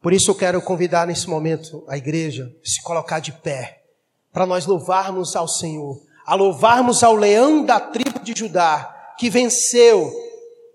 Por 0.00 0.14
isso 0.14 0.30
eu 0.30 0.34
quero 0.34 0.62
convidar 0.62 1.06
nesse 1.06 1.28
momento 1.28 1.84
a 1.86 1.98
igreja 1.98 2.50
a 2.64 2.66
se 2.66 2.82
colocar 2.82 3.20
de 3.20 3.30
pé, 3.30 3.84
para 4.32 4.46
nós 4.46 4.64
louvarmos 4.64 5.36
ao 5.36 5.46
Senhor, 5.46 6.02
a 6.24 6.34
louvarmos 6.34 7.02
ao 7.02 7.14
leão 7.14 7.62
da 7.62 7.78
tribo 7.78 8.20
de 8.20 8.32
Judá, 8.34 9.12
que 9.18 9.28
venceu 9.28 10.10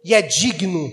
e 0.03 0.13
é 0.13 0.21
digno 0.21 0.87